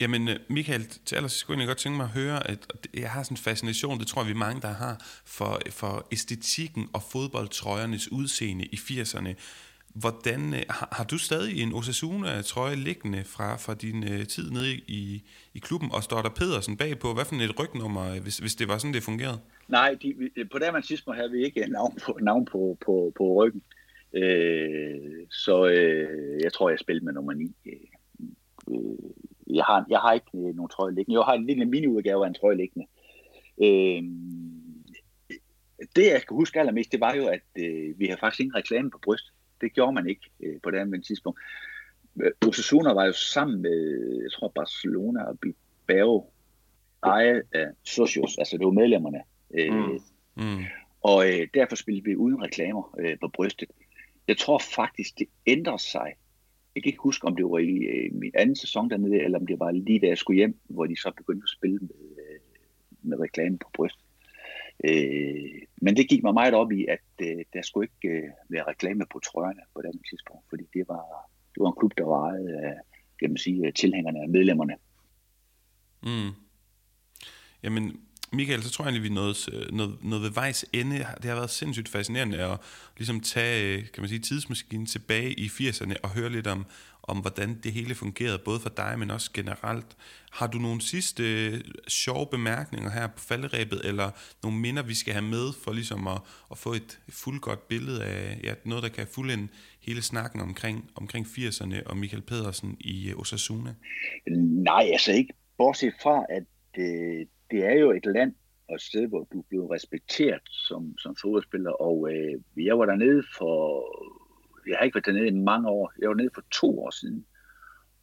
Jamen, 0.00 0.28
øh, 0.28 0.36
Michael, 0.48 0.86
til 0.88 1.16
allersidst 1.16 1.40
skulle 1.40 1.60
jeg 1.60 1.66
godt 1.66 1.78
tænke 1.78 1.96
mig 1.96 2.04
at 2.04 2.10
høre, 2.10 2.50
at 2.50 2.66
jeg 2.94 3.10
har 3.10 3.22
sådan 3.22 3.34
en 3.34 3.38
fascination, 3.38 3.98
det 3.98 4.06
tror 4.06 4.22
jeg, 4.22 4.28
vi 4.28 4.34
mange, 4.38 4.60
der 4.60 4.72
har, 4.72 5.22
for, 5.24 5.60
for 5.70 6.06
æstetikken 6.12 6.88
og 6.92 7.02
fodboldtrøjernes 7.02 8.12
udseende 8.12 8.64
i 8.64 8.76
80'erne. 8.76 9.34
Hvordan, 9.94 10.54
øh, 10.54 10.62
har, 10.68 10.88
har 10.92 11.04
du 11.04 11.18
stadig 11.18 11.62
en 11.62 11.72
Osasuna-trøje 11.72 12.76
liggende 12.76 13.24
fra, 13.24 13.56
fra 13.56 13.74
din 13.74 14.02
uh, 14.02 14.24
tid 14.24 14.50
nede 14.50 14.74
i, 14.74 15.22
i 15.54 15.58
klubben, 15.58 15.90
og 15.92 16.02
står 16.02 16.22
der 16.22 16.30
Pedersen 16.30 16.76
bagpå? 16.76 17.14
Hvad 17.14 17.24
for 17.24 17.34
et 17.34 17.60
rygnummer, 17.60 18.20
hvis, 18.20 18.38
hvis 18.38 18.54
det 18.54 18.68
var 18.68 18.78
sådan, 18.78 18.94
det 18.94 19.02
fungerede? 19.02 19.40
Nej, 19.68 19.96
de, 20.02 20.30
på 20.52 20.58
det 20.58 20.66
her 20.66 20.80
tidspunkt 20.80 21.18
havde 21.18 21.30
vi 21.30 21.44
ikke 21.44 21.66
navn 21.68 21.98
på, 22.04 22.18
navn 22.22 22.44
på, 22.44 22.78
på, 22.84 23.12
på 23.16 23.24
ryggen. 23.44 23.62
Øh, 23.68 23.79
så 25.30 25.66
øh, 25.66 26.40
jeg 26.42 26.52
tror, 26.52 26.70
jeg 26.70 26.78
spillede 26.78 27.04
med 27.04 27.12
nummer 27.12 27.32
9. 27.32 27.54
Øh, 27.66 27.74
jeg, 29.46 29.64
har, 29.64 29.86
jeg 29.90 29.98
har 29.98 30.12
ikke 30.12 30.30
øh, 30.34 30.54
nogen 30.56 30.68
trøje 30.68 30.94
liggende. 30.94 31.18
Jeg 31.18 31.24
har 31.24 31.34
en 31.34 31.46
lille 31.46 31.64
mini-udgave 31.64 32.24
af 32.24 32.28
en 32.28 32.34
trøje 32.34 32.56
liggende. 32.56 32.86
Øh, 33.62 34.02
det, 35.96 36.06
jeg 36.06 36.22
kan 36.28 36.36
huske 36.36 36.60
allermest, 36.60 36.92
det 36.92 37.00
var 37.00 37.14
jo, 37.14 37.26
at 37.26 37.42
øh, 37.58 37.98
vi 37.98 38.06
havde 38.06 38.20
faktisk 38.20 38.40
ingen 38.40 38.54
reklame 38.54 38.90
på 38.90 38.98
bryst. 39.02 39.32
Det 39.60 39.72
gjorde 39.72 39.92
man 39.92 40.08
ikke 40.08 40.30
øh, 40.40 40.60
på 40.62 40.70
det 40.70 40.78
andet 40.78 41.04
tidspunkt. 41.04 41.40
Øh, 42.22 42.48
Osasuna 42.48 42.92
var 42.92 43.04
jo 43.04 43.12
sammen 43.12 43.62
med, 43.62 44.00
jeg 44.22 44.32
tror, 44.32 44.48
Barcelona 44.48 45.22
og 45.22 45.38
Bilbao, 45.38 46.30
ejet 47.02 47.42
af 47.52 47.66
Socios, 47.84 48.38
altså 48.38 48.56
det 48.56 48.66
var 48.66 48.72
medlemmerne. 48.72 49.20
Øh, 49.54 49.74
mm. 49.74 49.98
Mm. 50.34 50.64
Og 51.02 51.28
øh, 51.28 51.48
derfor 51.54 51.76
spillede 51.76 52.04
vi 52.04 52.16
uden 52.16 52.42
reklamer 52.42 52.94
øh, 52.98 53.18
på 53.20 53.28
brystet. 53.28 53.68
Jeg 54.30 54.38
tror 54.38 54.58
faktisk, 54.58 55.18
det 55.18 55.28
ændrer 55.46 55.76
sig. 55.76 56.08
Jeg 56.74 56.82
kan 56.82 56.90
ikke 56.90 57.02
huske, 57.02 57.26
om 57.26 57.36
det 57.36 57.44
var 57.44 57.58
i 57.58 57.76
øh, 57.76 58.14
min 58.14 58.32
anden 58.34 58.56
sæson 58.56 58.90
dernede, 58.90 59.22
eller 59.24 59.38
om 59.38 59.46
det 59.46 59.60
var 59.60 59.70
lige 59.70 60.00
da 60.00 60.06
jeg 60.06 60.18
skulle 60.18 60.36
hjem, 60.36 60.60
hvor 60.68 60.86
de 60.86 60.96
så 60.96 61.10
begyndte 61.16 61.44
at 61.44 61.56
spille 61.58 61.78
med, 61.78 63.14
øh, 63.14 63.20
reklame 63.20 63.58
på 63.58 63.70
bryst. 63.74 63.98
Øh, 64.84 65.62
men 65.82 65.96
det 65.96 66.08
gik 66.08 66.22
mig 66.22 66.34
meget 66.34 66.54
op 66.54 66.72
i, 66.72 66.86
at 66.86 67.08
øh, 67.22 67.44
der 67.52 67.62
skulle 67.62 67.88
ikke 67.88 68.16
øh, 68.16 68.28
være 68.48 68.68
reklame 68.68 69.04
på 69.12 69.18
trøjerne 69.18 69.62
på 69.74 69.82
det 69.82 70.00
tidspunkt, 70.10 70.44
fordi 70.48 70.64
det 70.74 70.84
var, 70.88 71.04
det 71.54 71.60
var 71.62 71.70
en 71.70 71.80
klub, 71.80 71.92
der 71.98 72.04
var 72.04 72.30
ejet 72.30 72.48
af 72.48 72.74
kan 73.20 73.30
man 73.30 73.38
sige, 73.38 73.72
tilhængerne 73.72 74.22
af 74.22 74.28
medlemmerne. 74.28 74.74
Mm. 76.02 76.30
Jamen, 77.62 78.00
Michael, 78.32 78.62
så 78.62 78.70
tror 78.70 78.84
jeg 78.84 78.88
egentlig, 78.88 79.02
vi 79.02 79.08
er 79.08 79.20
noget, 79.20 79.48
øh, 79.52 79.72
noget, 79.72 79.96
noget 80.04 80.22
ved 80.22 80.30
vejs 80.30 80.64
ende. 80.72 80.98
Det 80.98 81.24
har 81.24 81.34
været 81.34 81.50
sindssygt 81.50 81.88
fascinerende 81.88 82.38
at 82.38 82.58
ligesom 82.96 83.20
tage 83.20 83.76
øh, 83.76 83.78
kan 83.78 84.02
man 84.02 84.08
sige, 84.08 84.18
tidsmaskinen 84.18 84.86
tilbage 84.86 85.32
i 85.32 85.46
80'erne 85.46 85.94
og 86.02 86.10
høre 86.10 86.30
lidt 86.30 86.46
om, 86.46 86.66
om 87.02 87.18
hvordan 87.18 87.60
det 87.64 87.72
hele 87.72 87.94
fungerede, 87.94 88.38
både 88.38 88.60
for 88.60 88.68
dig, 88.68 88.98
men 88.98 89.10
også 89.10 89.30
generelt. 89.34 89.96
Har 90.30 90.46
du 90.46 90.58
nogle 90.58 90.80
sidste 90.80 91.46
øh, 91.46 91.60
sjove 91.88 92.26
bemærkninger 92.26 92.90
her 92.90 93.06
på 93.06 93.20
falderæbet, 93.20 93.80
eller 93.84 94.10
nogle 94.42 94.58
minder, 94.58 94.82
vi 94.82 94.94
skal 94.94 95.12
have 95.12 95.24
med, 95.24 95.52
for 95.64 95.72
ligesom 95.72 96.06
at, 96.06 96.20
at 96.50 96.58
få 96.58 96.72
et 96.72 96.98
fuldgodt 97.08 97.68
billede 97.68 98.04
af 98.04 98.40
ja, 98.44 98.54
noget, 98.64 98.82
der 98.82 98.88
kan 98.88 99.06
fuldende 99.06 99.48
hele 99.80 100.02
snakken 100.02 100.40
omkring, 100.40 100.90
omkring 100.94 101.26
80'erne 101.26 101.82
og 101.86 101.96
Michael 101.96 102.22
Pedersen 102.22 102.76
i 102.80 103.10
øh, 103.10 103.18
Osasuna? 103.18 103.74
Nej, 104.40 104.88
altså 104.92 105.12
ikke. 105.12 105.34
Bortset 105.58 105.92
fra, 106.02 106.24
at 106.28 106.44
øh, 106.78 107.26
det 107.50 107.64
er 107.66 107.72
jo 107.72 107.90
et 107.90 108.06
land 108.06 108.34
og 108.68 108.74
et 108.74 108.80
sted, 108.82 109.06
hvor 109.06 109.28
du 109.32 109.42
blev 109.42 109.66
respekteret 109.66 110.42
som, 110.50 110.98
som 110.98 111.16
fodboldspiller, 111.22 111.70
og 111.70 112.08
øh, 112.12 112.66
jeg 112.66 112.78
var 112.78 112.86
dernede 112.86 113.22
for 113.38 113.84
jeg 114.66 114.78
har 114.78 114.84
ikke 114.84 114.94
været 114.94 115.06
dernede 115.06 115.28
i 115.28 115.44
mange 115.44 115.68
år. 115.68 115.92
Jeg 115.98 116.08
var 116.08 116.14
nede 116.14 116.30
for 116.34 116.44
to 116.52 116.84
år 116.84 116.90
siden. 116.90 117.26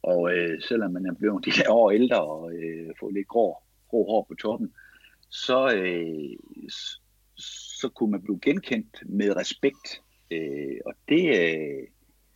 Og 0.02 0.36
øh, 0.36 0.62
selvom 0.62 0.92
man 0.92 1.06
er 1.06 1.14
blevet 1.14 1.44
de 1.44 1.50
der 1.50 1.70
år 1.70 1.90
ældre 1.90 2.20
og 2.24 2.52
øh, 2.52 2.90
får 3.00 3.10
lidt 3.10 3.28
grå, 3.28 3.56
grå 3.88 4.04
hår 4.04 4.26
på 4.28 4.34
toppen, 4.34 4.72
så, 5.30 5.74
øh, 5.76 6.38
så 7.78 7.88
kunne 7.88 8.10
man 8.10 8.22
blive 8.22 8.38
genkendt 8.42 9.02
med 9.06 9.36
respekt. 9.36 10.02
Øh, 10.30 10.76
og 10.86 10.94
det, 11.08 11.24
øh, 11.40 11.86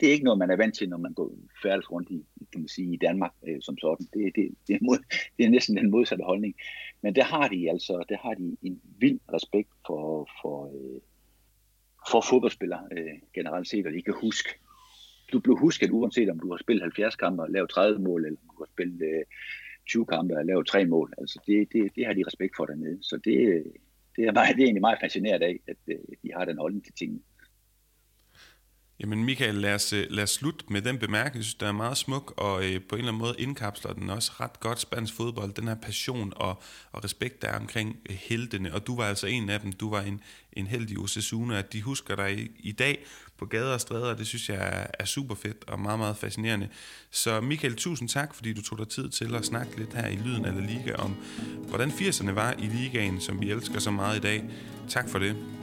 det 0.03 0.09
er 0.09 0.13
ikke 0.13 0.25
noget, 0.25 0.39
man 0.39 0.51
er 0.51 0.57
vant 0.57 0.75
til, 0.75 0.89
når 0.89 0.97
man 0.97 1.13
går 1.13 1.35
færdes 1.63 1.93
rundt 1.93 2.11
i, 2.11 2.27
kan 2.53 2.61
man 2.61 2.69
sige, 2.69 2.95
i 2.95 2.97
Danmark 2.97 3.33
øh, 3.49 3.59
som 3.61 3.79
sådan. 3.79 4.07
Det, 4.15 4.33
det, 4.37 4.55
det, 4.69 4.75
er 4.75 4.79
mod, 4.83 4.99
det 5.37 5.45
er 5.45 5.51
næsten 5.51 5.77
den 5.77 5.91
modsatte 5.91 6.25
holdning. 6.25 6.55
Men 7.03 7.15
der 7.15 7.25
har 7.25 7.49
de 7.49 7.71
altså 7.71 8.05
der 8.09 8.17
har 8.23 8.35
de 8.35 8.57
en 8.63 8.81
vild 8.99 9.21
respekt 9.33 9.71
for, 9.87 10.29
for, 10.43 10.67
øh, 10.67 11.01
for 12.11 12.21
fodboldspillere 12.31 12.85
øh, 12.93 13.15
generelt 13.35 13.69
set, 13.69 13.87
og 13.87 13.93
de 13.93 14.03
kan 14.03 14.15
huske. 14.21 14.51
Du 15.33 15.41
bliver 15.41 15.59
husket 15.59 15.91
uanset 15.91 16.31
om 16.31 16.41
du 16.41 16.51
har 16.51 16.59
spillet 16.59 16.83
70 16.83 17.17
kampe 17.17 17.43
og 17.43 17.51
lavet 17.51 17.71
30 17.71 17.99
mål, 17.99 18.25
eller 18.25 18.39
om 18.41 18.57
du 18.57 18.63
har 18.63 18.71
spillet 18.75 19.03
øh, 19.03 19.25
20 19.89 20.07
kampe 20.07 20.37
og 20.37 20.45
lavet 20.45 20.67
3 20.67 20.85
mål. 20.85 21.13
Altså 21.19 21.41
det, 21.47 21.73
det, 21.73 21.91
det 21.97 22.07
har 22.07 22.13
de 22.13 22.25
respekt 22.27 22.57
for 22.57 22.67
dernede. 22.67 22.99
Så 23.03 23.17
det, 23.25 23.39
øh, 23.49 23.65
det, 24.17 24.25
er, 24.25 24.33
meget, 24.33 24.57
det 24.57 24.63
er 24.63 24.67
egentlig 24.67 24.89
meget 24.89 24.99
fascineret 25.01 25.43
af, 25.43 25.61
at 25.69 25.77
øh, 25.87 25.99
de 26.23 26.33
har 26.37 26.45
den 26.45 26.59
holdning 26.59 26.85
til 26.85 26.95
tingene. 26.95 27.21
Jamen 29.03 29.25
Michael, 29.25 29.55
lad 29.55 29.75
os, 29.75 29.93
øh, 29.93 30.07
lad 30.11 30.23
os 30.23 30.31
slutte 30.31 30.65
med 30.69 30.83
den 30.83 30.99
bemærkning, 30.99 31.37
jeg 31.37 31.45
synes, 31.45 31.55
der 31.55 31.67
er 31.67 31.73
meget 31.73 31.97
smuk, 31.97 32.35
og 32.37 32.65
øh, 32.65 32.81
på 32.81 32.95
en 32.95 32.99
eller 32.99 33.13
anden 33.13 33.19
måde 33.19 33.35
indkapsler 33.39 33.93
den 33.93 34.11
også 34.11 34.33
ret 34.41 34.61
godt 34.61 34.81
spansk 34.81 35.15
fodbold, 35.15 35.53
den 35.53 35.69
her 35.69 35.75
passion 35.75 36.33
og, 36.37 36.63
og 36.93 37.05
respekt, 37.05 37.43
der 37.43 37.49
er 37.49 37.59
omkring 37.59 37.97
øh, 38.11 38.17
heltene, 38.21 38.75
og 38.75 38.87
du 38.87 38.97
var 38.97 39.05
altså 39.05 39.27
en 39.27 39.51
af 39.51 39.61
dem, 39.61 39.73
du 39.73 39.91
var 39.91 40.01
en, 40.01 40.21
en 40.53 40.67
heldig 40.67 40.99
Osasuna, 40.99 41.59
at 41.59 41.73
de 41.73 41.83
husker 41.83 42.17
dig 42.17 42.39
i, 42.39 42.51
i 42.59 42.73
dag 42.73 43.05
på 43.39 43.47
gader 43.47 43.75
og 43.75 43.81
stræder, 43.81 44.15
det 44.15 44.27
synes 44.27 44.49
jeg 44.49 44.57
er, 44.57 44.87
er 44.99 45.05
super 45.05 45.35
fedt 45.35 45.65
og 45.67 45.81
meget, 45.81 45.99
meget 45.99 46.17
fascinerende. 46.17 46.69
Så 47.11 47.41
Michael, 47.41 47.77
tusind 47.77 48.09
tak, 48.09 48.35
fordi 48.35 48.53
du 48.53 48.63
tog 48.63 48.79
dig 48.79 48.89
tid 48.89 49.09
til 49.09 49.35
at 49.35 49.45
snakke 49.45 49.77
lidt 49.77 49.95
her 49.95 50.07
i 50.07 50.17
Lyden 50.17 50.45
af 50.45 50.55
La 50.55 50.61
Liga 50.61 50.95
om, 50.95 51.17
hvordan 51.69 51.91
80'erne 51.91 52.31
var 52.31 52.55
i 52.59 52.67
ligaen, 52.67 53.21
som 53.21 53.41
vi 53.41 53.51
elsker 53.51 53.79
så 53.79 53.91
meget 53.91 54.17
i 54.17 54.21
dag. 54.21 54.45
Tak 54.89 55.09
for 55.09 55.19
det. 55.19 55.62